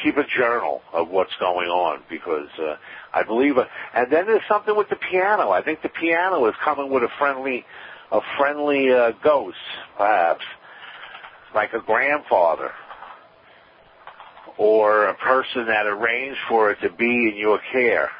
Keep 0.02 0.16
a 0.16 0.24
journal 0.38 0.82
of 0.92 1.08
what's 1.08 1.34
going 1.40 1.68
on 1.68 2.02
because 2.08 2.48
uh, 2.58 2.76
I 3.12 3.24
believe, 3.24 3.58
uh, 3.58 3.64
and 3.94 4.12
then 4.12 4.26
there's 4.26 4.42
something 4.48 4.76
with 4.76 4.88
the 4.88 4.96
piano. 4.96 5.50
I 5.50 5.62
think 5.62 5.82
the 5.82 5.88
piano 5.88 6.46
is 6.46 6.54
coming 6.64 6.90
with 6.90 7.02
a 7.02 7.08
friendly, 7.18 7.64
a 8.12 8.20
friendly 8.38 8.92
uh, 8.92 9.12
ghost, 9.22 9.56
perhaps, 9.96 10.44
like 11.54 11.72
a 11.72 11.80
grandfather 11.80 12.70
or 14.56 15.08
a 15.08 15.14
person 15.14 15.66
that 15.66 15.86
arranged 15.86 16.38
for 16.48 16.70
it 16.70 16.78
to 16.82 16.90
be 16.90 17.30
in 17.32 17.34
your 17.36 17.60
care 17.72 18.10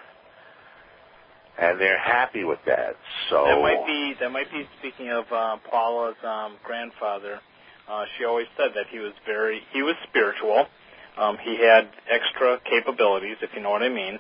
and 1.59 1.81
they're 1.81 1.99
happy 1.99 2.45
with 2.45 2.61
that. 2.67 2.97
So 3.29 3.45
that 3.45 3.61
might 3.61 3.87
be 3.87 4.15
that 4.21 4.31
might 4.31 4.51
be 4.51 4.67
speaking 4.79 5.11
of 5.11 5.25
uh, 5.33 5.57
Paula's 5.69 6.17
um, 6.25 6.57
grandfather. 6.65 7.41
Uh, 7.89 8.05
she 8.17 8.25
always 8.25 8.47
said 8.57 8.71
that 8.75 8.87
he 8.91 8.99
was 8.99 9.13
very 9.27 9.61
he 9.73 9.83
was 9.83 9.97
spiritual. 10.09 10.67
Um, 11.19 11.37
he 11.39 11.57
had 11.57 11.89
extra 12.09 12.59
capabilities, 12.65 13.37
if 13.43 13.51
you 13.55 13.61
know 13.61 13.71
what 13.71 13.83
I 13.83 13.89
mean, 13.89 14.19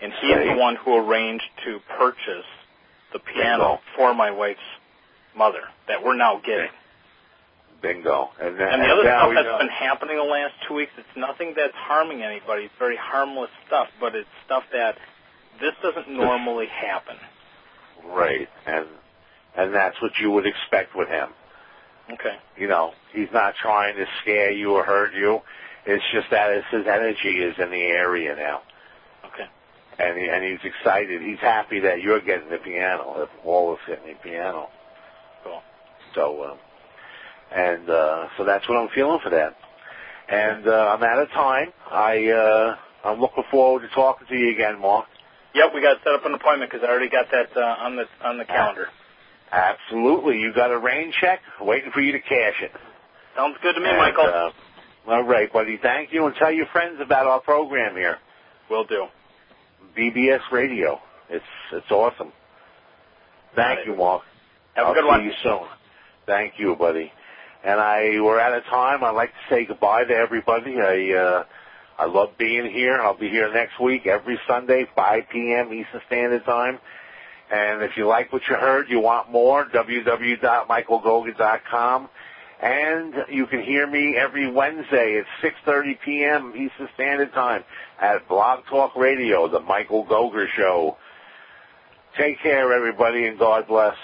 and 0.00 0.12
he's 0.14 0.34
Right. 0.34 0.54
the 0.54 0.60
one 0.60 0.76
who 0.76 0.96
arranged 0.96 1.44
to 1.64 1.80
purchase 1.98 2.46
the 3.12 3.18
piano 3.18 3.64
Bingo. 3.64 3.80
for 3.96 4.14
my 4.14 4.30
wife's 4.30 4.60
mother 5.34 5.62
that 5.88 6.02
we're 6.02 6.16
now 6.16 6.38
getting. 6.38 6.70
bingo. 7.80 8.30
And, 8.40 8.58
then, 8.58 8.68
And 8.72 8.82
the 8.82 8.88
other 8.88 9.04
now 9.04 9.18
stuff 9.30 9.34
that's 9.34 9.46
know. 9.46 9.58
been 9.58 9.68
happening 9.68 10.16
the 10.16 10.22
last 10.24 10.54
two 10.66 10.74
weeks, 10.74 10.92
it's 10.98 11.16
nothing 11.16 11.54
that's 11.54 11.74
harming 11.76 12.22
anybody. 12.22 12.64
It's 12.64 12.74
very 12.78 12.96
harmless 12.96 13.50
stuff, 13.66 13.88
but 14.00 14.14
it's 14.16 14.28
stuff 14.46 14.64
that 14.72 14.96
this 15.60 15.74
doesn't 15.82 16.08
normally 16.08 16.66
happen. 16.66 17.16
right, 18.06 18.48
and 18.66 18.86
and 19.56 19.74
that's 19.74 20.00
what 20.00 20.18
you 20.20 20.30
would 20.30 20.46
expect 20.46 20.94
with 20.96 21.08
him. 21.08 21.28
Okay. 22.10 22.36
You 22.56 22.68
know, 22.68 22.94
he's 23.12 23.28
not 23.32 23.54
trying 23.56 23.96
to 23.96 24.06
scare 24.22 24.50
you 24.50 24.72
or 24.72 24.84
hurt 24.84 25.14
you. 25.14 25.42
It's 25.88 26.04
just 26.12 26.28
that 26.30 26.50
it's 26.52 26.66
his 26.70 26.86
energy 26.86 27.40
is 27.40 27.56
in 27.58 27.70
the 27.70 27.80
area 27.80 28.36
now, 28.36 28.60
Okay. 29.24 29.48
and 29.98 30.18
he, 30.18 30.28
and 30.28 30.44
he's 30.44 30.60
excited. 30.62 31.22
He's 31.22 31.38
happy 31.40 31.80
that 31.80 32.02
you're 32.02 32.20
getting 32.20 32.50
the 32.50 32.58
piano. 32.58 33.22
If 33.22 33.30
all 33.42 33.72
is 33.72 33.80
getting 33.88 34.08
the 34.12 34.18
piano. 34.22 34.68
Cool. 35.42 35.62
So, 36.14 36.42
uh, 36.42 36.56
and 37.56 37.88
uh, 37.88 38.28
so 38.36 38.44
that's 38.44 38.68
what 38.68 38.76
I'm 38.76 38.90
feeling 38.94 39.18
for 39.24 39.30
that. 39.30 39.56
And 40.28 40.68
uh, 40.68 40.94
I'm 40.94 41.02
out 41.02 41.22
of 41.22 41.30
time. 41.30 41.72
I 41.90 42.28
uh, 42.28 42.76
I'm 43.08 43.18
looking 43.18 43.44
forward 43.50 43.80
to 43.80 43.88
talking 43.94 44.26
to 44.28 44.36
you 44.36 44.52
again, 44.52 44.78
Mark. 44.80 45.06
Yep, 45.54 45.72
we 45.74 45.80
got 45.80 45.94
to 45.94 46.00
set 46.04 46.12
up 46.12 46.26
an 46.26 46.34
appointment 46.34 46.70
because 46.70 46.84
I 46.86 46.90
already 46.92 47.08
got 47.08 47.26
that 47.32 47.56
uh, 47.56 47.64
on 47.80 47.96
the 47.96 48.04
on 48.22 48.36
the 48.36 48.44
calendar. 48.44 48.88
Absolutely. 49.50 50.38
You 50.38 50.52
got 50.54 50.70
a 50.70 50.78
rain 50.78 51.12
check 51.18 51.40
waiting 51.62 51.92
for 51.92 52.00
you 52.02 52.12
to 52.12 52.20
cash 52.20 52.60
it. 52.60 52.72
Sounds 53.34 53.56
good 53.62 53.72
to 53.72 53.80
me, 53.80 53.88
And, 53.88 53.96
Michael. 53.96 54.26
Uh, 54.26 54.50
all 55.08 55.24
right, 55.24 55.52
buddy. 55.52 55.78
Thank 55.82 56.12
you, 56.12 56.26
and 56.26 56.34
tell 56.36 56.52
your 56.52 56.66
friends 56.66 57.00
about 57.00 57.26
our 57.26 57.40
program 57.40 57.96
here, 57.96 58.18
Will 58.70 58.84
do. 58.84 59.06
BBS 59.96 60.40
Radio. 60.52 61.00
It's 61.30 61.44
it's 61.72 61.90
awesome. 61.90 62.32
Thank 63.56 63.86
you, 63.86 63.96
Mark. 63.96 64.22
Have 64.74 64.86
I'll 64.86 64.92
a 64.92 64.94
good 64.94 65.04
see 65.04 65.08
one. 65.08 65.24
you 65.24 65.32
soon. 65.42 65.66
Thank 66.26 66.54
you, 66.58 66.76
buddy. 66.76 67.10
And 67.64 67.80
I 67.80 68.20
we're 68.20 68.38
out 68.38 68.52
of 68.54 68.62
time. 68.64 69.02
I'd 69.02 69.10
like 69.10 69.30
to 69.30 69.54
say 69.54 69.64
goodbye 69.64 70.04
to 70.04 70.14
everybody. 70.14 70.76
I 70.80 71.12
uh, 71.16 71.44
I 71.98 72.04
love 72.06 72.30
being 72.38 72.70
here. 72.70 73.00
I'll 73.00 73.16
be 73.18 73.28
here 73.28 73.52
next 73.52 73.80
week 73.80 74.06
every 74.06 74.38
Sunday, 74.46 74.86
5 74.94 75.22
p.m. 75.32 75.72
Eastern 75.72 76.00
Standard 76.06 76.44
Time. 76.44 76.78
And 77.50 77.82
if 77.82 77.96
you 77.96 78.06
like 78.06 78.30
what 78.32 78.42
you 78.48 78.54
heard, 78.56 78.88
you 78.90 79.00
want 79.00 79.30
more, 79.32 79.64
www.michaelgogger.com. 79.64 82.08
And 82.60 83.14
you 83.30 83.46
can 83.46 83.62
hear 83.62 83.86
me 83.86 84.16
every 84.16 84.50
Wednesday 84.50 85.20
at 85.20 85.26
6.30 85.66 86.00
p.m. 86.04 86.52
Eastern 86.56 86.88
Standard 86.94 87.32
Time 87.32 87.62
at 88.00 88.26
Blog 88.28 88.64
Talk 88.66 88.96
Radio, 88.96 89.46
The 89.48 89.60
Michael 89.60 90.04
Gogger 90.04 90.48
Show. 90.56 90.96
Take 92.16 92.40
care, 92.42 92.72
everybody, 92.72 93.26
and 93.26 93.38
God 93.38 93.68
bless. 93.68 93.94